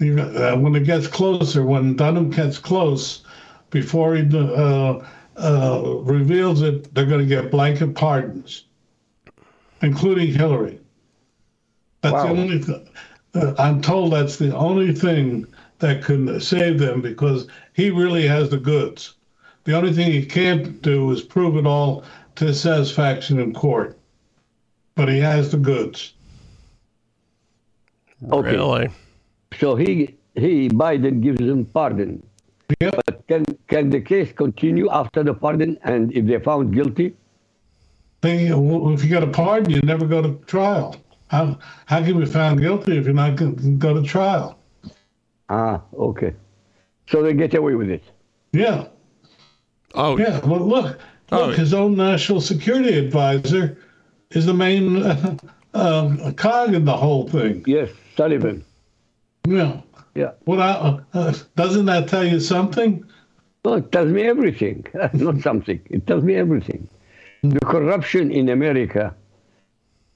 Uh, 0.00 0.56
when 0.56 0.74
it 0.74 0.84
gets 0.84 1.06
closer, 1.06 1.64
when 1.64 1.96
Durham 1.96 2.30
gets 2.30 2.58
close, 2.58 3.24
before 3.70 4.14
he 4.14 4.28
uh, 4.36 5.00
uh, 5.36 5.82
reveals 6.02 6.62
it, 6.62 6.94
they're 6.94 7.06
going 7.06 7.20
to 7.20 7.26
get 7.26 7.50
blanket 7.50 7.94
pardons, 7.94 8.64
including 9.82 10.32
Hillary. 10.32 10.78
That's 12.02 12.12
wow. 12.12 12.22
the 12.24 12.40
only. 12.40 12.60
Th- 12.60 12.78
uh, 12.78 12.90
I'm 13.58 13.80
told 13.80 14.12
that's 14.12 14.36
the 14.36 14.54
only 14.56 14.94
thing 14.94 15.46
that 15.80 16.04
can 16.04 16.40
save 16.40 16.78
them 16.78 17.02
because 17.02 17.48
he 17.72 17.90
really 17.90 18.26
has 18.26 18.50
the 18.50 18.58
goods. 18.58 19.14
The 19.64 19.76
only 19.76 19.92
thing 19.92 20.12
he 20.12 20.24
can't 20.24 20.80
do 20.82 21.10
is 21.10 21.22
prove 21.22 21.56
it 21.56 21.66
all 21.66 22.04
to 22.36 22.54
satisfaction 22.54 23.40
in 23.40 23.52
court. 23.52 23.98
But 24.94 25.08
he 25.08 25.18
has 25.18 25.50
the 25.50 25.56
goods. 25.56 26.14
Okay. 28.30 28.52
Really? 28.52 28.90
So 29.58 29.74
he 29.74 30.14
he 30.34 30.68
Biden 30.68 31.20
gives 31.20 31.40
him 31.40 31.64
pardon. 31.64 32.22
Yep. 32.80 32.94
But 33.04 33.26
can 33.26 33.44
can 33.66 33.90
the 33.90 34.00
case 34.00 34.32
continue 34.32 34.88
after 34.90 35.22
the 35.24 35.34
pardon 35.34 35.76
and 35.82 36.12
if 36.12 36.26
they're 36.26 36.40
found 36.40 36.72
guilty? 36.72 37.14
if 38.22 39.02
you 39.02 39.10
get 39.10 39.22
a 39.22 39.26
pardon, 39.26 39.70
you 39.70 39.82
never 39.82 40.06
go 40.06 40.22
to 40.22 40.32
trial. 40.46 40.96
How 41.34 41.58
how 41.86 41.98
can 41.98 42.08
you 42.08 42.20
be 42.20 42.26
found 42.26 42.60
guilty 42.60 42.96
if 42.96 43.04
you're 43.04 43.14
not 43.14 43.36
going 43.36 43.56
to 43.56 43.70
go 43.70 43.92
to 43.94 44.02
trial? 44.02 44.58
Ah, 45.48 45.82
okay. 45.94 46.32
So 47.10 47.22
they 47.22 47.34
get 47.34 47.54
away 47.54 47.74
with 47.74 47.90
it. 47.90 48.04
Yeah. 48.52 48.86
Oh. 49.94 50.16
Yeah. 50.16 50.38
Well, 50.46 50.60
look, 50.60 50.98
oh. 51.32 51.46
look. 51.46 51.56
His 51.56 51.74
own 51.74 51.96
national 51.96 52.40
security 52.40 52.96
advisor 52.96 53.76
is 54.30 54.46
the 54.46 54.54
main 54.54 55.02
uh, 55.02 55.36
uh, 55.74 56.32
cog 56.36 56.72
in 56.74 56.84
the 56.84 56.96
whole 56.96 57.28
thing. 57.28 57.64
Yes, 57.66 57.90
Sullivan. 58.16 58.64
Yeah. 59.46 59.80
Yeah. 60.14 60.32
What 60.44 60.60
uh, 60.60 61.00
uh, 61.12 61.34
doesn't 61.56 61.86
that 61.86 62.08
tell 62.08 62.24
you 62.24 62.38
something? 62.38 63.04
Well, 63.64 63.74
it 63.74 63.90
tells 63.90 64.10
me 64.10 64.22
everything. 64.22 64.86
Not 65.14 65.40
something. 65.40 65.80
It 65.90 66.06
tells 66.06 66.22
me 66.22 66.36
everything. 66.36 66.88
The 67.42 67.60
corruption 67.60 68.30
in 68.30 68.48
America 68.48 69.14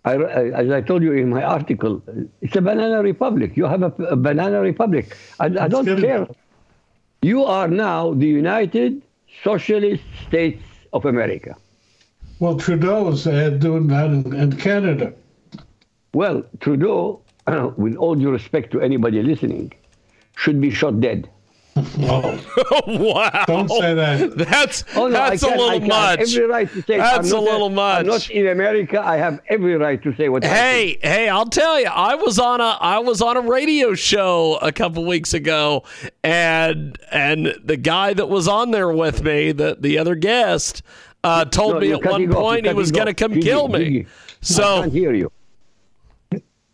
I, 0.05 0.17
as 0.17 0.71
I 0.71 0.81
told 0.81 1.03
you 1.03 1.13
in 1.13 1.29
my 1.31 1.43
article, 1.43 2.03
it's 2.41 2.57
a 2.57 2.61
banana 2.61 3.03
republic. 3.03 3.57
You 3.57 3.65
have 3.67 3.83
a, 3.83 3.93
a 4.05 4.17
banana 4.17 4.61
republic. 4.61 5.17
I, 5.41 5.47
I 5.47 5.69
don't 5.69 5.87
care. 6.01 6.27
You 7.23 7.45
are 7.45 7.69
now 7.69 8.15
the 8.15 8.27
United 8.27 9.03
Socialist 9.43 10.05
States 10.27 10.63
of 10.93 11.05
America. 11.05 11.57
Well, 12.39 12.57
Trudeau 12.57 13.09
is 13.09 13.27
uh, 13.27 13.51
doing 13.51 13.89
that 13.89 14.07
in, 14.07 14.33
in 14.33 14.57
Canada. 14.57 15.13
Well, 16.15 16.45
Trudeau, 16.61 17.21
with 17.77 17.97
all 17.97 18.15
due 18.15 18.31
respect 18.31 18.71
to 18.73 18.81
anybody 18.81 19.23
listening, 19.23 19.73
should 20.37 20.61
be 20.61 20.71
shot 20.71 21.01
dead. 21.01 21.29
Oh. 22.01 22.83
wow! 22.87 23.45
Don't 23.47 23.69
say 23.69 23.95
that. 23.95 24.37
That's 24.37 24.85
oh, 24.97 25.09
no, 25.09 25.13
that's 25.13 25.43
a 25.43 25.49
little 25.49 25.81
much. 25.81 26.21
every 26.21 26.47
right 26.47 26.71
to 26.71 26.83
say. 26.83 26.97
That's 26.99 27.31
a 27.31 27.39
little 27.39 27.69
a, 27.69 27.71
much. 27.71 28.01
I'm 28.01 28.07
not 28.07 28.31
in 28.31 28.49
America. 28.49 29.01
I 29.01 29.17
have 29.17 29.41
every 29.49 29.77
right 29.77 30.03
to 30.03 30.15
say 30.17 30.29
what. 30.29 30.45
Hey, 30.45 30.99
hey! 31.03 31.29
I'll 31.29 31.47
tell 31.47 31.81
you. 31.81 31.87
I 31.87 32.15
was 32.15 32.39
on 32.39 32.61
a 32.61 32.79
I 32.81 32.99
was 32.99 33.23
on 33.23 33.37
a 33.37 33.41
radio 33.41 33.95
show 33.95 34.59
a 34.63 34.73
couple 34.73 35.05
weeks 35.05 35.35
ago, 35.35 35.85
and 36.23 36.99
and 37.11 37.55
the 37.65 37.77
guy 37.77 38.15
that 38.15 38.29
was 38.29 38.49
on 38.49 38.71
there 38.71 38.93
with 38.93 39.23
me, 39.23 39.53
the 39.53 39.77
the 39.79 39.99
other 39.99 40.15
guest, 40.15 40.83
uh, 41.25 41.45
told 41.45 41.75
no, 41.75 41.81
me 41.81 41.93
at 41.93 42.05
one 42.05 42.31
point 42.31 42.67
he 42.67 42.73
was 42.73 42.93
going 42.93 43.07
to 43.07 43.15
come 43.15 43.41
kill 43.41 43.69
me. 43.69 44.07
So 44.41 44.63
I 44.63 44.81
can't 44.81 44.93
hear 44.93 45.15
you. 45.15 45.33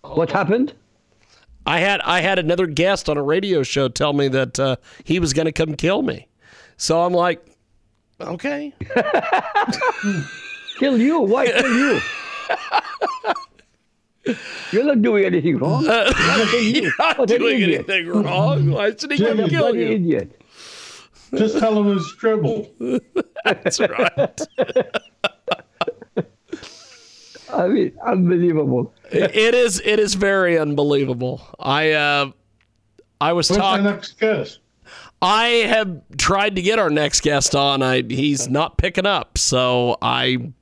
What 0.02 0.30
happened? 0.30 0.74
I 1.66 1.80
had 1.80 2.00
I 2.02 2.20
had 2.20 2.38
another 2.38 2.66
guest 2.66 3.08
on 3.08 3.16
a 3.16 3.22
radio 3.22 3.62
show 3.62 3.88
tell 3.88 4.12
me 4.12 4.28
that 4.28 4.60
uh, 4.60 4.76
he 5.04 5.18
was 5.18 5.32
going 5.32 5.46
to 5.46 5.52
come 5.52 5.74
kill 5.74 6.02
me. 6.02 6.28
So 6.76 7.02
I'm 7.02 7.12
like, 7.12 7.44
okay. 8.20 8.74
kill 10.78 10.98
you? 11.00 11.20
Why 11.20 11.46
kill 11.46 11.76
you? 11.76 12.00
You're 14.72 14.84
not 14.84 15.02
doing 15.02 15.24
anything 15.24 15.58
wrong. 15.58 15.86
Uh, 15.86 16.10
you're 16.54 16.90
not 16.98 17.18
what 17.18 17.28
doing 17.28 17.62
anything 17.62 18.08
wrong. 18.08 18.70
Why 18.70 18.96
should 18.96 19.12
he 19.12 19.18
come 19.18 19.46
kill 19.50 19.76
you? 19.76 19.86
Idiot. 19.86 20.40
Just 21.34 21.58
tell 21.58 21.78
him 21.78 21.94
it's 21.94 22.14
dribble. 22.16 22.70
That's 23.44 23.80
right. 23.80 24.40
I 27.54 27.68
mean, 27.68 27.96
unbelievable. 28.04 28.92
it 29.10 29.54
is. 29.54 29.80
It 29.84 29.98
is 29.98 30.14
very 30.14 30.58
unbelievable. 30.58 31.42
I 31.58 31.92
uh, 31.92 32.30
I 33.20 33.32
was 33.32 33.48
talking. 33.48 33.84
next 33.84 34.18
guest? 34.18 34.60
I 35.22 35.46
have 35.46 36.02
tried 36.18 36.56
to 36.56 36.62
get 36.62 36.78
our 36.78 36.90
next 36.90 37.22
guest 37.22 37.54
on. 37.54 37.82
I 37.82 38.02
he's 38.02 38.48
not 38.48 38.76
picking 38.76 39.06
up, 39.06 39.38
so 39.38 39.96
I 40.02 40.52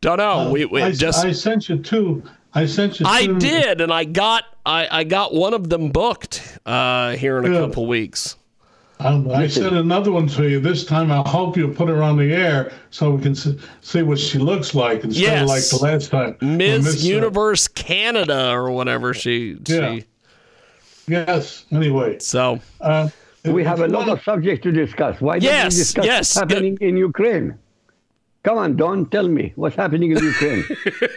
don't 0.00 0.18
know. 0.18 0.40
Uh, 0.40 0.50
we, 0.50 0.64
we 0.66 0.82
I, 0.82 0.92
just 0.92 1.24
I 1.24 1.32
sent 1.32 1.68
you 1.68 1.78
two. 1.78 2.22
I 2.54 2.66
sent 2.66 3.00
you. 3.00 3.06
Two. 3.06 3.10
I 3.10 3.26
did, 3.26 3.80
and 3.80 3.92
I 3.92 4.04
got 4.04 4.44
I, 4.64 4.86
I 5.00 5.04
got 5.04 5.34
one 5.34 5.54
of 5.54 5.68
them 5.68 5.90
booked 5.90 6.58
uh, 6.64 7.16
here 7.16 7.38
in 7.38 7.52
a 7.52 7.58
couple 7.58 7.86
weeks. 7.86 8.36
Um, 9.04 9.30
I 9.30 9.46
sent 9.48 9.76
another 9.76 10.10
one 10.10 10.26
to 10.28 10.48
you. 10.48 10.60
This 10.60 10.86
time, 10.86 11.12
I 11.12 11.20
hope 11.28 11.58
you'll 11.58 11.74
put 11.74 11.88
her 11.88 12.02
on 12.02 12.16
the 12.16 12.32
air 12.32 12.72
so 12.90 13.10
we 13.10 13.22
can 13.22 13.34
see 13.34 14.02
what 14.02 14.18
she 14.18 14.38
looks 14.38 14.74
like 14.74 15.04
instead 15.04 15.22
yes. 15.22 15.42
of 15.42 15.48
like 15.48 15.68
the 15.68 15.76
last 15.76 16.10
time. 16.10 16.56
Miss 16.56 17.04
Universe 17.04 17.68
Canada 17.68 18.50
or 18.50 18.70
whatever 18.70 19.12
she. 19.12 19.58
Yeah. 19.66 19.96
She, 19.96 20.04
yes. 21.06 21.66
Anyway. 21.70 22.18
So. 22.20 22.60
Uh, 22.80 23.10
we 23.44 23.62
have 23.62 23.80
a 23.80 23.88
lot 23.88 24.08
of 24.08 24.22
subjects 24.22 24.62
to 24.62 24.72
discuss. 24.72 25.20
Why 25.20 25.38
don't 25.38 25.64
we 25.64 25.68
discuss 25.68 26.06
yes. 26.06 26.34
what's 26.34 26.52
happening 26.52 26.78
in 26.80 26.96
Ukraine? 26.96 27.58
Come 28.44 28.58
on, 28.58 28.76
Don, 28.76 29.06
tell 29.06 29.26
me 29.26 29.54
what's 29.56 29.74
happening 29.74 30.12
in 30.12 30.22
Ukraine. 30.22 30.64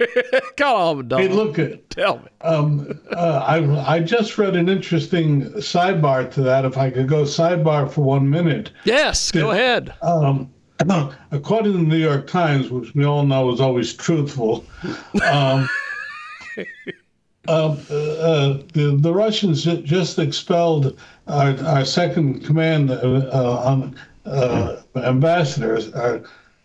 Come 0.58 0.76
on, 0.76 1.08
Don. 1.10 1.22
Hey, 1.22 1.28
look 1.28 1.60
at 1.60 1.90
Tell 1.90 2.20
me. 2.20 2.30
um, 2.42 3.00
uh, 3.12 3.44
I 3.46 3.96
I 3.96 4.00
just 4.00 4.38
read 4.38 4.56
an 4.56 4.70
interesting 4.70 5.44
sidebar 5.56 6.32
to 6.32 6.42
that. 6.44 6.64
If 6.64 6.78
I 6.78 6.90
could 6.90 7.10
go 7.10 7.24
sidebar 7.24 7.92
for 7.92 8.02
one 8.02 8.30
minute. 8.30 8.72
Yes, 8.86 9.32
go 9.32 9.52
ahead. 9.52 9.94
Um, 10.02 10.50
according 11.32 11.74
to 11.74 11.78
the 11.80 11.84
New 11.84 11.98
York 11.98 12.28
Times, 12.28 12.70
which 12.70 12.96
we 12.96 13.04
all 13.04 13.26
know 13.26 13.52
is 13.52 13.60
always 13.60 13.94
truthful, 13.94 14.66
um, 15.30 15.68
uh, 17.48 17.76
uh, 17.90 18.58
the, 18.74 18.98
the 19.00 19.14
Russians 19.14 19.64
just 19.64 20.20
expelled 20.20 20.98
our, 21.28 21.58
our 21.66 21.84
second 21.84 22.46
command 22.46 22.92
uh, 22.92 22.94
uh, 22.94 23.62
on 23.66 24.00
uh, 24.26 24.82
ambassador, 24.96 25.80
our 25.96 26.22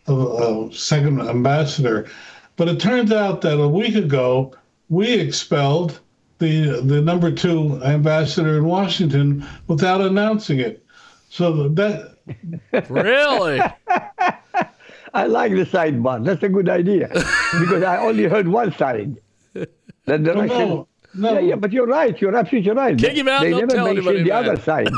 uh, 0.08 0.34
uh, 0.34 0.70
second 0.70 1.20
ambassador. 1.20 2.08
But 2.56 2.68
it 2.68 2.80
turns 2.80 3.12
out 3.12 3.40
that 3.42 3.58
a 3.60 3.68
week 3.68 3.94
ago, 3.94 4.54
we 4.88 5.12
expelled 5.12 6.00
the 6.38 6.80
the 6.82 7.00
number 7.00 7.30
two 7.30 7.80
ambassador 7.84 8.58
in 8.58 8.64
Washington 8.64 9.46
without 9.68 10.00
announcing 10.00 10.60
it. 10.60 10.84
So 11.30 11.68
that 11.68 12.16
Really? 12.90 13.60
I 15.14 15.26
like 15.26 15.52
the 15.52 15.64
sidebar. 15.64 16.24
That's 16.24 16.42
a 16.42 16.48
good 16.48 16.68
idea 16.68 17.08
because 17.60 17.82
I 17.82 17.98
only 17.98 18.24
heard 18.24 18.48
one 18.48 18.72
side. 18.72 19.18
That 19.54 19.68
the 20.06 20.18
no, 20.18 20.44
no, 20.44 20.88
no. 21.14 21.32
Yeah, 21.34 21.40
yeah, 21.40 21.54
but 21.56 21.72
you're 21.72 21.86
right. 21.86 22.18
You're 22.20 22.34
absolutely 22.34 22.72
right. 22.72 22.98
Kick 22.98 23.16
him 23.16 23.28
out, 23.28 23.42
They 23.42 23.50
don't 23.50 23.60
never 23.60 23.74
tell 23.74 23.86
anybody 23.88 24.06
mentioned 24.06 24.26
the 24.26 24.30
about 24.30 24.48
other 24.48 24.62
side. 24.62 24.88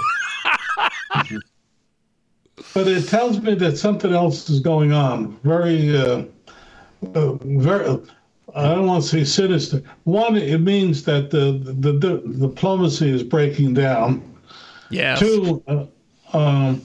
But 2.73 2.89
it 2.89 3.09
tells 3.09 3.41
me 3.41 3.55
that 3.57 3.77
something 3.77 4.13
else 4.13 4.49
is 4.49 4.61
going 4.61 4.93
on. 4.93 5.37
Very, 5.45 5.97
uh, 5.97 6.25
uh, 7.15 7.33
very. 7.43 8.01
I 8.57 8.75
don't 8.75 8.87
want 8.87 9.03
to 9.03 9.09
say 9.09 9.25
sinister. 9.25 9.83
One, 10.05 10.37
it 10.37 10.61
means 10.61 11.05
that 11.05 11.31
the 11.31 11.61
the, 11.63 11.93
the 11.93 12.49
diplomacy 12.49 13.11
is 13.11 13.23
breaking 13.23 13.75
down. 13.75 14.23
Yes. 14.91 15.19
Two, 15.19 15.63
uh, 15.67 15.87
um, 16.33 16.83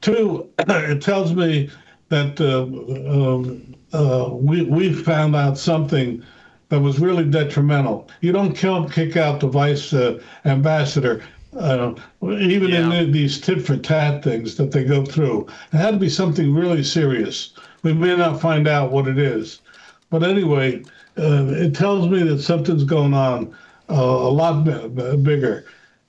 two, 0.00 0.48
it 0.58 1.02
tells 1.02 1.34
me 1.34 1.70
that 2.08 2.40
uh, 2.40 2.62
um, 3.10 3.74
uh, 3.92 4.30
we 4.32 4.62
we 4.62 4.92
found 4.92 5.34
out 5.34 5.58
something 5.58 6.22
that 6.68 6.80
was 6.80 6.98
really 6.98 7.24
detrimental. 7.24 8.08
You 8.20 8.32
don't 8.32 8.54
kill, 8.54 8.88
kick 8.88 9.16
out 9.16 9.40
the 9.40 9.48
vice 9.48 9.92
uh, 9.92 10.20
ambassador, 10.44 11.22
uh, 11.56 11.92
even 12.22 12.70
Yeah. 12.70 12.92
in 12.92 13.12
these 13.12 13.40
tit 13.40 13.62
for 13.62 13.76
tat 13.76 14.22
things 14.22 14.56
that 14.56 14.70
they 14.72 14.84
go 14.84 15.04
through. 15.04 15.46
It 15.72 15.76
had 15.76 15.92
to 15.92 15.96
be 15.98 16.08
something 16.08 16.54
really 16.54 16.82
serious. 16.82 17.50
We 17.82 17.92
may 17.94 18.16
not 18.16 18.40
find 18.40 18.68
out 18.68 18.92
what 18.92 19.08
it 19.08 19.18
is, 19.18 19.60
but 20.10 20.22
anyway, 20.22 20.82
uh, 21.18 21.46
it 21.48 21.74
tells 21.74 22.08
me 22.08 22.22
that 22.24 22.40
something's 22.40 22.84
going 22.84 23.14
on 23.14 23.54
uh, 23.90 23.94
a 23.94 24.30
lot 24.30 24.64
b- 24.64 25.16
bigger. 25.16 25.64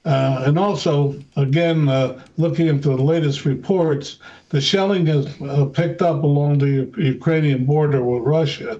Uh, 0.06 0.44
and 0.46 0.58
also, 0.58 1.16
again, 1.36 1.88
uh, 1.90 2.20
looking 2.38 2.68
into 2.68 2.90
the 2.90 3.02
latest 3.02 3.46
reports, 3.46 4.18
the 4.50 4.62
shelling 4.62 5.06
has 5.06 5.28
uh, 5.42 5.66
picked 5.66 6.02
up 6.02 6.24
along 6.24 6.58
the 6.60 6.90
Ukrainian 6.98 7.66
border 7.66 8.04
with 8.04 8.24
Russia. 8.24 8.80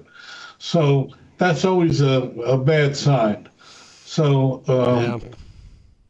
So 0.58 1.10
that's 1.38 1.64
always 1.64 2.00
a, 2.00 2.22
a 2.44 2.58
bad 2.58 2.96
sign. 2.96 3.48
So, 4.04 4.62
um, 4.66 5.20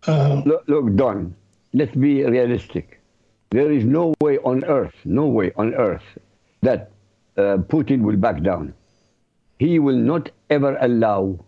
uh, 0.07 0.43
Look, 0.45 0.65
look, 0.67 0.95
Don, 0.97 1.35
let's 1.73 1.95
be 1.95 2.25
realistic. 2.25 3.01
There 3.51 3.73
is 3.73 3.85
no 3.85 4.15
way 4.21 4.39
on 4.39 4.65
earth, 4.65 4.95
no 5.05 5.27
way 5.27 5.53
on 5.57 5.75
earth 5.75 6.05
that 6.63 6.91
uh, 7.37 7.59
Putin 7.69 8.03
will 8.03 8.17
back 8.17 8.43
down. 8.43 8.75
He 9.59 9.79
will 9.79 9.97
not 9.97 10.31
ever 10.49 10.77
allow 10.81 11.45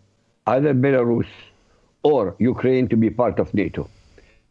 either 0.46 0.74
Belarus 0.74 1.28
or 2.03 2.34
Ukraine 2.38 2.88
to 2.88 2.96
be 2.96 3.09
part 3.11 3.38
of 3.38 3.55
NATO. 3.55 3.88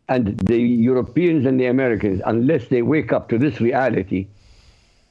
And 0.07 0.37
the 0.39 0.57
Europeans 0.57 1.45
and 1.45 1.59
the 1.59 1.65
Americans, 1.67 2.21
unless 2.25 2.67
they 2.67 2.81
wake 2.81 3.13
up 3.13 3.29
to 3.29 3.37
this 3.37 3.61
reality, 3.61 4.27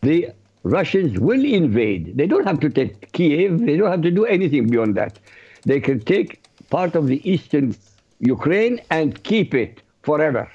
the 0.02 0.30
Russians 0.62 1.18
will 1.18 1.44
invade. 1.44 2.16
They 2.16 2.26
don't 2.26 2.46
have 2.46 2.60
to 2.60 2.70
take 2.70 3.12
Kiev. 3.12 3.60
They 3.60 3.76
don't 3.76 3.90
have 3.90 4.02
to 4.02 4.10
do 4.10 4.24
anything 4.24 4.68
beyond 4.68 4.94
that. 4.96 5.18
They 5.64 5.80
can 5.80 6.00
take 6.00 6.42
part 6.70 6.94
of 6.94 7.06
the 7.06 7.20
eastern 7.30 7.72
Ukraine 8.20 8.80
and 8.90 9.22
keep 9.24 9.54
it 9.54 9.82
forever. 10.02 10.50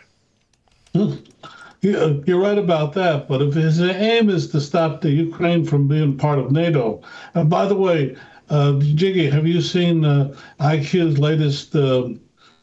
You're 1.81 2.39
right 2.39 2.57
about 2.57 2.93
that, 2.93 3.27
but 3.27 3.41
if 3.41 3.53
his 3.53 3.81
aim 3.81 4.29
is 4.29 4.49
to 4.51 4.61
stop 4.61 5.01
the 5.01 5.11
Ukraine 5.11 5.65
from 5.65 5.87
being 5.87 6.17
part 6.17 6.39
of 6.39 6.51
NATO, 6.51 7.01
and 7.33 7.49
by 7.49 7.65
the 7.65 7.75
way, 7.75 8.15
uh, 8.49 8.79
Jiggy, 8.79 9.29
have 9.29 9.45
you 9.45 9.61
seen 9.61 10.05
uh, 10.05 10.33
IQ's 10.59 11.19
latest 11.19 11.75
uh, 11.75 12.09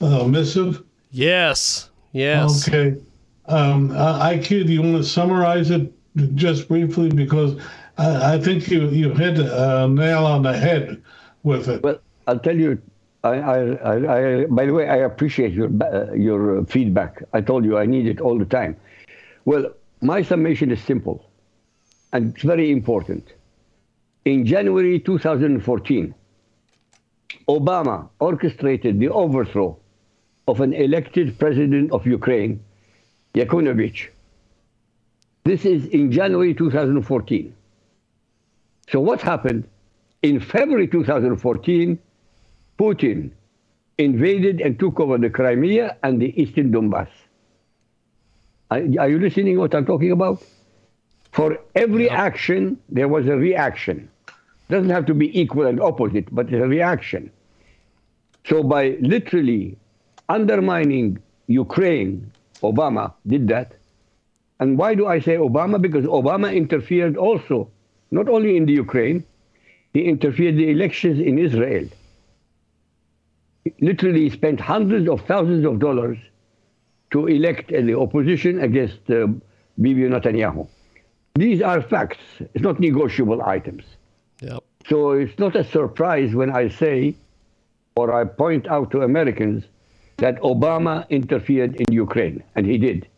uh, 0.01 0.25
missive? 0.25 0.83
Yes. 1.11 1.91
Yes. 2.13 2.69
Okay. 2.69 3.01
Um, 3.47 3.91
uh, 3.91 4.29
IQ, 4.29 4.67
do 4.67 4.73
you 4.73 4.83
want 4.83 4.97
to 4.97 5.05
summarize 5.05 5.71
it 5.71 5.93
just 6.35 6.69
briefly? 6.69 7.09
Because 7.11 7.61
I, 7.99 8.35
I 8.35 8.39
think 8.41 8.69
you, 8.69 8.89
you 8.89 9.13
hit 9.13 9.39
a 9.39 9.89
nail 9.89 10.25
on 10.27 10.43
the 10.43 10.57
head 10.57 11.03
with 11.43 11.69
it. 11.69 11.83
Well, 11.83 11.99
I'll 12.27 12.39
tell 12.39 12.57
you. 12.57 12.81
I, 13.25 13.35
I, 13.35 14.41
I, 14.41 14.45
by 14.47 14.67
the 14.67 14.73
way, 14.73 14.89
I 14.89 14.97
appreciate 14.97 15.53
your 15.53 15.71
uh, 15.83 16.13
your 16.13 16.65
feedback. 16.67 17.23
I 17.33 17.41
told 17.41 17.65
you 17.65 17.79
I 17.79 17.87
need 17.87 18.07
it 18.07 18.21
all 18.21 18.37
the 18.39 18.45
time. 18.45 18.77
Well, 19.45 19.73
my 20.01 20.23
summation 20.23 20.71
is 20.73 20.83
simple, 20.83 21.25
and 22.13 22.35
it's 22.35 22.43
very 22.43 22.71
important. 22.73 23.33
In 24.25 24.45
January 24.45 24.99
2014, 24.99 26.15
Obama 27.49 28.09
orchestrated 28.19 28.99
the 28.99 29.09
overthrow 29.09 29.79
of 30.49 30.61
an 30.61 30.73
elected 30.73 31.39
president 31.39 31.93
of 31.93 32.07
Ukraine, 32.07 32.61
Yakunovich. 33.35 34.09
This 35.45 35.65
is 35.65 35.87
in 35.87 36.11
January 36.11 36.55
2014. 36.55 37.55
So 38.91 39.01
what 39.01 39.21
happened? 39.21 39.69
In 40.23 40.41
February 40.41 40.87
2014, 40.87 41.99
Putin 42.83 43.31
invaded 43.97 44.61
and 44.61 44.77
took 44.77 44.99
over 44.99 45.17
the 45.17 45.31
Crimea 45.31 45.97
and 46.03 46.21
the 46.21 46.31
eastern 46.43 46.73
Donbass. 46.73 47.07
Are, 48.73 48.83
are 48.99 49.09
you 49.09 49.21
listening 49.21 49.57
what 49.57 49.73
I'm 49.73 49.87
talking 49.87 50.11
about? 50.11 50.43
For 51.31 51.61
every 51.77 52.11
action, 52.11 52.77
there 52.89 53.07
was 53.07 53.29
a 53.29 53.37
reaction. 53.37 54.11
Doesn't 54.69 54.91
have 54.91 55.07
to 55.07 55.15
be 55.15 55.29
equal 55.41 55.67
and 55.67 55.81
opposite, 55.81 56.35
but 56.35 56.47
it's 56.47 56.65
a 56.65 56.67
reaction. 56.67 57.31
So 58.49 58.65
by 58.65 58.97
literally 59.01 59.79
undermining 60.29 61.23
Ukraine, 61.47 62.33
Obama 62.63 63.13
did 63.29 63.47
that. 63.47 63.75
And 64.59 64.77
why 64.77 64.97
do 64.97 65.07
I 65.07 65.21
say 65.21 65.37
Obama? 65.37 65.81
Because 65.81 66.05
Obama 66.07 66.53
interfered 66.53 67.17
also, 67.17 67.71
not 68.11 68.29
only 68.29 68.57
in 68.57 68.67
the 68.67 68.73
Ukraine, 68.73 69.25
he 69.95 70.03
interfered 70.03 70.57
the 70.57 70.69
elections 70.71 71.21
in 71.21 71.39
Israel. 71.39 71.87
Literally 73.81 74.29
spent 74.31 74.61
hundreds 74.61 75.09
of 75.09 75.21
thousands 75.27 75.65
of 75.65 75.79
dollars 75.79 76.19
to 77.13 77.27
elect 77.27 77.69
the 77.69 77.97
opposition 77.99 78.61
against 78.61 79.09
uh, 79.11 79.29
Bibi 79.81 80.03
Netanyahu. 80.03 80.69
These 81.35 81.63
are 81.63 81.81
facts. 81.81 82.19
It's 82.41 82.63
not 82.63 82.81
negotiable 82.81 83.43
items. 83.43 83.85
Yep. 84.41 84.65
So 84.89 85.13
it's 85.13 85.39
not 85.39 85.55
a 85.55 85.65
surprise 85.65 86.35
when 86.35 86.51
I 86.51 86.69
say, 86.69 87.15
or 87.97 88.13
I 88.13 88.25
point 88.25 88.67
out 88.67 88.91
to 88.91 89.03
Americans, 89.03 89.65
that 90.19 90.41
Obama 90.41 91.09
interfered 91.09 91.77
in 91.77 91.93
Ukraine, 91.93 92.43
and 92.55 92.67
he 92.67 92.79
did. 92.79 93.09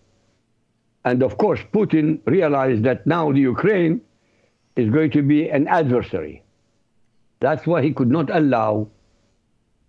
And 1.04 1.22
of 1.22 1.36
course, 1.38 1.60
Putin 1.72 2.20
realized 2.26 2.82
that 2.84 3.06
now 3.06 3.32
the 3.32 3.40
Ukraine 3.40 4.00
is 4.76 4.90
going 4.90 5.10
to 5.12 5.22
be 5.22 5.48
an 5.48 5.68
adversary. 5.68 6.42
That's 7.40 7.66
why 7.66 7.82
he 7.82 7.92
could 7.92 8.10
not 8.10 8.30
allow 8.30 8.88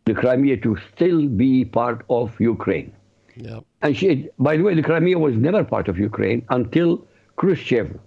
the 0.06 0.14
Crimea 0.14 0.58
to 0.58 0.78
still 0.94 1.28
be 1.28 1.66
part 1.66 2.06
of 2.10 2.40
Ukraine. 2.40 2.94
Yep. 3.36 3.66
And 3.82 3.98
she, 3.98 4.30
by 4.40 4.56
the 4.58 4.64
way, 4.64 4.76
the 4.76 4.84
Crimea 4.84 5.18
was 5.18 5.36
never 5.36 5.64
part 5.64 5.88
of 5.88 5.98
Ukraine 6.00 6.46
until 6.50 7.06
Khrushchev 7.36 8.00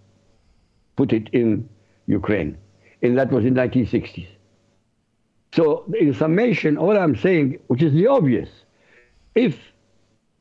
put 0.96 1.12
it 1.12 1.28
in 1.32 1.68
Ukraine. 2.06 2.56
And 3.02 3.18
that 3.18 3.30
was 3.30 3.44
in 3.44 3.54
1960s. 3.54 4.28
So 5.52 5.84
in 5.98 6.14
summation, 6.14 6.76
all 6.76 6.96
I'm 6.96 7.16
saying, 7.16 7.58
which 7.66 7.82
is 7.82 7.92
the 7.92 8.06
obvious, 8.06 8.48
if 9.34 9.58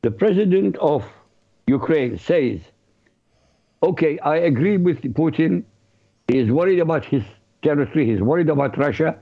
the 0.02 0.10
president 0.10 0.76
of 0.78 1.04
Ukraine 1.66 2.18
says, 2.18 2.60
okay, 3.82 4.18
I 4.20 4.36
agree 4.36 4.76
with 4.76 5.02
Putin, 5.02 5.64
he 6.28 6.38
is 6.38 6.50
worried 6.50 6.78
about 6.78 7.04
his 7.04 7.22
territory, 7.62 8.06
he's 8.06 8.20
worried 8.20 8.48
about 8.48 8.76
Russia, 8.76 9.18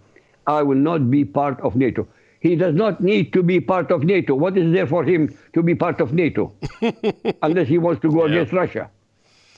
I 0.47 0.63
will 0.63 0.77
not 0.77 1.11
be 1.11 1.25
part 1.25 1.61
of 1.61 1.77
NATO. 1.77 2.07
He 2.47 2.55
does 2.55 2.77
not 2.77 3.01
need 3.01 3.33
to 3.33 3.43
be 3.43 3.59
part 3.59 3.91
of 3.91 4.05
NATO. 4.05 4.37
What 4.37 4.57
is 4.57 4.73
there 4.73 4.87
for 4.87 5.03
him 5.03 5.37
to 5.53 5.65
be 5.65 5.75
part 5.75 6.01
of 6.01 6.13
NATO? 6.13 6.53
Unless 7.43 7.67
he 7.67 7.77
wants 7.77 8.01
to 8.03 8.11
go 8.13 8.23
against 8.23 8.53
Russia. 8.53 8.89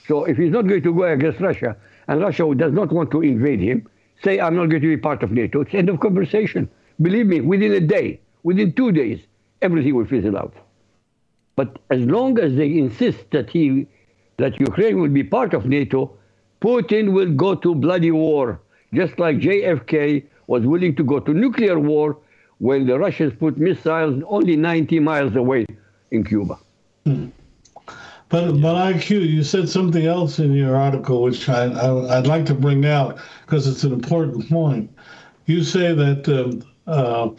So 0.06 0.24
if 0.24 0.38
he's 0.38 0.50
not 0.50 0.66
going 0.66 0.82
to 0.82 0.94
go 0.94 1.02
against 1.04 1.38
Russia, 1.38 1.76
and 2.06 2.22
Russia 2.22 2.50
does 2.54 2.72
not 2.72 2.90
want 2.90 3.10
to 3.10 3.20
invade 3.20 3.60
him, 3.60 3.86
say, 4.24 4.40
I'm 4.40 4.56
not 4.56 4.70
going 4.70 4.80
to 4.80 4.88
be 4.88 4.96
part 4.96 5.22
of 5.22 5.32
NATO, 5.32 5.60
it's 5.60 5.74
end 5.74 5.90
of 5.90 6.00
conversation. 6.00 6.70
Believe 7.02 7.26
me, 7.26 7.42
within 7.42 7.72
a 7.72 7.80
day, 7.80 8.20
within 8.42 8.72
two 8.72 8.90
days, 8.90 9.20
everything 9.60 9.94
will 9.94 10.06
fizzle 10.06 10.38
out. 10.38 10.54
But 11.56 11.78
as 11.90 12.00
long 12.06 12.38
as 12.38 12.54
they 12.56 12.78
insist 12.78 13.30
that 13.32 13.50
he, 13.50 13.86
that 14.38 14.58
Ukraine 14.58 14.98
will 14.98 15.10
be 15.10 15.24
part 15.24 15.52
of 15.52 15.66
NATO, 15.66 16.16
Putin 16.62 17.12
will 17.12 17.32
go 17.32 17.54
to 17.54 17.74
bloody 17.74 18.12
war, 18.12 18.62
just 18.94 19.18
like 19.18 19.36
JFK 19.40 20.24
was 20.46 20.64
willing 20.64 20.96
to 20.96 21.04
go 21.04 21.20
to 21.20 21.34
nuclear 21.34 21.78
war 21.78 22.16
when 22.58 22.86
the 22.86 22.98
Russians 22.98 23.32
put 23.38 23.56
missiles 23.58 24.22
only 24.26 24.56
90 24.56 25.00
miles 25.00 25.34
away 25.36 25.66
in 26.10 26.24
Cuba. 26.24 26.58
But 27.04 28.60
but 28.60 28.74
IQ, 28.92 29.26
you 29.26 29.42
said 29.42 29.68
something 29.68 30.04
else 30.04 30.38
in 30.38 30.52
your 30.52 30.76
article, 30.76 31.22
which 31.22 31.48
I, 31.48 31.64
I 31.64 31.90
would 31.90 32.26
like 32.26 32.44
to 32.46 32.54
bring 32.54 32.84
out 32.84 33.18
because 33.46 33.66
it's 33.66 33.84
an 33.84 33.92
important 33.92 34.48
point. 34.50 34.90
You 35.46 35.62
say 35.64 35.94
that 35.94 36.28
um, 36.28 36.62
uh, 36.86 37.30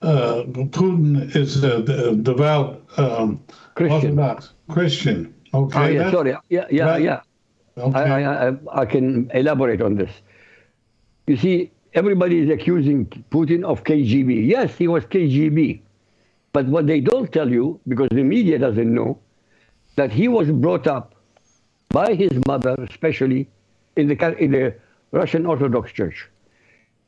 uh, 0.00 0.44
Putin 0.44 1.34
is 1.36 1.62
a, 1.62 1.76
a 2.10 2.14
devout 2.16 2.82
um, 2.96 3.42
Christian. 3.74 4.18
Orthodox 4.18 4.54
Christian. 4.70 5.34
Okay. 5.52 5.78
Oh, 5.78 5.86
yeah, 5.88 6.02
that- 6.04 6.12
sorry. 6.12 6.30
Yeah, 6.48 6.64
yeah, 6.70 6.84
that- 6.86 7.02
yeah. 7.02 7.20
Okay. 7.76 7.98
I, 7.98 8.48
I, 8.48 8.52
I 8.72 8.86
can 8.86 9.30
elaborate 9.34 9.82
on 9.82 9.96
this. 9.96 10.10
You 11.26 11.36
see, 11.36 11.70
everybody 11.98 12.38
is 12.38 12.48
accusing 12.48 13.06
Putin 13.30 13.64
of 13.64 13.82
KGB. 13.82 14.46
Yes, 14.46 14.76
he 14.78 14.86
was 14.86 15.04
KGB. 15.06 15.80
But 16.52 16.66
what 16.66 16.86
they 16.86 17.00
don't 17.00 17.30
tell 17.32 17.50
you, 17.50 17.80
because 17.88 18.08
the 18.12 18.22
media 18.22 18.56
doesn't 18.56 18.94
know, 18.94 19.18
that 19.96 20.12
he 20.12 20.28
was 20.28 20.48
brought 20.48 20.86
up 20.86 21.16
by 21.88 22.14
his 22.14 22.30
mother, 22.46 22.76
especially 22.88 23.48
in 23.96 24.06
the, 24.06 24.36
in 24.38 24.52
the 24.52 24.76
Russian 25.10 25.44
Orthodox 25.44 25.90
Church. 25.90 26.28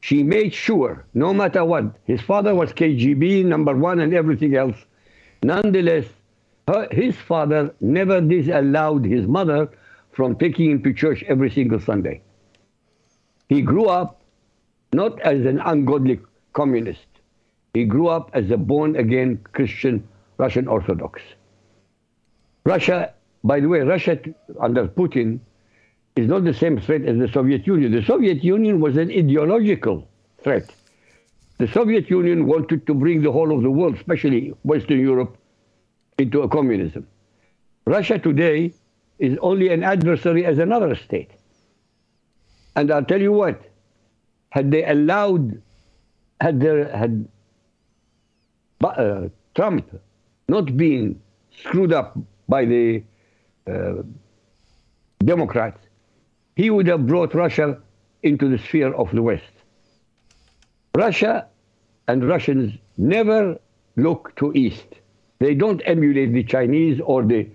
She 0.01 0.25
made 0.25 0.53
sure, 0.53 1.05
no 1.15 1.33
matter 1.33 1.65
what, 1.65 1.85
his 2.05 2.21
father 2.21 2.53
was 2.53 2.73
KGB, 2.73 3.45
number 3.45 3.77
one, 3.77 4.01
and 4.01 4.13
everything 4.13 4.57
else. 4.57 4.77
Nonetheless, 5.45 6.07
her, 6.67 6.89
his 6.91 7.15
father 7.15 7.73
never 7.81 8.21
disallowed 8.21 9.05
his 9.05 9.27
mother 9.29 9.71
from 10.11 10.35
taking 10.35 10.73
him 10.73 10.83
to 10.83 10.93
church 10.93 11.23
every 11.29 11.51
single 11.51 11.79
Sunday. 11.79 12.23
He 13.49 13.63
grew 13.63 13.87
up 13.87 14.20
not 14.93 15.21
as 15.21 15.45
an 15.47 15.61
ungodly 15.61 16.21
communist. 16.53 17.07
He 17.75 17.85
grew 17.85 18.09
up 18.09 18.31
as 18.35 18.51
a 18.51 18.57
born 18.57 18.97
again 18.97 19.41
Christian 19.53 20.07
Russian 20.39 20.67
Orthodox. 20.67 21.23
Russia, 22.65 23.15
by 23.45 23.61
the 23.61 23.69
way, 23.69 23.81
Russia 23.81 24.19
under 24.61 24.89
Putin 24.89 25.41
is 26.17 26.27
not 26.27 26.45
the 26.45 26.55
same 26.55 26.81
threat 26.81 27.03
as 27.03 27.19
the 27.19 27.29
Soviet 27.29 27.67
Union. 27.67 27.93
The 27.93 28.03
Soviet 28.03 28.43
Union 28.43 28.81
was 28.81 28.97
an 28.97 29.11
ideological 29.11 30.09
threat. 30.43 30.71
The 31.59 31.69
Soviet 31.69 32.11
Union 32.11 32.47
wanted 32.47 32.87
to 32.87 32.95
bring 32.95 33.23
the 33.23 33.31
whole 33.31 33.55
of 33.55 33.63
the 33.63 33.71
world, 33.71 33.95
especially 33.97 34.55
Western 34.63 34.99
Europe, 34.99 35.37
into 36.19 36.43
a 36.43 36.49
communism. 36.49 37.07
Russia 37.85 38.19
today 38.19 38.73
is 39.19 39.39
only 39.43 39.69
an 39.69 39.83
adversary 39.85 40.45
as 40.47 40.59
another 40.59 40.95
state. 40.97 41.31
And 42.77 42.91
I'll 42.91 43.05
tell 43.05 43.21
you 43.21 43.33
what, 43.33 43.63
had 44.51 44.71
they 44.71 44.85
allowed, 44.85 45.61
had 46.41 46.61
there 46.61 46.95
had 46.97 47.27
uh, 48.83 49.29
Trump 49.55 50.01
not 50.49 50.77
been 50.77 51.21
screwed 51.51 51.93
up 51.93 52.19
by 52.49 52.65
the 52.65 53.03
uh, 53.67 54.03
Democrats, 55.25 55.81
he 56.57 56.71
would 56.71 56.87
have 56.87 57.07
brought 57.07 57.35
Russia 57.35 57.79
into 58.23 58.49
the 58.49 58.59
sphere 58.59 58.93
of 58.95 59.11
the 59.13 59.23
West. 59.23 59.53
Russia 60.95 61.47
and 62.09 62.27
Russians 62.29 62.75
never 62.99 63.59
look 63.97 64.35
to 64.37 64.53
East. 64.55 64.87
They 65.39 65.55
don't 65.55 65.81
emulate 65.87 66.33
the 66.33 66.43
Chinese 66.43 67.01
or 67.01 67.23
the 67.23 67.49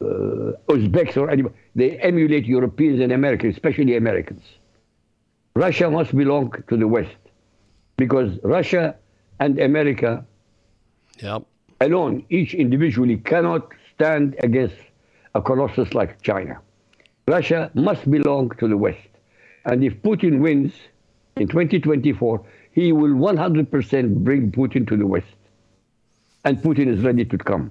uh, 0.00 0.52
Uzbeks 0.68 1.16
or 1.16 1.30
anybody. 1.30 1.54
They 1.74 1.98
emulate 1.98 2.44
Europeans 2.44 3.00
and 3.00 3.12
Americans, 3.12 3.54
especially 3.54 3.96
Americans. 3.96 4.42
Russia 5.54 5.90
must 5.90 6.16
belong 6.16 6.52
to 6.68 6.76
the 6.76 6.88
West 6.88 7.16
because 7.96 8.38
Russia 8.42 8.96
and 9.40 9.58
America 9.58 10.24
Yep. 11.20 11.42
alone, 11.80 12.24
each 12.30 12.54
individually, 12.54 13.16
cannot 13.18 13.68
stand 13.94 14.34
against 14.42 14.76
a 15.34 15.42
colossus 15.42 15.94
like 15.94 16.20
China. 16.22 16.58
Russia 17.28 17.70
must 17.74 18.10
belong 18.10 18.50
to 18.58 18.66
the 18.68 18.76
West. 18.76 19.08
And 19.64 19.84
if 19.84 19.94
Putin 20.02 20.40
wins 20.40 20.72
in 21.36 21.48
2024, 21.48 22.44
he 22.72 22.92
will 22.92 23.10
100% 23.14 24.14
bring 24.24 24.50
Putin 24.50 24.86
to 24.88 24.96
the 24.96 25.06
West. 25.06 25.26
And 26.44 26.58
Putin 26.58 26.88
is 26.88 27.02
ready 27.04 27.24
to 27.24 27.38
come. 27.38 27.70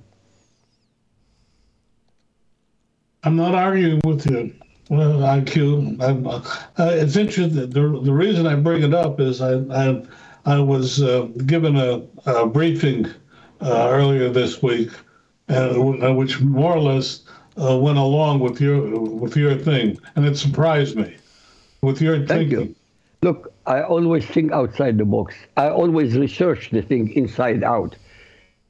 I'm 3.24 3.36
not 3.36 3.54
arguing 3.54 4.02
with 4.04 4.26
you, 4.30 4.54
well, 4.92 5.20
IQ. 5.20 6.04
I'm, 6.04 6.28
uh, 6.28 6.42
it's 6.78 7.16
interesting. 7.16 7.70
The, 7.70 8.02
the 8.04 8.12
reason 8.12 8.46
I 8.46 8.56
bring 8.56 8.84
it 8.84 8.94
up 8.94 9.22
is 9.22 9.40
I 9.42 9.54
I, 9.72 10.04
I 10.44 10.60
was 10.60 11.02
uh, 11.02 11.30
given 11.46 11.78
a, 11.78 12.02
a 12.26 12.46
briefing 12.46 13.06
uh, 13.62 13.88
earlier 13.90 14.30
this 14.30 14.62
week, 14.62 14.90
uh, 15.48 15.76
which 15.76 16.42
more 16.42 16.74
or 16.76 16.82
less 16.82 17.22
uh, 17.58 17.78
went 17.78 18.00
along 18.00 18.42
with 18.42 18.60
your 18.60 18.82
with 19.00 19.38
your 19.38 19.56
thing, 19.56 19.98
and 20.18 20.26
it 20.26 20.36
surprised 20.36 20.98
me 20.98 21.16
with 21.82 22.02
your 22.02 22.18
Thank 22.18 22.50
thinking. 22.50 22.68
you. 22.68 22.76
Look, 23.22 23.54
I 23.66 23.84
always 23.84 24.26
think 24.26 24.52
outside 24.52 24.98
the 24.98 25.06
box. 25.06 25.36
I 25.56 25.70
always 25.70 26.18
research 26.18 26.70
the 26.72 26.82
thing 26.82 27.14
inside 27.14 27.64
out. 27.64 27.96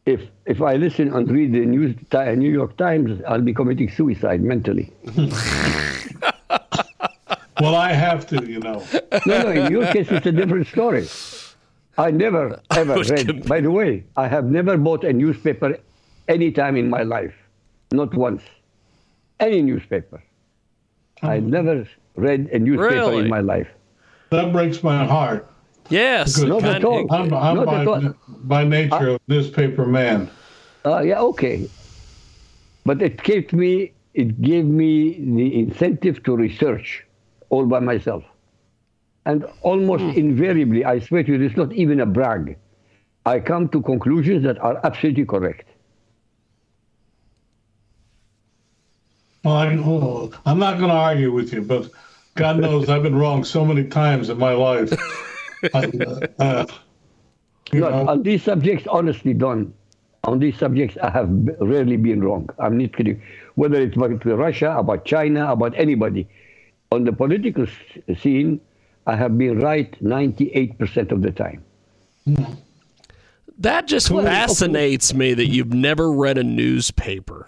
If 0.06 0.22
if 0.46 0.62
I 0.62 0.76
listen 0.76 1.12
and 1.16 1.28
read 1.32 1.54
the 1.54 1.66
news, 1.66 1.96
New 2.14 2.52
York 2.52 2.78
Times, 2.78 3.24
I'll 3.28 3.42
be 3.42 3.56
committing 3.56 3.90
suicide 3.90 4.44
mentally. 4.44 4.94
Well, 7.60 7.76
I 7.76 7.92
have 7.94 8.26
to, 8.28 8.44
you 8.44 8.60
know. 8.60 8.84
No, 9.28 9.44
no, 9.44 9.50
in 9.52 9.72
your 9.72 9.86
case, 9.92 10.08
it's 10.10 10.26
a 10.26 10.32
different 10.32 10.66
story. 10.68 11.08
I 11.96 12.10
never, 12.10 12.60
ever 12.72 12.96
was 12.96 13.12
read. 13.12 13.28
com- 13.28 13.40
By 13.42 13.62
the 13.62 13.70
way, 13.70 14.04
I 14.18 14.28
have 14.28 14.46
never 14.46 14.78
bought 14.78 15.04
a 15.04 15.14
newspaper 15.14 15.78
any 16.28 16.50
time 16.52 16.76
in 16.76 16.90
my 16.90 17.04
life. 17.04 17.36
Not 17.92 18.16
once. 18.16 18.42
Any 19.40 19.62
newspaper. 19.62 20.24
I 21.22 21.40
never 21.40 21.88
read 22.16 22.50
a 22.52 22.58
newspaper 22.58 22.96
Really? 22.96 23.18
in 23.20 23.30
my 23.30 23.42
life. 23.42 23.68
That 24.32 24.52
breaks 24.52 24.82
my 24.82 25.06
heart. 25.06 25.48
Yes. 25.90 26.38
Good. 26.40 26.50
Not 26.50 26.64
at 26.64 26.84
all. 26.84 27.06
I'm, 27.14 27.32
I'm 27.34 27.56
Not 27.58 27.66
by, 27.68 27.82
at 27.82 27.88
all. 27.88 28.16
by 28.28 28.64
nature 28.64 29.16
a 29.16 29.20
newspaper 29.28 29.86
man. 29.86 30.32
Uh, 30.84 31.02
yeah, 31.02 31.20
okay. 31.20 31.70
But 32.86 33.04
it 33.04 33.22
gave 33.22 33.54
me, 33.54 33.92
it 34.14 34.42
gave 34.42 34.66
me 34.66 35.14
the 35.20 35.60
incentive 35.60 36.24
to 36.24 36.36
research 36.36 37.06
all 37.50 37.66
by 37.66 37.80
myself. 37.80 38.24
And 39.26 39.46
almost 39.62 40.04
invariably, 40.18 40.84
I 40.84 41.00
swear 41.00 41.24
to 41.24 41.32
you, 41.34 41.42
it's 41.46 41.56
not 41.56 41.72
even 41.74 42.00
a 42.00 42.06
brag. 42.06 42.58
I 43.26 43.40
come 43.40 43.70
to 43.70 43.82
conclusions 43.82 44.44
that 44.44 44.58
are 44.60 44.80
absolutely 44.84 45.26
correct. 45.26 45.68
Well, 49.44 49.56
I, 49.56 49.76
well, 49.76 50.34
I'm 50.46 50.60
not 50.60 50.78
going 50.78 50.90
to 50.90 50.96
argue 50.96 51.32
with 51.32 51.54
you, 51.54 51.62
but 51.62 51.90
God 52.36 52.60
knows 52.60 52.90
I've 52.90 53.04
been 53.04 53.16
wrong 53.16 53.44
so 53.44 53.66
many 53.66 53.84
times 53.84 54.30
in 54.30 54.38
my 54.38 54.54
life. 54.54 54.92
I, 55.74 55.92
uh, 56.40 56.66
you 57.72 57.82
No, 57.82 58.08
on 58.08 58.24
these 58.24 58.44
subjects, 58.44 58.88
honestly, 58.88 59.34
Don, 59.34 59.74
on 60.24 60.40
these 60.40 60.58
subjects, 60.58 60.98
I 61.02 61.10
have 61.10 61.30
rarely 61.60 61.98
been 61.98 62.24
wrong. 62.24 62.50
I'm 62.60 62.78
not 62.78 62.96
kidding. 62.96 63.22
Whether 63.62 63.80
it's 63.80 63.96
about 63.96 64.26
Russia, 64.26 64.76
about 64.76 65.06
China, 65.06 65.52
about 65.52 65.78
anybody. 65.78 66.28
On 66.92 67.04
the 67.04 67.14
political 67.14 67.68
scene, 68.18 68.60
I 69.06 69.16
have 69.16 69.38
been 69.38 69.60
right 69.60 69.92
98% 70.04 71.12
of 71.12 71.22
the 71.22 71.30
time. 71.30 71.64
That 73.60 73.86
just 73.86 74.10
fascinates 74.10 75.14
me 75.14 75.36
that 75.36 75.46
you've 75.46 75.76
never 75.76 76.12
read 76.12 76.40
a 76.40 76.44
newspaper. 76.44 77.48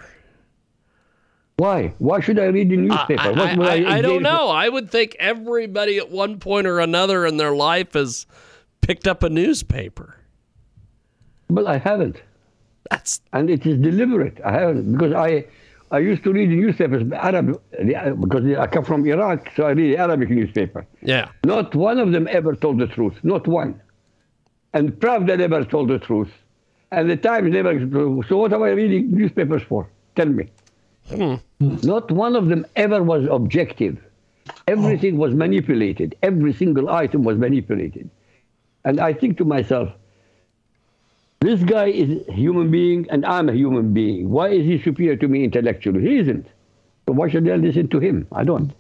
Why? 1.58 1.96
Why 1.98 2.20
should 2.20 2.38
I 2.38 2.46
read 2.46 2.70
the 2.70 2.78
newspaper? 2.78 3.20
I, 3.20 3.32
I, 3.32 3.56
I, 3.56 3.96
I 3.98 4.02
don't 4.02 4.22
know. 4.22 4.50
I 4.50 4.70
would 4.70 4.92
think 4.92 5.16
everybody 5.18 5.98
at 5.98 6.12
one 6.12 6.38
point 6.38 6.68
or 6.68 6.80
another 6.80 7.26
in 7.26 7.38
their 7.38 7.56
life 7.56 7.94
has 7.94 8.28
picked 8.82 9.08
up 9.08 9.24
a 9.24 9.30
newspaper. 9.30 10.16
Well, 11.50 11.68
I 11.68 11.80
haven't. 11.80 12.22
That's 12.92 13.20
And 13.34 13.50
it 13.50 13.66
is 13.66 13.80
deliberate. 13.80 14.40
I 14.46 14.52
haven't. 14.52 14.92
Because 14.92 15.14
I, 15.14 15.46
I 15.94 16.00
used 16.00 16.24
to 16.24 16.34
read 16.34 16.50
the 16.50 16.56
newspapers, 16.56 17.04
Arab, 17.14 17.62
because 18.20 18.44
I 18.58 18.66
come 18.66 18.84
from 18.84 19.06
Iraq, 19.06 19.52
so 19.56 19.66
I 19.68 19.72
read 19.72 19.94
the 19.94 19.98
Arabic 19.98 20.32
newspaper. 20.32 20.88
yeah. 21.04 21.30
Not 21.46 21.76
one 21.76 22.00
of 22.00 22.12
them 22.12 22.28
ever 22.32 22.56
told 22.56 22.80
the 22.80 22.88
truth. 22.88 23.14
Not 23.22 23.48
one. 23.48 23.80
And 24.74 24.94
Pravda 24.94 25.38
never 25.38 25.64
told 25.64 25.90
the 25.90 26.00
truth. 26.00 26.32
And 26.92 27.12
the 27.12 27.16
Times 27.16 27.52
never. 27.52 27.72
So 28.28 28.38
what 28.38 28.52
am 28.54 28.64
I 28.64 28.70
reading 28.70 29.12
newspapers 29.12 29.62
for? 29.62 29.88
Tell 30.16 30.26
me. 30.26 30.50
Hmm. 31.10 31.36
Not 31.60 32.12
one 32.12 32.36
of 32.36 32.48
them 32.48 32.66
ever 32.76 33.04
was 33.04 33.28
objective. 33.30 33.98
Everything 34.68 35.18
was 35.18 35.36
manipulated. 35.36 36.16
Every 36.24 36.54
single 36.54 36.90
item 36.90 37.24
was 37.24 37.38
manipulated. 37.38 38.10
And 38.84 39.00
I 39.00 39.14
think 39.14 39.38
to 39.38 39.46
myself, 39.46 39.90
this 41.44 41.64
guy 41.64 41.88
is 41.88 42.28
a 42.28 42.34
human 42.34 42.72
being 42.72 43.08
and 43.10 43.26
I'm 43.26 43.50
a 43.50 43.54
human 43.54 43.94
being. 43.94 44.30
Why 44.30 44.50
is 44.50 44.66
he 44.66 44.82
superior 44.82 45.16
to 45.18 45.28
me 45.28 45.44
intellectually? 45.44 46.02
He 46.02 46.18
isn't. 46.20 46.48
So 47.08 47.14
why 47.14 47.30
should 47.30 47.50
I 47.50 47.56
listen 47.56 47.88
to 47.90 48.00
him? 48.00 48.28
I 48.32 48.44
don't. 48.44 48.72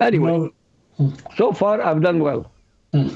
Anyway, 0.00 0.50
Well, 0.98 1.12
so 1.36 1.52
far 1.52 1.82
I've 1.82 2.02
done 2.02 2.20
well. 2.20 2.50
I 2.94 3.10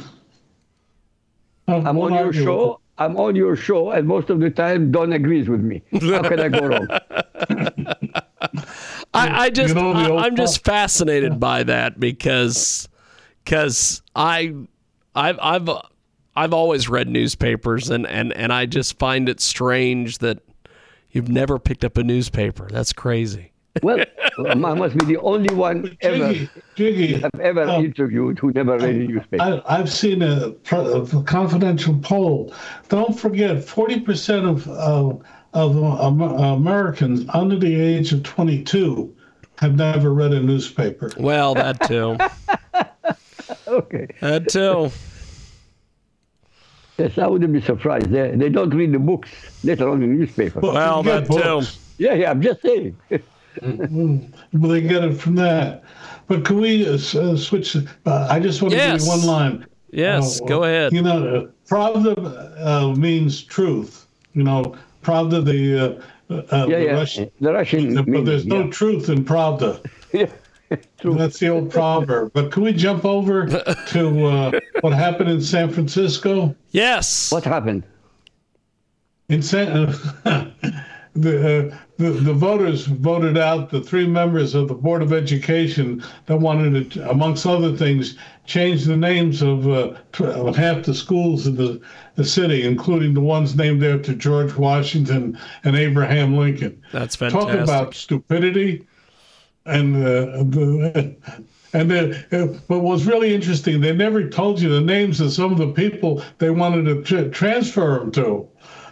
I'm 1.68 1.98
on 1.98 2.12
your 2.12 2.26
argue 2.26 2.44
show. 2.44 2.80
I'm 2.98 3.16
on 3.16 3.34
your 3.34 3.56
show, 3.56 3.90
and 3.92 4.06
most 4.06 4.28
of 4.28 4.40
the 4.40 4.50
time, 4.50 4.92
Don 4.92 5.14
agrees 5.14 5.48
with 5.48 5.62
me. 5.62 5.82
How 6.00 6.22
can 6.22 6.38
I 6.40 6.48
go 6.48 6.66
wrong? 6.66 6.86
I, 9.14 9.44
I 9.44 9.50
just, 9.50 9.74
you 9.74 9.80
know 9.80 9.92
I, 9.92 10.26
I'm 10.26 10.36
just 10.36 10.62
pro- 10.64 10.74
fascinated 10.74 11.40
by 11.40 11.62
that 11.62 11.98
because 11.98 12.88
because 13.44 14.02
I 14.14 14.54
I've 15.14 15.38
I've 15.40 15.68
I've 16.40 16.54
always 16.54 16.88
read 16.88 17.06
newspapers 17.06 17.90
and, 17.90 18.06
and, 18.06 18.32
and 18.32 18.50
I 18.50 18.64
just 18.64 18.98
find 18.98 19.28
it 19.28 19.40
strange 19.40 20.18
that 20.18 20.38
you've 21.10 21.28
never 21.28 21.58
picked 21.58 21.84
up 21.84 21.98
a 21.98 22.02
newspaper. 22.02 22.66
That's 22.72 22.94
crazy. 22.94 23.52
Well, 23.82 24.02
I 24.46 24.54
must 24.54 24.96
be 24.96 25.04
the 25.04 25.18
only 25.18 25.54
one 25.54 25.98
ever 26.00 26.32
Jiggy, 26.32 26.50
Jiggy, 26.76 27.22
I've 27.22 27.40
ever 27.40 27.64
um, 27.64 27.84
interviewed 27.84 28.38
who 28.38 28.52
never 28.52 28.78
read 28.78 28.94
a 28.94 28.98
newspaper. 29.00 29.42
I, 29.42 29.80
I've 29.80 29.92
seen 29.92 30.22
a, 30.22 30.54
a 30.72 31.22
confidential 31.24 31.98
poll. 31.98 32.54
Don't 32.88 33.20
forget, 33.20 33.58
40% 33.58 34.48
of, 34.48 34.66
of, 34.70 35.22
of 35.52 35.76
Am- 35.76 36.22
Americans 36.22 37.28
under 37.34 37.58
the 37.58 37.78
age 37.78 38.14
of 38.14 38.22
22 38.22 39.14
have 39.58 39.76
never 39.76 40.14
read 40.14 40.32
a 40.32 40.40
newspaper. 40.40 41.10
Well, 41.18 41.52
that 41.52 41.86
too. 41.86 42.16
okay. 43.68 44.08
that 44.22 44.48
too. 44.48 44.90
Yes, 47.00 47.16
I 47.16 47.26
wouldn't 47.26 47.52
be 47.52 47.62
surprised. 47.62 48.10
They, 48.10 48.30
they 48.36 48.50
don't 48.50 48.70
read 48.74 48.92
the 48.92 48.98
books, 48.98 49.30
let 49.64 49.80
alone 49.80 50.00
the 50.00 50.06
newspaper. 50.06 50.60
Well, 50.60 50.98
you 51.04 51.10
that 51.10 51.26
too. 51.26 51.62
Yeah, 51.96 52.14
yeah, 52.14 52.30
I'm 52.30 52.42
just 52.42 52.60
saying. 52.62 52.96
Well, 53.10 54.70
they 54.72 54.80
get 54.82 55.04
it 55.04 55.14
from 55.14 55.34
that. 55.36 55.82
But 56.28 56.44
can 56.44 56.60
we 56.60 56.86
uh, 56.86 56.92
uh, 56.94 57.36
switch? 57.36 57.76
Uh, 57.76 58.28
I 58.30 58.38
just 58.38 58.62
want 58.62 58.72
to 58.72 58.78
Yes. 58.78 58.92
give 58.92 59.02
you 59.02 59.18
one 59.18 59.26
line. 59.26 59.66
Yes, 59.92 60.40
Uh, 60.40 60.44
go 60.44 60.64
ahead. 60.64 60.92
You 60.92 61.02
know, 61.02 61.18
uh, 61.36 61.46
Pravda 61.68 62.14
uh, 62.64 62.94
means 62.96 63.42
truth. 63.42 64.06
You 64.34 64.44
know, 64.44 64.76
Pravda, 65.02 65.44
the, 65.44 65.60
uh, 65.78 66.34
uh, 66.34 66.66
Yeah, 66.68 66.78
the 66.78 66.84
yeah. 66.84 66.92
Russian. 66.92 67.30
The 67.40 67.52
Russian. 67.52 67.94
But 67.94 68.06
meaning, 68.06 68.24
there's 68.26 68.46
no 68.46 68.64
yeah. 68.64 68.70
truth 68.70 69.08
in 69.08 69.24
Pravda. 69.24 69.80
Yeah. 70.12 70.26
True. 71.00 71.14
That's 71.14 71.38
the 71.38 71.48
old 71.48 71.70
proverb. 71.70 72.32
But 72.32 72.52
can 72.52 72.62
we 72.62 72.72
jump 72.72 73.04
over 73.04 73.46
to 73.88 74.26
uh, 74.26 74.60
what 74.80 74.92
happened 74.92 75.30
in 75.30 75.42
San 75.42 75.70
Francisco? 75.70 76.54
Yes. 76.70 77.32
What 77.32 77.44
happened? 77.44 77.84
In 79.28 79.42
San, 79.42 79.86
the, 81.14 81.70
uh, 81.72 81.76
the 81.98 82.10
the 82.10 82.32
voters 82.32 82.86
voted 82.86 83.38
out 83.38 83.70
the 83.70 83.80
three 83.80 84.06
members 84.06 84.54
of 84.54 84.68
the 84.68 84.74
Board 84.74 85.02
of 85.02 85.12
Education 85.12 86.02
that 86.26 86.38
wanted 86.38 86.90
to, 86.92 87.10
amongst 87.10 87.46
other 87.46 87.76
things, 87.76 88.16
change 88.46 88.84
the 88.84 88.96
names 88.96 89.42
of, 89.42 89.68
uh, 89.68 89.94
tw- 90.12 90.22
of 90.22 90.56
half 90.56 90.84
the 90.84 90.94
schools 90.94 91.46
in 91.46 91.54
the, 91.56 91.80
the 92.16 92.24
city, 92.24 92.64
including 92.66 93.14
the 93.14 93.20
ones 93.20 93.54
named 93.54 93.84
after 93.84 94.14
George 94.14 94.54
Washington 94.56 95.38
and 95.62 95.76
Abraham 95.76 96.36
Lincoln. 96.36 96.82
That's 96.90 97.14
fantastic. 97.14 97.50
Talk 97.50 97.60
about 97.60 97.94
stupidity 97.94 98.86
and 99.70 99.96
uh. 100.04 101.02
And 101.72 101.88
then, 101.88 102.12
what 102.66 102.82
was 102.82 103.06
really 103.06 103.32
interesting, 103.32 103.80
they 103.80 103.92
never 103.92 104.28
told 104.28 104.60
you 104.60 104.68
the 104.68 104.80
names 104.80 105.20
of 105.20 105.32
some 105.32 105.52
of 105.52 105.58
the 105.58 105.68
people 105.68 106.20
they 106.38 106.50
wanted 106.50 106.84
to 106.86 107.02
tr- 107.02 107.28
transfer 107.30 108.00
them 108.00 108.10
to. 108.12 108.48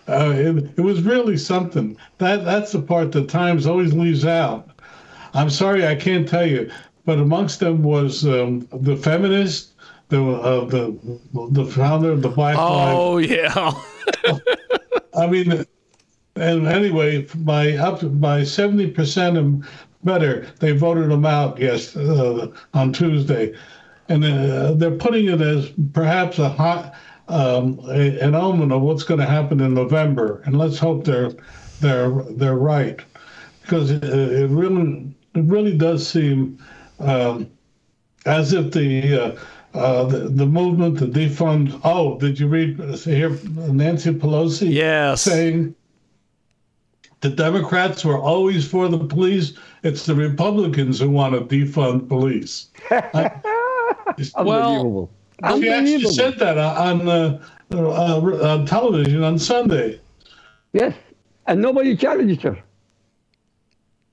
Uh, 0.09 0.33
it, 0.37 0.79
it 0.79 0.81
was 0.81 1.03
really 1.03 1.37
something. 1.37 1.97
That 2.19 2.45
that's 2.45 2.73
the 2.73 2.81
part 2.81 3.11
that 3.13 3.29
Times 3.29 3.67
always 3.67 3.93
leaves 3.93 4.25
out. 4.25 4.71
I'm 5.35 5.51
sorry, 5.51 5.87
I 5.87 5.97
can't 5.97 6.29
tell 6.29 6.47
you, 6.47 6.71
but 7.05 7.19
amongst 7.19 7.61
them 7.61 7.83
was 7.83 8.25
um, 8.25 8.69
the 8.73 8.97
feminist, 8.97 9.73
the 10.09 10.25
uh, 10.25 10.65
the 10.65 10.97
the 11.51 11.67
founder 11.67 12.13
of 12.13 12.23
the 12.23 12.29
Black 12.29 12.57
Oh 12.59 13.19
yeah. 13.19 13.73
I 15.17 15.27
mean, 15.27 15.67
and 16.37 16.67
anyway, 16.69 17.27
by 17.35 17.73
up 17.73 18.01
by 18.21 18.45
seventy 18.45 18.87
percent 18.87 19.37
and 19.37 19.65
better, 20.05 20.47
they 20.61 20.73
voted 20.73 21.11
them 21.11 21.27
out. 21.27 21.59
Yes, 21.59 21.97
uh, 21.97 22.49
on 22.75 22.93
Tuesday, 22.93 23.55
and 24.09 24.25
uh, 24.25 24.73
they're 24.75 24.91
putting 24.97 25.29
it 25.29 25.41
as 25.41 25.71
perhaps 25.93 26.39
a 26.39 26.49
hot 26.49 26.95
um, 27.29 27.81
a, 27.89 28.19
an 28.21 28.35
omen 28.35 28.73
of 28.73 28.83
what's 28.83 29.03
going 29.03 29.21
to 29.21 29.27
happen 29.27 29.61
in 29.61 29.75
November. 29.75 30.43
And 30.47 30.59
let's 30.59 30.79
hope 30.79 31.05
they're 31.05 31.33
they're 31.81 32.11
they're 32.31 32.57
right, 32.57 33.01
because 33.63 33.91
it, 33.91 34.05
it 34.05 34.51
really 34.51 35.15
it 35.35 35.45
really 35.45 35.77
does 35.77 36.07
seem 36.07 36.59
um, 37.01 37.51
as 38.25 38.53
if 38.53 38.73
the 38.73 39.15
uh, 39.15 39.39
uh, 39.75 40.05
the, 40.05 40.29
the 40.31 40.47
movement, 40.47 40.99
the 40.99 41.07
defund. 41.07 41.79
Oh, 41.85 42.19
did 42.19 42.41
you 42.41 42.49
read 42.49 42.79
hear 43.05 43.31
Nancy 43.55 44.13
Pelosi? 44.13 44.73
Yes. 44.73 45.23
saying 45.23 45.75
the 47.21 47.31
Democrats 47.31 48.05
were 48.05 48.19
always 48.19 48.67
for 48.69 48.89
the 48.89 48.99
police. 48.99 49.55
It's 49.83 50.07
the 50.07 50.15
Republicans 50.15 51.01
who 51.01 51.11
want 51.11 51.35
to 51.35 51.41
defund 51.41 52.09
police. 52.09 52.69
Unbelievable. 54.37 55.11
She 55.57 55.69
actually 55.71 56.05
said 56.13 56.39
that 56.39 56.59
on 56.59 57.09
uh, 57.09 57.41
uh, 57.73 58.21
on 58.53 58.67
television 58.67 59.23
on 59.23 59.39
Sunday. 59.39 60.01
Yes. 60.73 60.95
And 61.47 61.63
nobody 61.63 61.97
challenged 61.97 62.43
her. 62.43 62.59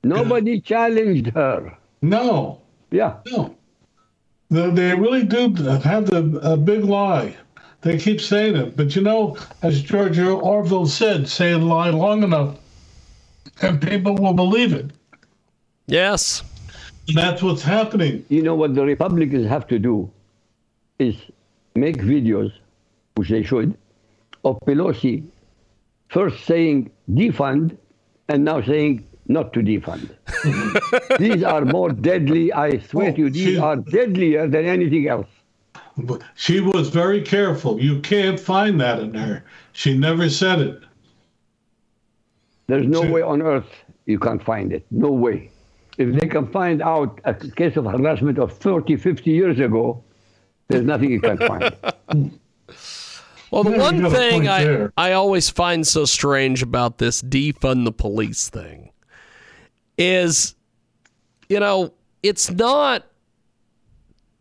Nobody 0.03 0.61
challenged 0.61 1.27
her. 1.27 1.75
No, 2.01 2.61
Yeah. 2.91 3.15
no, 3.31 3.55
they, 4.51 4.69
they 4.69 4.93
really 4.95 5.23
do 5.23 5.51
have 5.83 6.05
the 6.05 6.39
a 6.43 6.55
big 6.55 6.83
lie. 6.85 7.35
They 7.81 7.97
keep 7.97 8.21
saying 8.21 8.55
it, 8.55 8.77
but 8.77 8.95
you 8.95 9.01
know, 9.01 9.37
as 9.63 9.81
George 9.81 10.19
Orwell 10.19 10.85
said, 10.85 11.27
say 11.27 11.51
a 11.51 11.57
lie 11.57 11.89
long 11.89 12.23
enough, 12.23 12.55
and 13.61 13.81
people 13.81 14.15
will 14.15 14.33
believe 14.33 14.73
it. 14.73 14.91
Yes. 15.87 16.43
And 17.07 17.17
that's 17.17 17.41
what's 17.41 17.61
happening. 17.61 18.25
You 18.29 18.41
know 18.41 18.55
what 18.55 18.75
the 18.75 18.83
Republicans 18.83 19.47
have 19.47 19.67
to 19.67 19.79
do 19.79 20.11
is 20.99 21.15
make 21.75 21.97
videos, 21.97 22.51
which 23.15 23.29
they 23.29 23.43
should, 23.43 23.77
of 24.43 24.59
Pelosi 24.65 25.23
first 26.09 26.45
saying 26.45 26.89
defund 27.11 27.77
and 28.29 28.45
now 28.45 28.61
saying 28.61 29.05
not 29.27 29.53
to 29.53 29.59
defund. 29.59 30.09
these 31.19 31.43
are 31.43 31.65
more 31.65 31.91
deadly, 31.91 32.53
I 32.53 32.79
swear 32.79 33.11
to 33.11 33.19
you, 33.19 33.29
these 33.29 33.55
she- 33.55 33.57
are 33.57 33.75
deadlier 33.75 34.47
than 34.47 34.65
anything 34.65 35.07
else. 35.07 35.27
But 35.97 36.23
She 36.35 36.59
was 36.59 36.89
very 36.89 37.21
careful. 37.21 37.79
You 37.79 38.01
can't 38.01 38.39
find 38.39 38.79
that 38.81 38.99
in 38.99 39.13
her. 39.13 39.43
She 39.71 39.97
never 39.97 40.29
said 40.29 40.59
it. 40.59 40.83
There's 42.67 42.87
no 42.87 43.03
She- 43.03 43.09
way 43.09 43.21
on 43.21 43.41
earth 43.41 43.67
you 44.05 44.19
can 44.19 44.39
find 44.39 44.71
it. 44.73 44.85
No 44.91 45.09
way. 45.11 45.51
If 45.97 46.19
they 46.19 46.27
can 46.27 46.47
find 46.47 46.81
out 46.81 47.21
a 47.23 47.33
case 47.33 47.77
of 47.77 47.85
harassment 47.85 48.37
of 48.37 48.51
30, 48.53 48.97
50 48.97 49.31
years 49.31 49.59
ago, 49.59 50.03
there's 50.67 50.83
nothing 50.85 51.11
you 51.11 51.21
can 51.21 51.37
find. 51.37 51.73
Well, 53.51 53.63
the 53.63 53.71
Yeah, 53.71 53.77
one 53.77 54.11
thing 54.11 54.47
I, 54.49 54.63
there. 54.63 54.93
I 54.97 55.11
always 55.13 55.49
find 55.49 55.85
so 55.87 56.03
strange 56.03 56.61
about 56.63 56.97
this 56.97 57.21
defund 57.21 57.85
the 57.85 57.91
police 57.91 58.49
thing 58.49 58.89
is, 59.97 60.55
you 61.47 61.59
know, 61.59 61.93
it's 62.23 62.49
not 62.51 63.05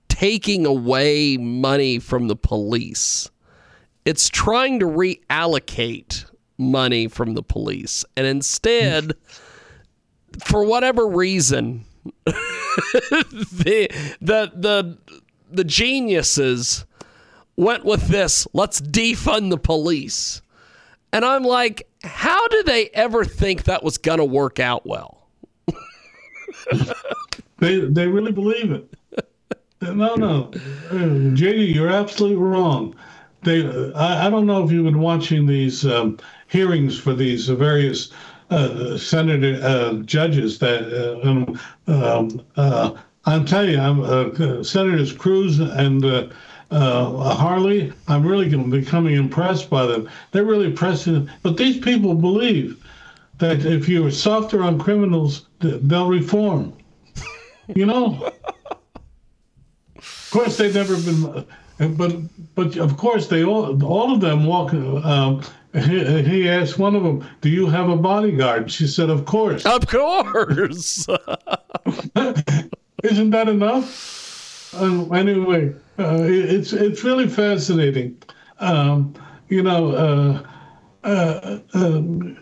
taking 0.08 0.64
away 0.66 1.36
money 1.36 1.98
from 1.98 2.26
the 2.28 2.34
police. 2.34 3.30
It's 4.04 4.28
trying 4.30 4.80
to 4.80 4.86
reallocate 4.86 6.23
money 6.58 7.08
from 7.08 7.34
the 7.34 7.42
police. 7.42 8.04
And 8.16 8.26
instead, 8.26 9.12
for 10.44 10.64
whatever 10.64 11.06
reason, 11.06 11.84
the, 12.26 13.88
the, 14.20 14.52
the, 14.54 14.98
the 15.50 15.64
geniuses 15.64 16.84
went 17.56 17.84
with 17.84 18.08
this 18.08 18.46
let's 18.52 18.80
defund 18.80 19.50
the 19.50 19.58
police. 19.58 20.42
And 21.12 21.24
I'm 21.24 21.44
like, 21.44 21.88
how 22.02 22.48
did 22.48 22.66
they 22.66 22.88
ever 22.88 23.24
think 23.24 23.64
that 23.64 23.84
was 23.84 23.98
going 23.98 24.18
to 24.18 24.24
work 24.24 24.58
out 24.58 24.84
well? 24.86 25.28
They 27.58 27.80
they 27.80 28.06
really 28.06 28.32
believe 28.32 28.72
it. 28.72 28.94
No, 29.80 30.14
no, 30.16 30.50
JD, 30.90 31.74
you're 31.74 31.88
absolutely 31.88 32.36
wrong. 32.36 32.94
They, 33.42 33.92
I, 33.92 34.26
I 34.26 34.30
don't 34.30 34.46
know 34.46 34.64
if 34.64 34.72
you've 34.72 34.84
been 34.84 35.00
watching 35.00 35.46
these 35.46 35.86
um, 35.86 36.18
hearings 36.54 36.96
for 36.96 37.14
these 37.14 37.48
various 37.48 38.12
uh, 38.50 38.96
senator 38.96 39.58
uh, 39.60 39.94
judges 40.04 40.60
that 40.60 40.82
uh, 40.92 41.28
um, 41.28 41.60
um, 41.88 42.46
uh, 42.56 42.92
I'm 43.24 43.44
telling 43.44 43.70
you, 43.70 43.80
I'm, 43.80 44.00
uh, 44.02 44.62
Senators 44.62 45.12
Cruz 45.12 45.58
and 45.58 46.04
uh, 46.04 46.28
uh, 46.70 47.34
Hawley, 47.34 47.92
I'm 48.06 48.24
really 48.24 48.48
becoming 48.70 49.16
impressed 49.16 49.68
by 49.68 49.84
them. 49.86 50.08
They're 50.30 50.44
really 50.44 50.70
pressing, 50.70 51.28
but 51.42 51.56
these 51.56 51.78
people 51.78 52.14
believe 52.14 52.80
that 53.38 53.66
if 53.66 53.88
you're 53.88 54.12
softer 54.12 54.62
on 54.62 54.78
criminals, 54.78 55.46
they'll 55.58 56.08
reform. 56.08 56.72
You 57.74 57.86
know. 57.86 58.30
of 59.96 60.28
course, 60.30 60.56
they've 60.56 60.74
never 60.74 60.96
been, 60.98 61.96
but 61.96 62.12
but 62.54 62.76
of 62.76 62.96
course 62.96 63.26
they 63.26 63.42
all 63.42 63.82
all 63.82 64.12
of 64.12 64.20
them 64.20 64.44
walk. 64.44 64.72
He, 65.74 66.22
he 66.22 66.48
asked 66.48 66.78
one 66.78 66.94
of 66.94 67.02
them, 67.02 67.26
"Do 67.40 67.48
you 67.48 67.66
have 67.66 67.88
a 67.88 67.96
bodyguard?" 67.96 68.70
She 68.70 68.86
said, 68.86 69.10
"Of 69.10 69.24
course." 69.24 69.66
Of 69.66 69.86
course. 69.86 71.06
Isn't 73.02 73.30
that 73.30 73.48
enough? 73.48 74.74
Um, 74.74 75.12
anyway, 75.14 75.74
uh, 75.98 76.22
it, 76.22 76.50
it's 76.50 76.72
it's 76.72 77.04
really 77.04 77.28
fascinating. 77.28 78.22
Um, 78.60 79.14
you 79.48 79.62
know, 79.62 79.92
uh, 79.92 80.42
uh, 81.04 81.58
um, 81.74 82.38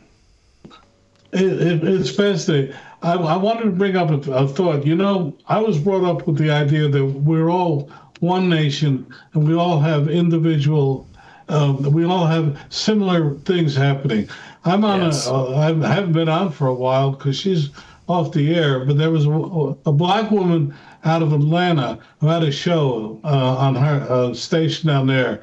it, 1.33 1.63
it, 1.63 1.85
it's 1.85 2.11
fascinating. 2.11 2.75
I, 3.03 3.15
I, 3.15 3.37
wanted 3.37 3.65
to 3.65 3.71
bring 3.71 3.97
up 3.97 4.11
a, 4.11 4.33
a, 4.33 4.47
thought. 4.47 4.87
You 4.87 4.95
know, 4.95 5.37
I 5.49 5.59
was 5.59 5.79
brought 5.79 6.05
up 6.05 6.27
with 6.27 6.39
the 6.39 6.51
idea 6.51 6.89
that 6.89 7.05
we're 7.05 7.51
all 7.51 7.91
one 8.21 8.49
nation 8.49 9.07
and 9.35 9.49
we 9.49 9.55
all 9.55 9.81
have 9.81 10.09
individual, 10.09 11.09
um, 11.53 11.83
we 11.93 12.05
all 12.05 12.27
have 12.27 12.59
similar 12.71 13.35
things 13.41 13.77
happening. 13.77 14.29
I'm 14.65 14.85
on 14.85 15.03
yes. 15.03 15.27
a, 15.27 15.35
uh, 15.35 15.81
I 15.83 15.95
haven't 15.95 16.13
been 16.13 16.29
on 16.29 16.51
for 16.51 16.67
a 16.67 16.75
while 16.75 17.11
because 17.11 17.37
she's 17.37 17.71
off 18.09 18.33
the 18.33 18.55
air, 18.55 18.85
but 18.85 18.97
there 18.97 19.11
was 19.11 19.27
a, 19.27 19.31
a, 19.31 19.93
black 19.93 20.31
woman 20.31 20.75
out 21.05 21.23
of 21.23 21.33
Atlanta 21.33 21.99
who 22.21 22.27
had 22.27 22.43
a 22.43 22.51
show 22.51 23.21
uh, 23.25 23.57
on 23.57 23.75
her 23.75 24.07
uh, 24.09 24.35
station 24.35 24.89
down 24.89 25.07
there, 25.07 25.43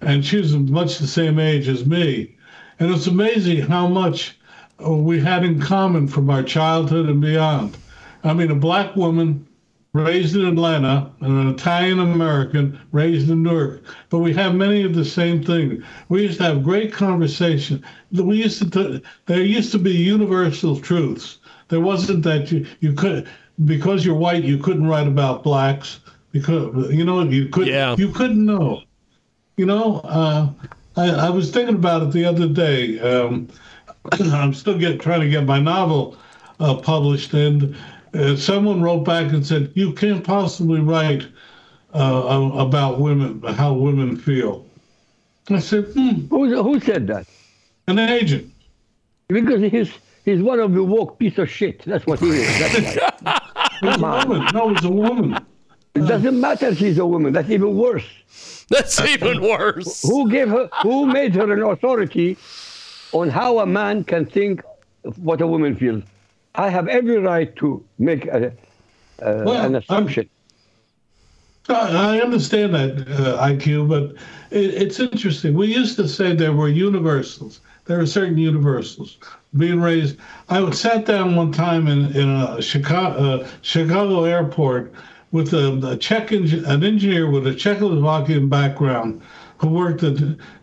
and 0.00 0.24
she 0.24 0.38
was 0.38 0.56
much 0.56 0.98
the 0.98 1.06
same 1.06 1.38
age 1.38 1.68
as 1.68 1.86
me. 1.86 2.34
And 2.78 2.90
it's 2.90 3.06
amazing 3.06 3.62
how 3.62 3.86
much 3.86 4.36
we 4.80 5.20
had 5.20 5.44
in 5.44 5.60
common 5.60 6.08
from 6.08 6.28
our 6.30 6.42
childhood 6.42 7.08
and 7.08 7.20
beyond. 7.20 7.76
I 8.24 8.32
mean, 8.34 8.50
a 8.50 8.56
black 8.56 8.96
woman 8.96 9.46
raised 9.94 10.34
in 10.34 10.44
Atlanta 10.44 11.10
and 11.20 11.40
an 11.40 11.48
Italian 11.48 12.00
American 12.00 12.78
raised 12.90 13.30
in 13.30 13.42
Newark, 13.44 13.82
but 14.10 14.18
we 14.18 14.34
have 14.34 14.54
many 14.54 14.82
of 14.82 14.94
the 14.94 15.04
same 15.04 15.42
things. 15.42 15.82
We 16.08 16.22
used 16.22 16.38
to 16.38 16.44
have 16.44 16.64
great 16.64 16.92
conversation. 16.92 17.82
We 18.12 18.42
used 18.42 18.72
to, 18.72 19.00
there 19.26 19.42
used 19.42 19.70
to 19.72 19.78
be 19.78 19.92
universal 19.92 20.78
truths. 20.78 21.38
There 21.68 21.80
wasn't 21.80 22.24
that 22.24 22.50
you, 22.50 22.66
you 22.80 22.92
could, 22.92 23.28
because 23.64 24.04
you're 24.04 24.16
white, 24.16 24.42
you 24.42 24.58
couldn't 24.58 24.86
write 24.86 25.06
about 25.06 25.44
blacks 25.44 26.00
because, 26.32 26.92
you 26.92 27.04
know, 27.04 27.22
you 27.22 27.48
couldn't, 27.48 27.72
yeah. 27.72 27.94
you 27.96 28.10
couldn't 28.10 28.44
know. 28.44 28.82
You 29.56 29.66
know, 29.66 30.00
uh, 30.00 30.48
I, 30.96 31.10
I 31.10 31.30
was 31.30 31.52
thinking 31.52 31.76
about 31.76 32.02
it 32.02 32.10
the 32.10 32.24
other 32.24 32.48
day. 32.48 32.98
Um, 32.98 33.48
I'm 34.12 34.54
still 34.54 34.76
get 34.76 35.00
trying 35.00 35.20
to 35.20 35.30
get 35.30 35.44
my 35.44 35.60
novel 35.60 36.16
uh, 36.58 36.74
published, 36.74 37.32
and 37.34 37.76
uh, 38.14 38.36
someone 38.36 38.80
wrote 38.82 39.04
back 39.04 39.32
and 39.32 39.46
said, 39.46 39.72
"You 39.74 39.92
can't 39.92 40.24
possibly 40.24 40.80
write 40.80 41.26
uh, 41.92 42.50
about 42.54 43.00
women, 43.00 43.42
how 43.42 43.72
women 43.72 44.16
feel." 44.16 44.64
I 45.50 45.58
said, 45.58 45.84
hmm. 45.92 46.26
who, 46.28 46.62
who 46.62 46.80
said 46.80 47.06
that? 47.08 47.26
An 47.86 47.98
agent. 47.98 48.50
Because 49.28 49.60
he's 49.60 49.92
he's 50.24 50.42
one 50.42 50.58
of 50.58 50.72
the 50.72 50.82
woke 50.82 51.18
piece 51.18 51.36
of 51.38 51.50
shit. 51.50 51.84
That's 51.84 52.06
what 52.06 52.20
he 52.20 52.28
is. 52.28 52.58
That's 52.58 52.96
right. 52.96 53.42
it's 53.82 53.96
a 53.96 54.00
woman. 54.00 54.48
No, 54.54 54.70
it's 54.70 54.84
a 54.84 54.90
woman. 54.90 55.46
It 55.94 56.00
doesn't 56.00 56.40
matter 56.40 56.68
if 56.68 56.78
she's 56.78 56.98
a 56.98 57.06
woman. 57.06 57.32
That's 57.32 57.50
even 57.50 57.76
worse. 57.76 58.06
That's 58.70 58.98
even 59.00 59.42
worse. 59.42 60.02
Who 60.02 60.30
gave 60.30 60.48
her? 60.48 60.68
Who 60.82 61.06
made 61.06 61.34
her 61.34 61.52
an 61.52 61.62
authority 61.62 62.38
on 63.12 63.28
how 63.28 63.58
a 63.58 63.66
man 63.66 64.02
can 64.04 64.24
think 64.24 64.62
what 65.16 65.40
a 65.40 65.46
woman 65.46 65.76
feels. 65.76 66.02
I 66.54 66.68
have 66.68 66.88
every 66.88 67.18
right 67.18 67.54
to 67.56 67.84
make 67.98 68.26
a, 68.26 68.52
a, 69.18 69.44
well, 69.44 69.64
an 69.64 69.74
assumption. 69.74 70.28
I 71.68 72.20
understand 72.20 72.74
that 72.74 73.08
uh, 73.08 73.42
IQ, 73.42 73.88
but 73.88 74.16
it, 74.50 74.74
it's 74.74 75.00
interesting. 75.00 75.54
We 75.54 75.74
used 75.74 75.96
to 75.96 76.06
say 76.06 76.34
there 76.34 76.52
were 76.52 76.68
universals. 76.68 77.60
There 77.86 77.98
are 77.98 78.06
certain 78.06 78.38
universals. 78.38 79.18
Being 79.56 79.80
raised, 79.80 80.18
I 80.48 80.70
sat 80.72 81.06
down 81.06 81.36
one 81.36 81.52
time 81.52 81.86
in 81.86 82.14
in 82.14 82.28
a 82.28 82.60
Chicago 82.60 83.40
uh, 83.42 83.48
Chicago 83.62 84.24
airport 84.24 84.92
with 85.32 85.52
a, 85.54 85.90
a 85.90 85.96
Czech 85.96 86.32
an 86.32 86.84
engineer 86.84 87.30
with 87.30 87.46
a 87.46 87.52
Czechoslovakian 87.52 88.48
background 88.48 89.22
who 89.58 89.68
worked 89.68 90.02
at 90.02 90.16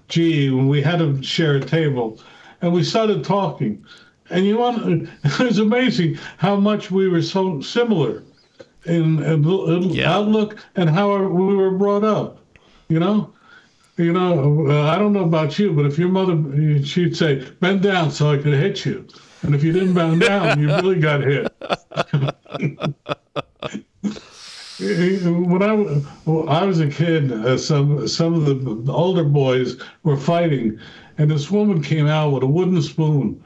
GE 0.07 0.51
when 0.51 0.67
we 0.67 0.81
had 0.81 0.99
to 0.99 1.21
share 1.23 1.55
a 1.55 1.59
table 1.59 2.19
and 2.61 2.71
we 2.71 2.83
started 2.83 3.23
talking. 3.23 3.83
And 4.31 4.45
you 4.45 4.57
want 4.57 5.09
it 5.23 5.39
was 5.39 5.59
amazing 5.59 6.17
how 6.37 6.55
much 6.55 6.89
we 6.89 7.07
were 7.07 7.21
so 7.21 7.61
similar 7.61 8.23
in, 8.85 9.23
in, 9.23 9.43
in 9.45 9.83
yeah. 9.89 10.11
outlook 10.11 10.57
and 10.75 10.89
how 10.89 11.21
we 11.27 11.55
were 11.55 11.71
brought 11.71 12.03
up. 12.03 12.39
You 12.89 12.99
know, 12.99 13.33
you 13.97 14.11
know. 14.11 14.67
Uh, 14.69 14.89
I 14.89 14.97
don't 14.97 15.13
know 15.13 15.23
about 15.23 15.57
you, 15.59 15.71
but 15.73 15.85
if 15.85 15.97
your 15.97 16.09
mother, 16.09 16.35
she'd 16.83 17.15
say, 17.15 17.47
"Bend 17.59 17.81
down 17.81 18.11
so 18.11 18.31
I 18.31 18.37
could 18.37 18.53
hit 18.53 18.85
you," 18.85 19.07
and 19.43 19.55
if 19.55 19.63
you 19.63 19.71
didn't 19.71 19.93
bend 19.93 20.21
down, 20.21 20.59
you 20.59 20.67
really 20.67 20.99
got 20.99 21.21
hit. 21.21 21.53
when 24.81 25.61
I, 25.61 25.75
when 26.25 26.49
I 26.49 26.65
was 26.65 26.79
a 26.79 26.87
kid, 26.87 27.31
uh, 27.31 27.57
some 27.57 28.07
some 28.07 28.33
of 28.33 28.45
the 28.85 28.91
older 28.91 29.23
boys 29.23 29.77
were 30.03 30.17
fighting, 30.17 30.79
and 31.17 31.29
this 31.29 31.51
woman 31.51 31.81
came 31.81 32.07
out 32.07 32.31
with 32.31 32.43
a 32.43 32.47
wooden 32.47 32.81
spoon. 32.81 33.43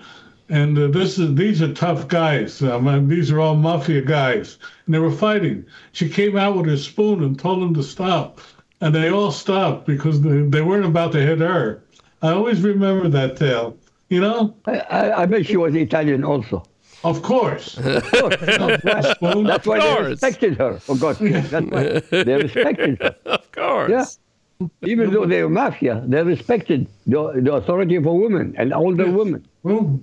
And 0.49 0.77
uh, 0.77 0.87
this 0.87 1.17
is 1.17 1.33
these 1.35 1.61
are 1.61 1.73
tough 1.73 2.07
guys. 2.07 2.61
Um, 2.61 3.07
these 3.07 3.31
are 3.31 3.39
all 3.39 3.55
mafia 3.55 4.01
guys, 4.01 4.59
and 4.85 4.93
they 4.93 4.99
were 4.99 5.11
fighting. 5.11 5.65
She 5.91 6.07
came 6.07 6.37
out 6.37 6.55
with 6.55 6.67
her 6.67 6.77
spoon 6.77 7.23
and 7.23 7.37
told 7.37 7.61
them 7.61 7.73
to 7.73 7.83
stop, 7.83 8.39
and 8.81 8.93
they 8.93 9.09
all 9.09 9.31
stopped 9.31 9.87
because 9.87 10.21
they, 10.21 10.41
they 10.41 10.61
weren't 10.61 10.85
about 10.85 11.13
to 11.13 11.21
hit 11.21 11.39
her. 11.39 11.83
I 12.21 12.31
always 12.31 12.61
remember 12.61 13.09
that 13.09 13.37
tale. 13.37 13.77
You 14.09 14.21
know, 14.21 14.55
I, 14.65 14.77
I, 14.79 15.21
I 15.23 15.25
bet 15.25 15.47
she 15.47 15.57
was 15.57 15.73
Italian 15.73 16.23
also. 16.23 16.63
Of 17.03 17.21
course. 17.21 17.77
Of 17.77 18.03
course. 18.11 18.35
that's 18.39 19.21
why, 19.21 19.43
that's 19.43 19.67
why 19.67 19.79
they 19.79 20.09
respected 20.09 20.57
her. 20.57 20.79
For 20.79 20.95
God's 20.97 21.19
sake. 21.19 21.43
That's 21.49 21.65
why 21.67 22.23
they 22.23 22.35
respected 22.43 23.01
her. 23.01 23.15
Of 23.25 23.51
course. 23.51 23.91
Yeah. 23.91 24.67
Even 24.81 25.11
though 25.11 25.25
they 25.25 25.43
were 25.43 25.49
mafia, 25.49 26.03
they 26.07 26.23
respected 26.23 26.87
the, 27.05 27.33
the 27.41 27.53
authority 27.53 27.95
of 27.95 28.05
a 28.05 28.13
woman 28.13 28.55
and 28.57 28.73
older 28.73 29.05
yes. 29.05 29.13
women. 29.15 29.45
Well, 29.63 29.99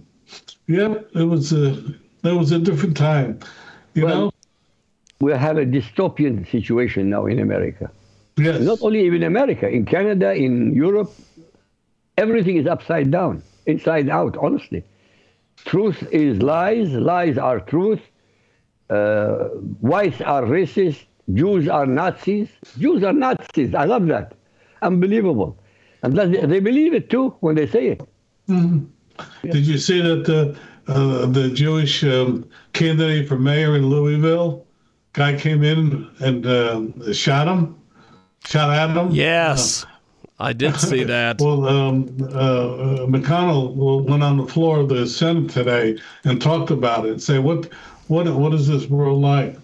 yeah, 0.67 0.95
it 1.15 1.25
was 1.25 1.53
a 1.53 1.83
that 2.23 2.35
was 2.35 2.53
a 2.53 2.59
different 2.59 2.97
time. 2.97 3.41
You 3.95 4.05
well, 4.05 4.21
know, 4.21 4.33
we 5.21 5.33
have 5.33 5.59
a 5.59 5.67
dystopian 5.67 6.51
situation 6.51 7.11
now 7.11 7.27
in 7.27 7.39
America. 7.39 7.91
Yes. 8.37 8.61
Not 8.61 8.79
only 8.83 9.07
in 9.07 9.23
America, 9.23 9.69
in 9.69 9.85
Canada, 9.85 10.33
in 10.35 10.75
Europe, 10.75 11.13
everything 12.17 12.57
is 12.57 12.67
upside 12.67 13.11
down, 13.11 13.43
inside 13.67 14.09
out. 14.09 14.37
Honestly, 14.39 14.83
truth 15.65 16.03
is 16.13 16.41
lies, 16.41 16.91
lies 16.91 17.37
are 17.39 17.61
truth. 17.61 18.01
Uh, 18.89 19.49
whites 19.81 20.21
are 20.21 20.43
racist, 20.43 21.05
Jews 21.33 21.69
are 21.69 21.87
Nazis. 21.87 22.49
Jews 22.79 23.03
are 23.03 23.13
Nazis. 23.13 23.75
I 23.75 23.85
love 23.85 24.07
that 24.07 24.35
unbelievable. 24.83 25.59
And 26.03 26.17
they 26.17 26.61
believe 26.61 26.95
it 26.95 27.09
too 27.09 27.31
when 27.41 27.55
they 27.55 27.67
say 27.67 27.89
it. 27.89 28.01
Mm-hmm. 28.49 28.85
Yeah. 29.43 29.53
Did 29.53 29.67
you 29.67 29.79
see 29.79 30.01
that 30.01 30.25
the 30.25 30.57
uh, 30.89 31.27
the 31.27 31.51
Jewish 31.51 32.03
um, 32.05 32.49
candidate 32.73 33.29
for 33.29 33.39
mayor 33.39 33.77
in 33.77 33.87
Louisville 33.87 34.67
guy 35.13 35.37
came 35.37 35.63
in 35.63 36.09
and 36.21 36.47
uh, 36.47 37.13
shot 37.13 37.49
him, 37.49 37.77
shot 38.45 38.71
at 38.71 38.97
him? 38.97 39.11
Yes. 39.11 39.85
Uh, 39.85 39.89
I 40.41 40.53
did 40.53 40.77
see 40.77 41.05
that. 41.15 41.41
well, 41.41 41.67
um, 41.69 42.05
uh, 42.33 43.07
McConnell 43.07 43.75
went 44.09 44.23
on 44.23 44.39
the 44.39 44.47
floor 44.47 44.81
of 44.81 44.89
the 44.89 45.07
Senate 45.07 45.51
today 45.51 45.99
and 46.25 46.43
talked 46.43 46.71
about 46.71 47.07
it. 47.07 47.23
Say, 47.23 47.39
what, 47.39 47.69
what, 48.09 48.27
what 48.35 48.53
is 48.53 48.67
this 48.67 48.89
world 48.89 49.21
like? 49.21 49.57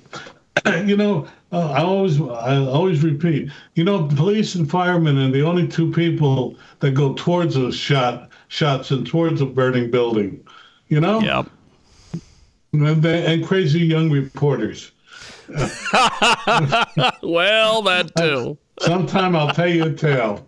you 0.87 0.97
know, 0.97 1.27
uh, 1.51 1.71
I 1.71 1.83
always 1.83 2.21
I 2.21 2.57
always 2.59 3.03
repeat. 3.03 3.51
You 3.75 3.85
know, 3.85 4.07
police 4.07 4.55
and 4.55 4.71
firemen 4.71 5.19
are 5.19 5.31
the 5.31 5.43
only 5.43 5.67
two 5.67 5.91
people 5.93 6.57
that 6.81 6.93
go 6.93 7.15
towards 7.15 7.57
a 7.57 7.73
shot 7.73 8.28
shots 8.49 8.91
and 8.91 9.07
towards 9.07 9.41
a 9.41 9.47
burning 9.47 9.91
building. 9.91 10.45
You 10.89 11.01
know. 11.01 11.21
Yep. 11.21 11.51
And, 12.73 13.05
and 13.05 13.47
crazy 13.47 13.81
young 13.81 14.11
reporters. 14.11 14.93
well, 17.23 17.83
that 17.83 18.11
too. 18.17 18.59
Sometime 18.81 19.35
I'll 19.35 19.55
tell 19.55 19.69
you 19.69 19.85
a 19.85 19.93
tale. 19.93 20.47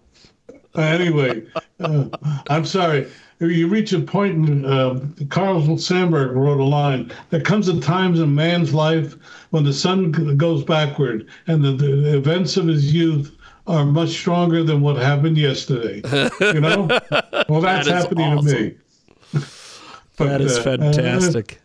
anyway, 0.77 1.47
uh, 1.81 2.09
I'm 2.49 2.65
sorry. 2.67 3.11
You 3.41 3.69
reach 3.69 3.95
a 3.95 4.01
point, 4.01 4.49
in, 4.49 4.67
uh, 4.67 5.01
Carl 5.31 5.63
Sandburg 5.79 6.35
wrote 6.35 6.61
a 6.61 6.65
line 6.65 7.11
There 7.31 7.41
comes 7.41 7.69
a 7.69 7.81
time 7.81 8.15
in 8.15 8.35
man's 8.35 8.75
life 8.75 9.17
when 9.49 9.65
the 9.65 9.73
sun 9.73 10.37
goes 10.37 10.63
backward 10.63 11.27
and 11.47 11.65
the, 11.65 11.73
the 11.73 12.15
events 12.15 12.59
of 12.59 12.67
his 12.67 12.93
youth 12.93 13.35
are 13.71 13.85
much 13.85 14.11
stronger 14.11 14.63
than 14.65 14.81
what 14.81 14.97
happened 14.97 15.39
yesterday. 15.39 16.03
You 16.41 16.61
know? 16.61 16.89
Well, 17.49 17.61
that's 17.61 17.89
That 17.89 17.97
is 17.97 18.03
happening 18.05 18.33
awesome. 18.33 18.47
to 18.47 18.63
me. 18.63 18.77
But, 20.17 20.27
That 20.29 20.41
is 20.43 20.59
uh, 20.59 20.63
fantastic. 20.63 21.61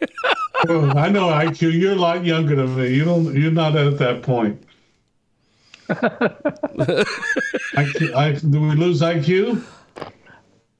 well, 0.68 0.96
I 0.96 1.08
know 1.08 1.26
IQ. 1.28 1.72
You're 1.72 1.92
a 1.92 1.96
lot 1.96 2.24
younger 2.24 2.54
than 2.54 2.76
me. 2.76 2.94
You 2.94 3.04
don't. 3.04 3.34
You're 3.34 3.50
not 3.50 3.74
at 3.76 3.98
that 3.98 4.22
point. 4.22 4.62
IQ, 7.80 8.14
I, 8.14 8.32
do 8.32 8.60
we 8.60 8.74
lose 8.76 9.00
IQ? 9.00 9.62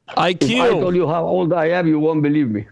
IQ. 0.09 0.43
If 0.43 0.61
I 0.61 0.69
told 0.71 0.95
you 0.95 1.09
how 1.09 1.25
old 1.25 1.53
I 1.53 1.67
am, 1.71 1.87
you 1.89 1.99
won't 1.99 2.23
believe 2.23 2.49
me. 2.51 2.67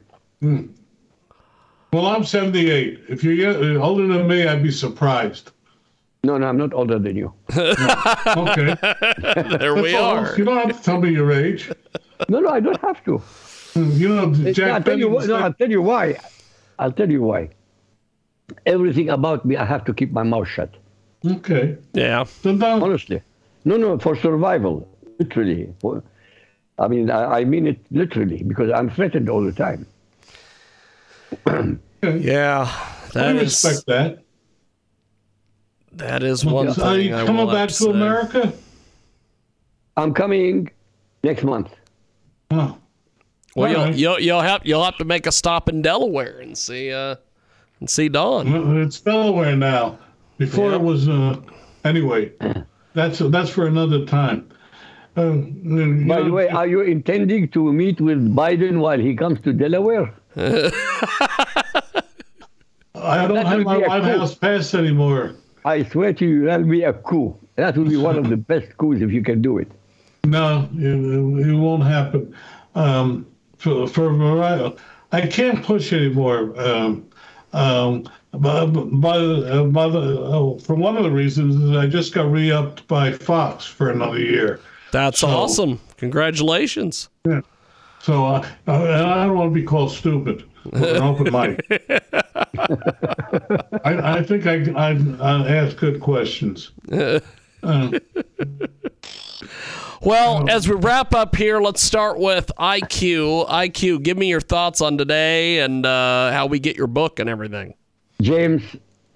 Well, 1.93 2.07
I'm 2.07 2.25
78. 2.25 3.01
If 3.09 3.25
you're 3.25 3.81
older 3.81 4.07
than 4.07 4.27
me, 4.29 4.47
I'd 4.47 4.63
be 4.63 4.71
surprised. 4.71 5.51
No, 6.25 6.39
no, 6.39 6.47
I'm 6.47 6.57
not 6.57 6.73
older 6.73 6.99
than 6.99 7.17
you. 7.17 7.33
Okay. 8.37 8.75
There 9.59 9.75
we 9.75 9.93
That's 9.93 9.95
all. 9.95 10.17
are. 10.17 10.35
You 10.39 10.45
don't 10.45 10.57
have 10.67 10.77
to 10.77 10.83
tell 10.83 11.01
me 11.01 11.11
your 11.11 11.31
age. 11.33 11.71
No, 12.29 12.41
no, 12.41 12.49
I 12.49 12.61
don't 12.61 12.81
have 12.81 13.05
to. 13.05 13.19
Hmm, 13.75 13.91
you 13.93 14.09
know, 14.09 14.33
Jack 14.53 14.73
I'll 14.73 14.83
tell 14.83 14.99
you 14.99 15.09
Benny 15.11 15.17
why. 15.17 15.27
No, 15.27 15.37
I'll 15.37 15.53
tell 15.53 15.71
you 15.71 15.83
why. 15.83 16.17
I'll 16.79 16.93
tell 16.93 17.11
you 17.11 17.23
why. 17.23 17.51
Everything 18.65 19.11
about 19.11 19.45
me, 19.45 19.57
I 19.57 19.65
have 19.65 19.85
to 19.85 19.93
keep 19.95 20.13
my 20.13 20.23
mouth 20.23 20.49
shut. 20.49 20.71
Okay. 21.27 21.77
Yeah. 21.93 22.25
Honestly. 22.45 23.21
No, 23.67 23.77
no, 23.77 23.99
for 23.99 24.17
survival, 24.17 24.89
literally. 25.19 25.73
For, 25.81 26.03
I 26.79 26.89
mean, 26.89 27.11
I, 27.11 27.41
I 27.41 27.45
mean 27.45 27.67
it 27.67 27.79
literally 27.91 28.43
because 28.43 28.71
I'm 28.71 28.91
threatened 28.91 29.29
all 29.29 29.43
the 29.45 29.53
time. 29.53 29.87
Yeah. 32.03 32.67
I 32.71 33.11
That 33.13 33.37
is 33.37 33.65
respect 33.65 33.87
that. 33.87 34.24
That 35.97 36.23
is 36.23 36.45
one 36.45 36.73
So 36.73 36.83
are 36.85 36.97
thing. 36.97 37.09
you 37.09 37.17
I 37.17 37.25
coming 37.27 37.47
will 37.47 37.53
back 37.53 37.71
have 37.71 37.79
to. 37.79 37.91
America? 37.91 38.53
I'm 39.97 40.13
coming 40.13 40.71
next 41.23 41.45
month. 41.45 41.71
Oh. 42.51 42.77
Well, 43.55 43.71
you'll, 43.71 43.81
Alright. 43.81 43.95
you'll 43.97 44.21
you'll 44.21 44.41
have 44.41 44.63
you'll 44.65 44.85
have 44.85 44.97
to 44.99 45.05
make 45.05 45.27
a 45.27 45.33
stop 45.33 45.69
in 45.69 45.83
Delaware 45.83 46.41
and 46.41 46.59
see 46.59 46.93
uh 46.93 47.15
and 47.81 47.89
see 47.89 48.09
Don. 48.09 48.51
Well, 48.53 48.83
It's 48.83 48.99
Delaware 49.01 49.55
now. 49.57 49.99
Before 50.39 50.71
Yeah. 50.71 50.77
it 50.77 50.81
was. 50.83 51.09
Uh, 51.09 51.37
anyway, 51.85 52.33
that's 52.95 53.21
that's 53.21 53.51
for 53.51 53.67
another 53.69 54.05
time. 54.05 54.51
Uh, 55.17 55.31
you 55.31 56.07
By 56.09 56.17
know, 56.19 56.25
the 56.25 56.33
way, 56.33 56.49
are 56.49 56.67
you 56.67 56.81
intending 56.81 57.49
to 57.51 57.73
meet 57.73 58.01
with 58.01 58.19
Biden 58.35 58.81
while 58.81 58.99
he 58.99 59.15
comes 59.15 59.41
to 59.43 59.53
Delaware? 59.53 60.13
I 60.37 60.73
don't 63.29 63.35
that 63.35 63.47
have 63.47 63.61
my 63.61 63.77
a 63.77 63.89
White. 63.89 64.03
House 64.03 64.35
pass 64.35 64.75
anymore. 64.75 65.37
I 65.65 65.83
swear 65.85 66.13
to 66.13 66.27
you, 66.27 66.45
that'll 66.45 66.67
be 66.67 66.83
a 66.83 66.93
coup. 66.93 67.37
That 67.57 67.77
will 67.77 67.87
be 67.89 67.97
one 67.97 68.19
of 68.19 68.29
the 68.29 68.37
best 68.53 68.77
coups 68.77 69.01
if 69.01 69.11
you 69.13 69.23
can 69.23 69.41
do 69.41 69.59
it. 69.59 69.71
No, 70.25 70.69
it, 70.77 71.49
it 71.49 71.55
won't 71.55 71.85
happen. 71.85 72.35
Um, 72.75 73.27
for 73.59 73.87
for 73.87 74.11
Mariah, 74.13 74.73
I 75.13 75.27
can't 75.27 75.63
push 75.65 75.93
anymore. 75.93 76.59
Um, 76.61 77.07
um, 77.53 78.09
but, 78.33 78.67
but, 78.67 79.17
uh, 79.21 79.63
by 79.65 79.89
the, 79.89 80.01
oh, 80.19 80.59
for 80.59 80.75
one 80.75 80.97
of 80.97 81.05
the 81.05 81.11
reasons 81.11 81.55
is 81.55 81.77
I 81.77 81.87
just 81.87 82.13
got 82.13 82.29
re-upped 82.33 82.89
by 82.89 83.13
Fox 83.13 83.65
for 83.65 83.91
another 83.93 84.19
year. 84.19 84.59
That's 84.91 85.21
So- 85.21 85.29
awesome. 85.29 85.81
Congratulations. 85.99 87.09
Yeah. 87.25 87.43
So 88.01 88.27
uh, 88.27 88.47
I, 88.67 88.73
I 88.75 89.27
don't 89.27 89.37
want 89.39 89.55
to 89.55 89.55
be 89.55 89.63
called 89.65 89.93
stupid. 89.93 90.45
With 90.65 90.83
An 90.83 91.03
open 91.03 91.33
mic. 91.33 91.67
I, 93.85 94.19
I 94.19 94.23
think 94.23 94.47
I, 94.47 94.65
I, 94.77 94.91
I 95.21 95.49
ask 95.57 95.77
good 95.77 96.01
questions. 96.01 96.71
Uh, 96.93 97.21
Well, 100.01 100.51
as 100.51 100.69
we 100.69 100.75
wrap 100.75 101.15
up 101.15 101.35
here, 101.35 101.61
let's 101.61 101.81
start 101.81 102.19
with 102.19 102.53
IQ. 102.59 103.49
IQ, 103.49 104.03
give 104.03 104.19
me 104.19 104.29
your 104.29 104.41
thoughts 104.43 104.83
on 104.83 104.99
today 104.99 105.61
and 105.61 105.87
uh, 105.87 106.31
how 106.31 106.45
we 106.47 106.59
get 106.59 106.77
your 106.77 106.89
book 106.89 107.19
and 107.21 107.31
everything. 107.31 107.73
James, 108.21 108.63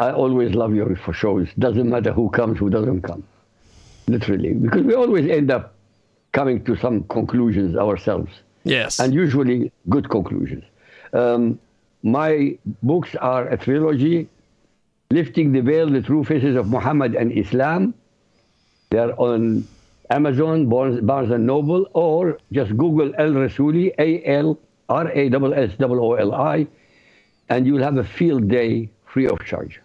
I 0.01 0.12
always 0.12 0.55
love 0.55 0.74
your 0.74 0.96
for 0.96 1.12
shows. 1.12 1.46
Doesn't 1.59 1.90
matter 1.90 2.11
who 2.11 2.30
comes, 2.30 2.59
who 2.59 2.70
doesn't 2.70 3.03
come. 3.03 3.22
Literally, 4.07 4.55
because 4.55 4.82
we 4.82 4.94
always 4.94 5.28
end 5.30 5.51
up 5.51 5.74
coming 6.32 6.64
to 6.64 6.74
some 6.76 7.05
conclusions 7.05 7.76
ourselves, 7.76 8.30
Yes. 8.64 8.99
and 8.99 9.12
usually 9.12 9.70
good 9.90 10.09
conclusions. 10.09 10.64
Um, 11.13 11.59
my 12.03 12.59
books 12.83 13.15
are 13.17 13.49
a 13.49 13.57
trilogy, 13.57 14.29
Lifting 15.11 15.53
the 15.53 15.61
Veil, 15.61 15.89
The 15.89 16.03
True 16.03 16.23
Faces 16.23 16.55
of 16.57 16.69
Muhammad 16.69 17.15
and 17.15 17.33
Islam. 17.33 17.95
They're 18.91 19.19
on 19.19 19.67
Amazon, 20.11 20.69
Barnes, 20.69 21.01
Barnes 21.01 21.31
and 21.31 21.47
Noble, 21.47 21.87
or 21.95 22.39
just 22.53 22.77
Google 22.77 23.15
Al 23.19 23.31
Rassolli, 23.31 23.93
A 23.99 24.23
L 24.25 24.59
R 24.89 25.09
A 25.09 25.27
S 25.29 25.71
S 25.73 25.81
O 25.81 25.99
O 25.99 26.15
L 26.15 26.35
I, 26.35 26.67
and 27.49 27.67
you'll 27.67 27.83
have 27.83 27.97
a 27.97 28.05
field 28.05 28.49
day 28.49 28.91
free 29.07 29.27
of 29.27 29.39
charge. 29.45 29.81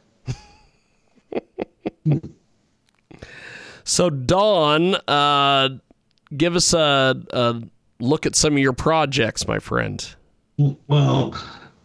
So, 3.85 4.09
Don, 4.09 4.95
uh, 5.07 5.69
give 6.35 6.55
us 6.55 6.73
a, 6.73 7.15
a 7.31 7.61
look 7.99 8.25
at 8.25 8.35
some 8.35 8.53
of 8.53 8.59
your 8.59 8.73
projects, 8.73 9.47
my 9.47 9.59
friend. 9.59 10.15
Well, 10.57 11.35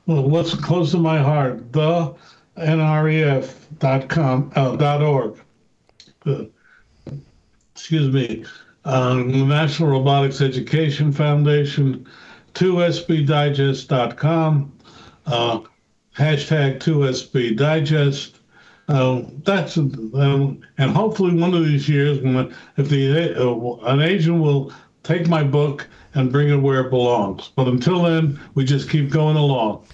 what's 0.05 0.55
close 0.55 0.93
to 0.93 0.99
my 0.99 1.19
heart? 1.19 1.73
The 1.73 2.15
nref.com 2.57 4.53
uh, 4.55 4.77
dot 4.77 5.03
org. 5.03 5.41
Uh, 6.27 6.45
excuse 7.75 8.13
me. 8.13 8.45
Um, 8.85 9.33
the 9.33 9.45
National 9.45 9.91
Robotics 9.91 10.41
Education 10.41 11.11
Foundation, 11.13 12.07
2sbdigest.com, 12.55 14.73
uh, 15.27 15.61
hashtag 16.17 16.79
2sbdigest. 16.79 18.35
Uh, 18.89 19.23
that's 19.45 19.77
um, 19.77 20.63
and 20.79 20.91
hopefully 20.91 21.35
one 21.35 21.53
of 21.53 21.67
these 21.67 21.87
years, 21.89 22.21
when 22.21 22.55
if 22.79 22.89
the 22.89 23.39
uh, 23.39 23.75
an 23.87 24.01
agent 24.01 24.41
will 24.41 24.73
take 25.03 25.29
my 25.29 25.43
book 25.43 25.87
and 26.19 26.33
bring 26.33 26.49
it 26.49 26.57
where 26.57 26.81
it 26.81 26.91
belongs. 26.91 27.53
But 27.55 27.69
until 27.69 28.03
then, 28.03 28.41
we 28.55 28.65
just 28.65 28.91
keep 28.91 29.09
going 29.09 29.37
along. 29.37 29.87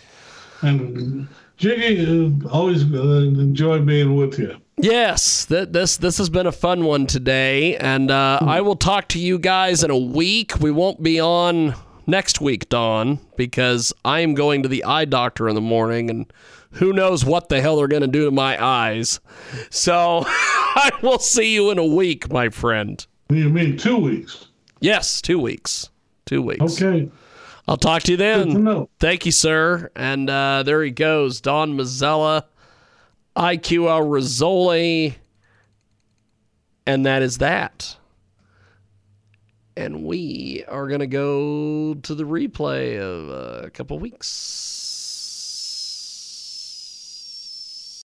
And 0.63 1.29
Jiggy, 1.59 2.01
uh, 2.03 2.49
always 2.49 2.83
uh, 2.83 2.99
enjoy 2.99 3.81
being 3.81 4.17
with 4.17 4.39
you. 4.39 4.57
Yes, 4.79 5.45
th- 5.47 5.69
this 5.69 5.99
this 5.99 6.19
has 6.19 6.31
been 6.31 6.47
a 6.47 6.53
fun 6.53 6.85
one 6.85 7.07
today, 7.07 7.77
and 7.77 8.11
uh, 8.11 8.39
I 8.41 8.63
will 8.63 8.75
talk 8.75 9.07
to 9.09 9.21
you 9.21 9.39
guys 9.39 9.85
in 9.85 9.91
a 9.91 9.99
week. 9.99 10.59
We 10.59 10.73
won't 10.73 11.03
be 11.03 11.21
on 11.21 11.75
next 12.07 12.41
week, 12.41 12.69
Don, 12.71 13.21
because 13.37 13.93
I 14.05 14.21
am 14.21 14.35
going 14.35 14.63
to 14.65 14.69
the 14.69 14.83
eye 14.83 15.05
doctor 15.05 15.49
in 15.49 15.55
the 15.55 15.61
morning, 15.61 16.11
and 16.11 16.33
who 16.73 16.93
knows 16.93 17.25
what 17.25 17.51
the 17.51 17.61
hell 17.61 17.77
they're 17.77 17.87
going 17.87 18.03
to 18.03 18.09
do 18.09 18.25
to 18.25 18.31
my 18.31 18.63
eyes. 18.63 19.21
So 19.71 20.25
I 20.27 20.91
will 21.03 21.21
see 21.21 21.55
you 21.55 21.71
in 21.71 21.79
a 21.79 21.87
week, 21.87 22.33
my 22.33 22.49
friend. 22.49 23.07
You 23.29 23.51
mean 23.51 23.77
two 23.77 23.99
weeks? 23.99 24.47
Yes, 24.81 25.23
two 25.23 25.39
weeks. 25.39 25.91
Two 26.27 26.43
weeks. 26.43 26.83
Okay. 26.83 27.11
I'll 27.67 27.77
talk 27.77 28.03
to 28.05 28.13
you 28.13 28.17
to 28.17 28.23
then. 28.23 28.65
know. 28.65 28.91
Thank 28.99 29.27
you, 29.27 29.33
sir. 29.33 29.91
And 29.97 30.29
uh, 30.29 30.63
there 30.65 30.83
he 30.83 30.91
goes, 30.91 31.41
Don 31.41 31.77
Mazzella, 31.77 32.45
Iq 33.37 33.91
Al 33.91 34.03
Rassolli. 34.03 35.15
And 36.87 37.07
that 37.07 37.23
is 37.23 37.39
that. 37.39 37.97
And 39.77 40.05
we 40.05 40.65
are 40.69 40.87
going 40.87 41.01
to 41.01 41.07
go 41.07 41.95
to 41.95 42.15
the 42.15 42.25
replay 42.25 43.01
of 43.01 43.31
uh, 43.31 43.67
a 43.67 43.71
couple 43.71 43.99
weeks. 43.99 44.74